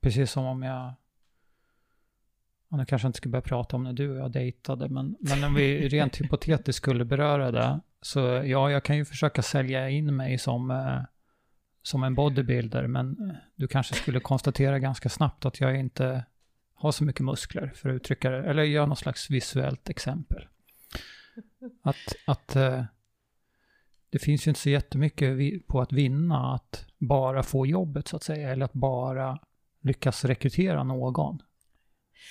[0.00, 0.94] precis som om jag
[2.68, 5.44] och nu kanske inte ska börja prata om när du och jag dejtade, men, men
[5.44, 10.16] om vi rent hypotetiskt skulle beröra det, så ja, jag kan ju försöka sälja in
[10.16, 11.00] mig som eh,
[11.86, 16.24] som en bodybuilder, men eh, du kanske skulle konstatera ganska snabbt att jag inte
[16.74, 20.46] har så mycket muskler för att uttrycka det, eller göra något slags visuellt exempel.
[21.82, 22.84] Att, att eh,
[24.10, 28.22] det finns ju inte så jättemycket på att vinna att bara få jobbet så att
[28.22, 29.38] säga, eller att bara
[29.80, 31.42] lyckas rekrytera någon.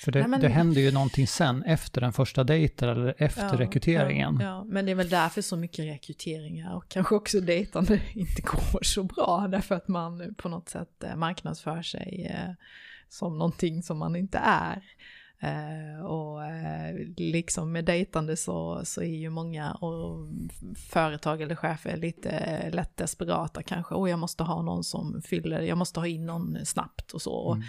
[0.03, 0.41] För det, Nej, men...
[0.41, 4.37] det händer ju någonting sen, efter den första dejten eller efter ja, rekryteringen.
[4.41, 8.41] Ja, ja, men det är väl därför så mycket rekryteringar och kanske också dejtande inte
[8.41, 9.47] går så bra.
[9.51, 12.53] Därför att man på något sätt eh, marknadsför sig eh,
[13.09, 14.83] som någonting som man inte är.
[15.45, 20.27] Uh, och uh, liksom med dejtande så, så är ju många och
[20.75, 23.95] företag eller chefer lite lätt desperata kanske.
[23.95, 27.53] Och jag måste ha någon som fyller, jag måste ha in någon snabbt och så.
[27.53, 27.59] Mm.
[27.59, 27.65] Och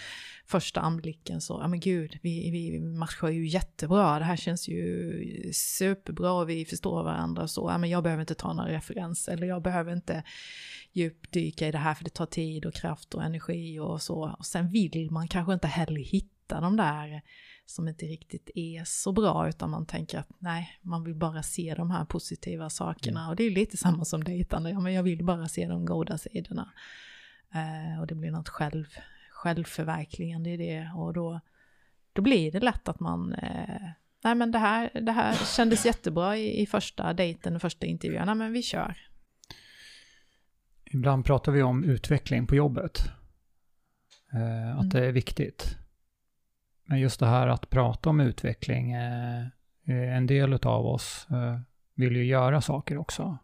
[0.47, 5.53] första anblicken så, ja men gud, vi, vi matchar ju jättebra, det här känns ju
[5.53, 9.47] superbra och vi förstår varandra så, ja men jag behöver inte ta några referenser eller
[9.47, 10.23] jag behöver inte
[10.93, 14.37] djupdyka i det här för det tar tid och kraft och energi och så.
[14.39, 17.23] Och sen vill man kanske inte heller hitta de där
[17.67, 21.75] som inte riktigt är så bra utan man tänker att nej, man vill bara se
[21.75, 23.31] de här positiva sakerna mm.
[23.31, 26.19] och det är lite samma som dejtande, ja men jag vill bara se de goda
[26.19, 26.73] sidorna.
[27.55, 28.87] Eh, och det blir något själv,
[29.31, 31.41] självförverkligande i det och då,
[32.13, 33.91] då blir det lätt att man eh,
[34.25, 38.27] nej men det här, det här kändes jättebra i, i första dejten och första intervjun,
[38.27, 38.97] nej men vi kör.
[40.85, 43.03] Ibland pratar vi om utveckling på jobbet.
[44.33, 44.89] Eh, att mm.
[44.89, 45.77] det är viktigt.
[46.87, 49.41] Men just det här att prata om utveckling, eh,
[49.85, 51.61] eh en del av oss eh,
[51.95, 53.39] vill ju göra saker också.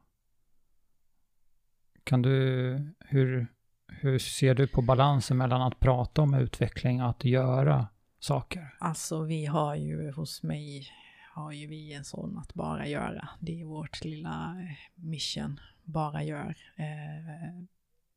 [2.05, 3.47] Kan du, hur,
[3.89, 7.87] hur ser du på balansen mellan att prata om utveckling och att göra
[8.19, 8.75] saker?
[8.81, 10.89] Alltså vi har ju hos mig,
[11.35, 13.29] har ju vi en sån att bara göra.
[13.41, 16.57] Det är vårt lilla eh, mission, bara gör.
[16.77, 17.65] Eh,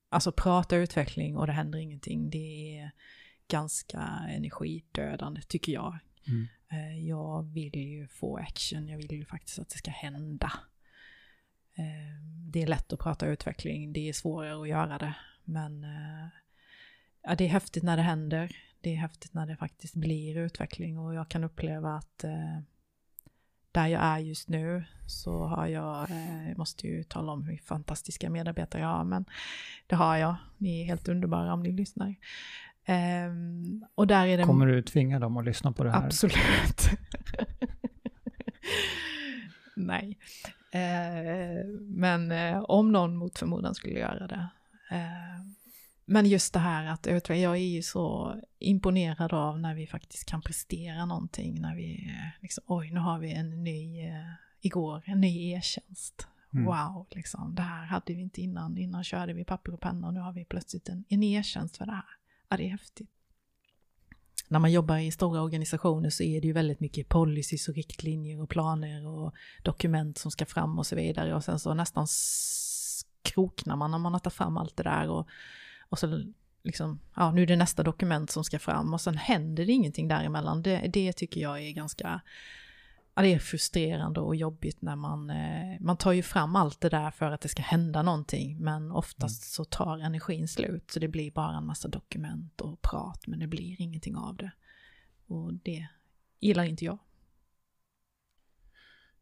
[0.10, 2.30] alltså prata utveckling och det händer ingenting.
[2.30, 2.92] Det är
[3.48, 4.00] ganska
[4.30, 5.98] energidödande tycker jag.
[6.28, 6.48] Mm.
[6.72, 10.52] Eh, jag vill ju få action, jag vill ju faktiskt att det ska hända.
[11.76, 15.16] Eh, det är lätt att prata utveckling, det är svårare att göra det.
[15.44, 16.28] Men eh,
[17.24, 18.56] ja, det är häftigt när det händer.
[18.82, 22.26] Det är häftigt när det faktiskt blir utveckling och jag kan uppleva att
[23.72, 26.10] där jag är just nu så har jag,
[26.48, 29.26] jag måste ju tala om hur fantastiska medarbetare jag har, men
[29.88, 30.36] det har jag.
[30.58, 32.16] Ni är helt underbara om ni lyssnar.
[32.88, 34.44] Um, och där är det...
[34.44, 36.06] Kommer du tvinga dem att lyssna på det här?
[36.06, 36.90] Absolut.
[39.76, 40.18] Nej.
[40.76, 44.50] Uh, men uh, om någon mot förmodan skulle göra det.
[44.92, 45.46] Uh,
[46.06, 50.42] men just det här att jag är ju så imponerad av när vi faktiskt kan
[50.42, 51.62] prestera någonting.
[51.62, 54.12] När vi liksom, oj nu har vi en ny,
[54.62, 56.28] igår, en ny e-tjänst.
[56.54, 56.66] Mm.
[56.66, 58.78] Wow, liksom, det här hade vi inte innan.
[58.78, 61.86] Innan körde vi papper och penna och nu har vi plötsligt en, en e-tjänst för
[61.86, 62.06] det här.
[62.50, 63.10] Ja, det är häftigt.
[64.48, 68.42] När man jobbar i stora organisationer så är det ju väldigt mycket policies och riktlinjer
[68.42, 71.36] och planer och dokument som ska fram och så vidare.
[71.36, 72.08] Och sen så nästan
[73.22, 75.28] kroknar man när man har tagit fram allt det där och,
[75.90, 76.24] och så
[76.64, 80.08] liksom, ja nu är det nästa dokument som ska fram och sen händer det ingenting
[80.08, 80.62] däremellan.
[80.62, 82.22] Det, det tycker jag är ganska,
[83.16, 86.90] ja det är frustrerande och jobbigt när man, eh, man tar ju fram allt det
[86.90, 89.48] där för att det ska hända någonting men oftast mm.
[89.48, 93.48] så tar energin slut så det blir bara en massa dokument och prat men det
[93.48, 94.52] blir ingenting av det.
[95.28, 95.88] Och det
[96.40, 96.98] gillar inte jag.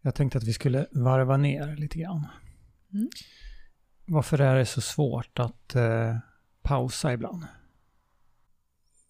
[0.01, 2.27] Jag tänkte att vi skulle varva ner lite grann.
[2.93, 3.09] Mm.
[4.05, 6.17] Varför är det så svårt att eh,
[6.61, 7.45] pausa ibland?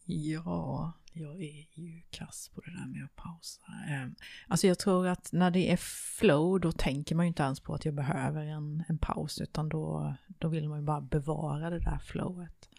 [0.06, 3.62] Ja, jag är ju kass på det där med att pausa.
[3.88, 4.16] Ehm,
[4.48, 5.78] alltså jag tror att när det är
[6.20, 9.70] flow, då tänker man ju inte ens på att jag behöver en, en paus, utan
[9.70, 12.70] då, då vill man ju bara bevara det där flowet.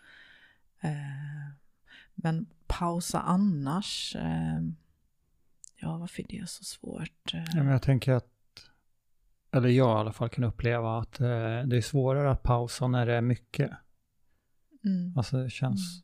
[0.81, 1.53] Ehm,
[2.15, 4.77] men pausa annars, ehm,
[5.77, 7.31] ja varför är det så svårt?
[7.33, 8.31] Ja, men jag tänker att
[9.55, 11.27] eller jag i alla fall kan uppleva att eh,
[11.67, 13.71] det är svårare att pausa när det är mycket.
[14.85, 15.13] Mm.
[15.17, 16.04] Alltså det känns...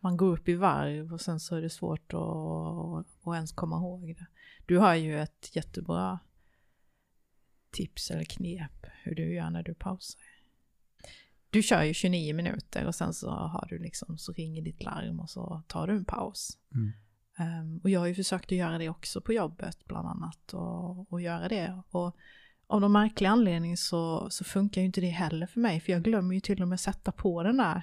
[0.00, 3.76] Man går upp i varv och sen så är det svårt att, att ens komma
[3.76, 4.26] ihåg det.
[4.66, 6.18] Du har ju ett jättebra
[7.70, 10.20] tips eller knep hur du gör när du pausar.
[11.50, 15.20] Du kör ju 29 minuter och sen så har du liksom, så ringer ditt larm
[15.20, 16.58] och så tar du en paus.
[16.74, 16.92] Mm.
[17.38, 21.12] Um, och jag har ju försökt att göra det också på jobbet bland annat och,
[21.12, 21.82] och göra det.
[21.90, 22.16] Och
[22.66, 26.02] av någon märklig anledning så, så funkar ju inte det heller för mig för jag
[26.02, 27.82] glömmer ju till och med sätta på den där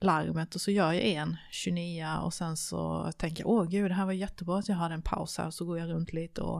[0.00, 3.94] larmet och så gör jag en 29 och sen så tänker jag åh gud det
[3.94, 6.40] här var jättebra att jag hade en paus här och så går jag runt lite
[6.40, 6.56] och,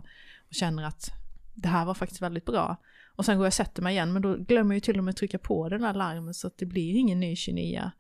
[0.48, 1.10] och känner att
[1.55, 2.77] det här var faktiskt väldigt bra.
[3.16, 5.05] Och sen går jag och sätter mig igen men då glömmer jag ju till och
[5.05, 7.90] med trycka på den där larmet så att det blir ingen ny 29.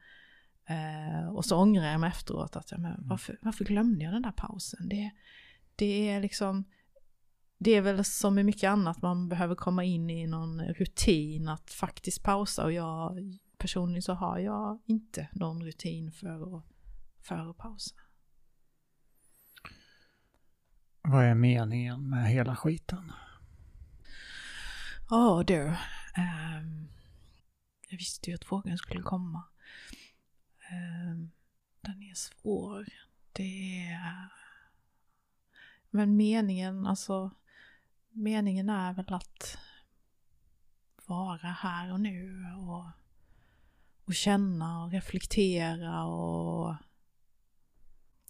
[0.68, 3.08] Eh, och så ångrar jag mig efteråt att jag, men mm.
[3.08, 4.88] varför, varför glömde jag den där pausen?
[4.88, 5.10] Det,
[5.76, 6.64] det är liksom,
[7.58, 11.70] det är väl som med mycket annat, man behöver komma in i någon rutin att
[11.70, 13.18] faktiskt pausa och jag
[13.58, 16.64] personligen så har jag inte någon rutin för att,
[17.22, 17.94] för att pausa.
[21.02, 23.12] Vad är meningen med hela skiten?
[25.10, 26.88] Ja oh, du, um,
[27.88, 29.42] jag visste ju att frågan skulle komma.
[30.72, 31.30] Um,
[31.80, 32.86] den är svår.
[33.32, 34.32] Det är...
[35.90, 37.30] Men meningen, alltså
[38.10, 39.58] meningen är väl att
[41.06, 42.84] vara här och nu och,
[44.08, 46.74] och känna och reflektera och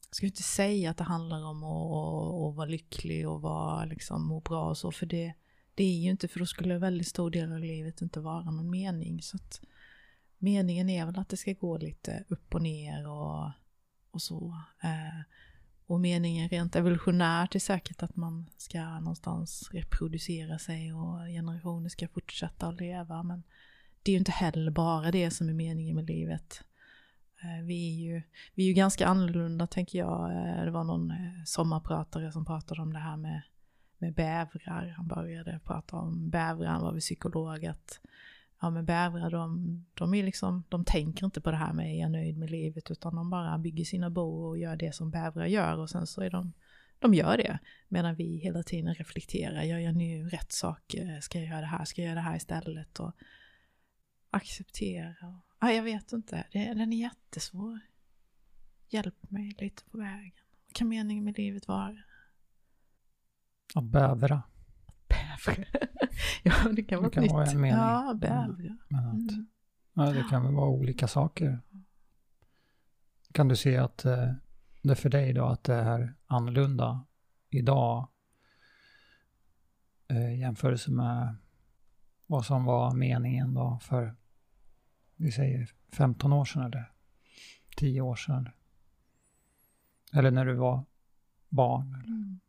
[0.07, 4.27] jag ska inte säga att det handlar om att, att vara lycklig och vara, liksom,
[4.27, 5.35] må bra och så, för det,
[5.75, 8.51] det är ju inte, för då skulle en väldigt stor del av livet inte vara
[8.51, 9.23] någon mening.
[9.23, 9.61] Så att
[10.39, 13.51] meningen är väl att det ska gå lite upp och ner och,
[14.11, 14.63] och så.
[14.83, 15.21] Eh,
[15.87, 22.09] och meningen rent evolutionärt är säkert att man ska någonstans reproducera sig och generationer ska
[22.09, 23.23] fortsätta att leva.
[23.23, 23.43] Men
[24.03, 26.65] det är ju inte heller bara det som är meningen med livet.
[27.43, 28.23] Eh, vi är ju,
[28.55, 30.31] vi är ju ganska annorlunda tänker jag.
[30.31, 33.43] Eh, det var någon eh, sommarpratare som pratade om det här med,
[33.99, 34.95] med bävrar.
[34.97, 38.01] Han började prata om bävrar, han var väl psykolog, att
[38.61, 42.01] ja men bävrar de, de är liksom, de tänker inte på det här med är
[42.01, 45.47] jag nöjd med livet utan de bara bygger sina bo och gör det som bävrar
[45.47, 46.53] gör och sen så är de,
[46.99, 47.59] de gör det.
[47.89, 51.85] Medan vi hela tiden reflekterar, gör jag nu rätt sak, ska jag göra det här,
[51.85, 53.13] ska jag göra det här istället och
[54.31, 55.15] acceptera.
[55.61, 57.81] Ja, jag vet inte, det, den är jättesvår.
[58.89, 60.33] Hjälp mig lite på vägen.
[60.67, 61.97] Vad kan meningen med livet vara?
[63.75, 64.43] Att bävra.
[65.09, 65.65] Bävra.
[66.43, 67.33] ja, det kan vara det kan nytt.
[67.33, 67.81] Vara en mening.
[67.81, 68.77] Ja, bävra.
[68.91, 69.47] Mm.
[69.95, 71.61] Ja, det kan väl vara olika saker.
[73.33, 74.33] Kan du se att eh,
[74.83, 77.07] det är för dig då att det är annorlunda
[77.51, 78.09] idag
[80.09, 81.37] eh, i jämförelse med
[82.31, 84.15] vad som var meningen då för,
[85.17, 86.93] vi säger 15 år sedan eller
[87.77, 88.49] 10 år sedan.
[90.13, 90.85] Eller när du var
[91.49, 91.95] barn.
[91.95, 92.41] Mm.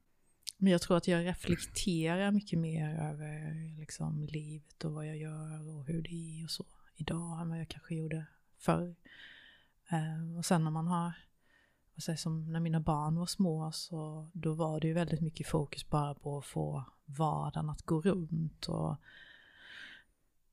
[0.58, 5.70] Men jag tror att jag reflekterar mycket mer över liksom, livet och vad jag gör
[5.70, 6.66] och hur det är och så
[6.96, 8.26] idag än vad jag kanske gjorde
[8.58, 8.96] förr.
[9.92, 11.12] Um, och sen när man har,
[11.96, 15.48] vad säger, som när mina barn var små så då var det ju väldigt mycket
[15.48, 18.98] fokus bara på att få vardagen att gå runt och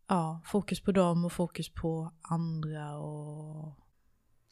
[0.08, 3.78] ja, fokus på dem och fokus på andra och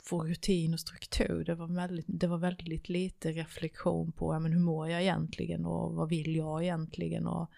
[0.02, 1.44] få rutin och struktur.
[1.44, 5.64] Det var väldigt, det var väldigt lite reflektion på ja, men hur mår jag egentligen
[5.66, 7.50] och vad vill jag egentligen och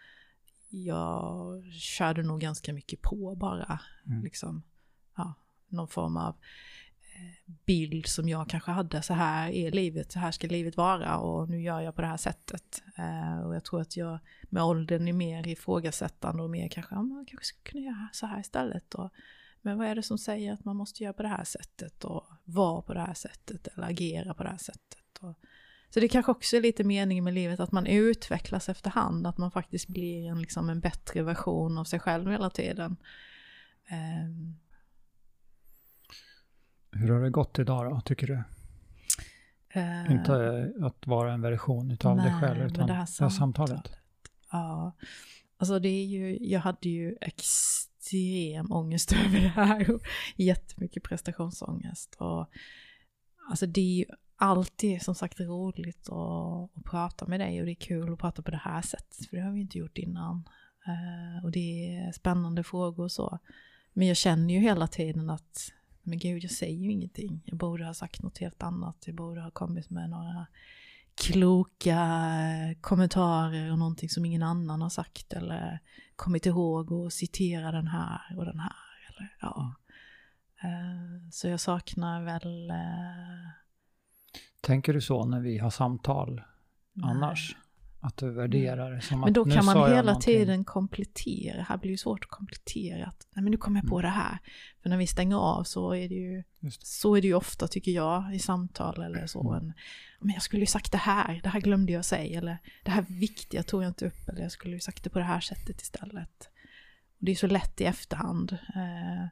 [0.68, 3.81] jag körde nog ganska mycket på bara.
[4.06, 4.24] Mm.
[4.24, 4.62] Liksom,
[5.16, 5.35] ja,
[5.68, 6.36] någon form av
[7.67, 11.49] bild som jag kanske hade, så här är livet, så här ska livet vara och
[11.49, 12.83] nu gör jag på det här sättet.
[12.97, 17.03] Eh, och jag tror att jag med åldern är mer ifrågasättande och mer kanske, ja,
[17.03, 18.95] man kanske skulle kunna göra så här istället.
[18.95, 19.11] Och,
[19.63, 22.27] men vad är det som säger att man måste göra på det här sättet och
[22.45, 25.19] vara på det här sättet eller agera på det här sättet.
[25.21, 25.35] Och,
[25.91, 29.51] så det kanske också är lite meningen med livet att man utvecklas efterhand, att man
[29.51, 32.97] faktiskt blir en, liksom en bättre version av sig själv hela tiden.
[33.91, 34.59] Um,
[37.01, 38.43] hur har det gått idag då, tycker du?
[39.81, 43.36] Uh, Inte att vara en version utav nej, dig själv, utan det här samtalet.
[43.36, 43.93] samtalet.
[44.52, 44.93] Ja,
[45.56, 50.01] alltså det är ju, jag hade ju extrem ångest över det här och
[50.36, 52.16] jättemycket prestationsångest.
[52.18, 52.47] Och,
[53.51, 54.05] alltså det är ju
[54.36, 58.43] alltid som sagt roligt att, att prata med dig och det är kul att prata
[58.43, 60.48] på det här sättet, för det har vi inte gjort innan.
[60.89, 63.39] Uh, och det är spännande frågor och så.
[63.93, 65.73] Men jag känner ju hela tiden att
[66.07, 67.43] men gud, jag säger ju ingenting.
[67.45, 68.97] Jag borde ha sagt något helt annat.
[69.07, 70.47] Jag borde ha kommit med några
[71.15, 71.99] kloka
[72.81, 75.78] kommentarer och någonting som ingen annan har sagt eller
[76.16, 78.77] kommit ihåg och citera den här och den här.
[79.09, 79.74] Eller, ja.
[80.61, 81.33] Mm.
[81.33, 82.70] Så jag saknar väl...
[82.70, 83.51] Eh,
[84.61, 86.43] Tänker du så när vi har samtal
[86.93, 87.11] Nej.
[87.11, 87.57] annars?
[88.07, 91.62] Att du värderar det som men då kan man hela tiden komplettera.
[91.62, 93.07] Här blir det svårt att komplettera.
[93.07, 94.11] Att, nej men nu kommer jag på mm.
[94.11, 94.39] det här.
[94.83, 96.43] För när vi stänger av så är det ju,
[96.83, 99.53] så är det ju ofta tycker jag i samtal eller så.
[99.53, 99.55] Mm.
[99.55, 99.73] En,
[100.20, 102.39] men jag skulle ju sagt det här, det här glömde jag säga.
[102.39, 104.28] Eller det här viktiga tog jag inte upp.
[104.28, 106.49] Eller jag skulle ju sagt det på det här sättet istället.
[107.19, 108.53] Det är så lätt i efterhand.
[108.53, 109.28] Eh,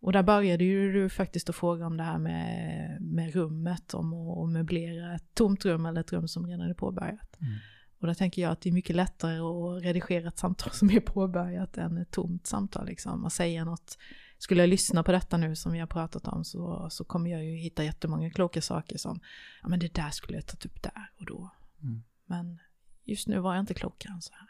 [0.00, 4.14] och där började ju du faktiskt att fråga om det här med, med rummet, om
[4.14, 7.40] att möblera ett tomt rum eller ett rum som redan är påbörjat.
[7.40, 7.54] Mm.
[8.00, 11.00] Och där tänker jag att det är mycket lättare att redigera ett samtal som är
[11.00, 12.86] påbörjat än ett tomt samtal.
[12.86, 13.24] Liksom.
[13.24, 13.98] Och säga något.
[14.38, 17.44] Skulle jag lyssna på detta nu som vi har pratat om så, så kommer jag
[17.44, 19.20] ju hitta jättemånga kloka saker som,
[19.62, 21.50] ja men det där skulle jag tagit upp där och då.
[21.82, 22.02] Mm.
[22.24, 22.58] Men
[23.04, 24.48] just nu var jag inte klokare än så här.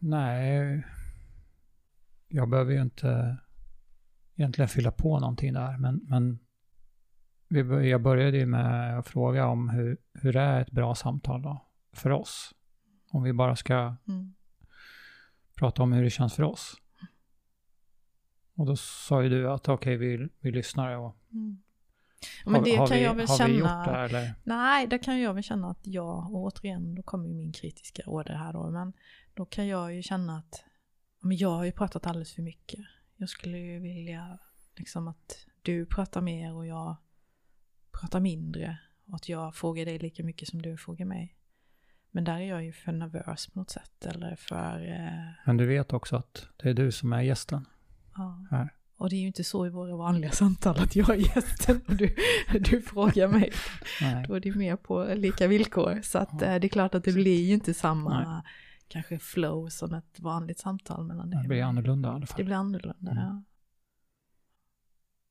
[0.00, 0.84] Nej,
[2.28, 3.36] jag behöver ju inte
[4.34, 6.38] egentligen fylla på någonting där, men, men
[7.88, 12.10] jag började ju med att fråga om hur, hur är ett bra samtal då för
[12.10, 12.54] oss?
[13.10, 14.34] Om vi bara ska mm.
[15.54, 16.76] prata om hur det känns för oss.
[18.56, 21.62] Och då sa ju du att okej, okay, vi, vi lyssnar och mm.
[22.44, 23.84] Men det har, kan vi, jag väl har känna.
[23.84, 24.34] Gjort det, eller?
[24.44, 28.02] Nej, det kan jag väl känna att jag, och återigen, då kommer ju min kritiska
[28.06, 28.92] order här då, men
[29.34, 30.64] då kan jag ju känna att
[31.20, 32.80] men jag har ju pratat alldeles för mycket.
[33.16, 34.38] Jag skulle ju vilja
[34.76, 36.96] liksom att du pratar mer och jag
[38.00, 41.36] prata mindre och att jag frågar dig lika mycket som du frågar mig.
[42.10, 44.92] Men där är jag ju för nervös på något sätt eller för...
[44.92, 45.32] Eh...
[45.46, 47.66] Men du vet också att det är du som är gästen.
[48.14, 48.46] Ja.
[48.50, 48.74] Här.
[48.96, 51.96] Och det är ju inte så i våra vanliga samtal att jag är gästen och
[51.96, 52.16] du,
[52.60, 53.52] du frågar mig.
[54.00, 54.24] Nej.
[54.28, 56.00] Då är det mer på lika villkor.
[56.02, 56.46] Så att ja.
[56.46, 58.42] Eh, det är klart att det blir ju inte samma Nej.
[58.88, 62.36] kanske flow som ett vanligt samtal mellan dig Det blir annorlunda i alla fall.
[62.36, 63.24] Det blir annorlunda, mm.
[63.24, 63.42] ja.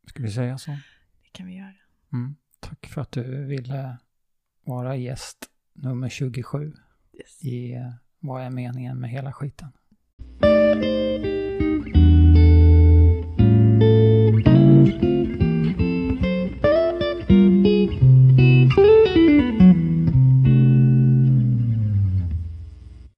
[0.08, 0.72] Ska vi säga så?
[1.24, 1.74] Det kan vi göra.
[2.14, 2.36] Mm.
[2.64, 3.98] Tack för att du ville
[4.64, 6.74] vara gäst nummer 27
[7.14, 7.44] yes.
[7.44, 7.76] i
[8.20, 9.70] Vad är meningen med hela skiten?